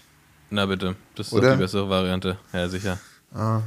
Na 0.50 0.66
bitte, 0.66 0.96
das 1.16 1.28
ist 1.28 1.34
Oder? 1.34 1.50
doch 1.50 1.56
die 1.58 1.62
bessere 1.64 1.90
Variante. 1.90 2.38
Ja, 2.54 2.70
sicher. 2.70 2.98
Ah. 3.34 3.62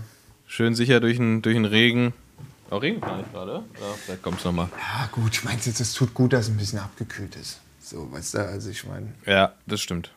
Schön 0.46 0.74
sicher 0.74 0.98
durch 1.00 1.18
den, 1.18 1.42
durch 1.42 1.54
den 1.54 1.64
Regen. 1.66 2.12
Oh, 2.70 2.78
Regen 2.78 3.00
gar 3.00 3.16
nicht 3.18 3.32
gerade. 3.32 3.52
Ja, 3.80 3.86
vielleicht 4.04 4.22
kommt's 4.22 4.44
nochmal. 4.44 4.68
Ja, 4.76 5.08
gut, 5.12 5.32
ich 5.32 5.44
meine, 5.44 5.58
es 5.60 5.92
tut 5.92 6.14
gut, 6.14 6.32
dass 6.32 6.46
es 6.46 6.50
ein 6.50 6.56
bisschen 6.56 6.78
abgekühlt 6.78 7.36
ist. 7.36 7.60
So, 7.82 8.10
weißt 8.10 8.34
du, 8.34 8.38
also 8.48 8.70
ich 8.70 8.84
meine. 8.86 9.12
Ja, 9.26 9.52
das 9.66 9.80
stimmt. 9.80 10.12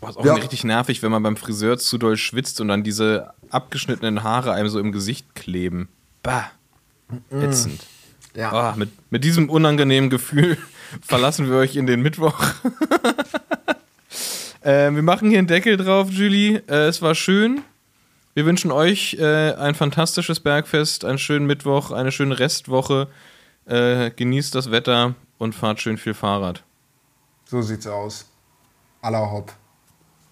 Boah, 0.00 0.10
ist 0.10 0.16
auch 0.16 0.24
Ja. 0.24 0.34
richtig 0.34 0.64
nervig, 0.64 1.02
wenn 1.02 1.12
man 1.12 1.22
beim 1.22 1.36
Friseur 1.36 1.78
zu 1.78 1.96
doll 1.96 2.16
schwitzt 2.16 2.60
und 2.60 2.68
dann 2.68 2.82
diese 2.82 3.32
abgeschnittenen 3.50 4.22
Haare 4.24 4.52
einem 4.52 4.68
so 4.68 4.78
im 4.80 4.90
Gesicht 4.92 5.34
kleben. 5.34 5.88
Bah. 6.22 6.50
Ätzend. 7.30 7.86
Ja. 8.34 8.52
Ah, 8.52 8.74
mit, 8.76 8.90
mit 9.10 9.24
diesem 9.24 9.50
unangenehmen 9.50 10.10
Gefühl 10.10 10.56
verlassen 11.02 11.48
wir 11.48 11.56
euch 11.56 11.76
in 11.76 11.86
den 11.86 12.02
Mittwoch. 12.02 12.38
äh, 14.62 14.90
wir 14.90 15.02
machen 15.02 15.30
hier 15.30 15.38
einen 15.38 15.48
Deckel 15.48 15.76
drauf, 15.76 16.10
Julie. 16.10 16.62
Äh, 16.68 16.86
es 16.86 17.02
war 17.02 17.14
schön. 17.14 17.62
Wir 18.34 18.46
wünschen 18.46 18.70
euch 18.70 19.14
äh, 19.20 19.52
ein 19.52 19.74
fantastisches 19.74 20.40
Bergfest, 20.40 21.04
einen 21.04 21.18
schönen 21.18 21.46
Mittwoch, 21.46 21.90
eine 21.90 22.12
schöne 22.12 22.38
Restwoche. 22.38 23.08
Äh, 23.66 24.10
genießt 24.10 24.54
das 24.54 24.70
Wetter 24.70 25.14
und 25.38 25.54
fahrt 25.54 25.80
schön 25.80 25.98
viel 25.98 26.14
Fahrrad. 26.14 26.64
So 27.44 27.60
sieht's 27.60 27.86
aus. 27.86 28.26
Aller 29.02 29.30
Hopp. 29.30 29.52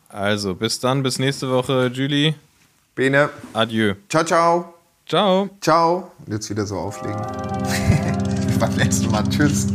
Also, 0.09 0.55
bis 0.55 0.81
dann, 0.81 1.03
bis 1.03 1.19
nächste 1.19 1.51
Woche, 1.51 1.91
Julie. 1.93 2.35
Bene. 2.95 3.31
Adieu. 3.53 3.95
Ciao, 4.09 4.25
ciao. 4.25 4.80
Ciao. 5.11 5.49
Ciao. 5.61 6.13
Und 6.25 6.33
jetzt 6.33 6.49
wieder 6.49 6.65
so 6.65 6.77
auflegen. 6.77 7.21
Beim 8.61 8.77
letzten 8.77 9.11
Mal. 9.11 9.25
Tschüss. 9.29 9.67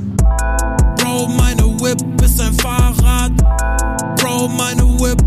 Bro, 0.96 1.28
meine 1.28 1.78
Whip 1.82 2.22
ist 2.24 2.40
ein 2.40 2.54
Fahrrad. 2.54 3.34
Bro, 4.16 4.48
meine 4.48 4.84
Whip 4.98 5.22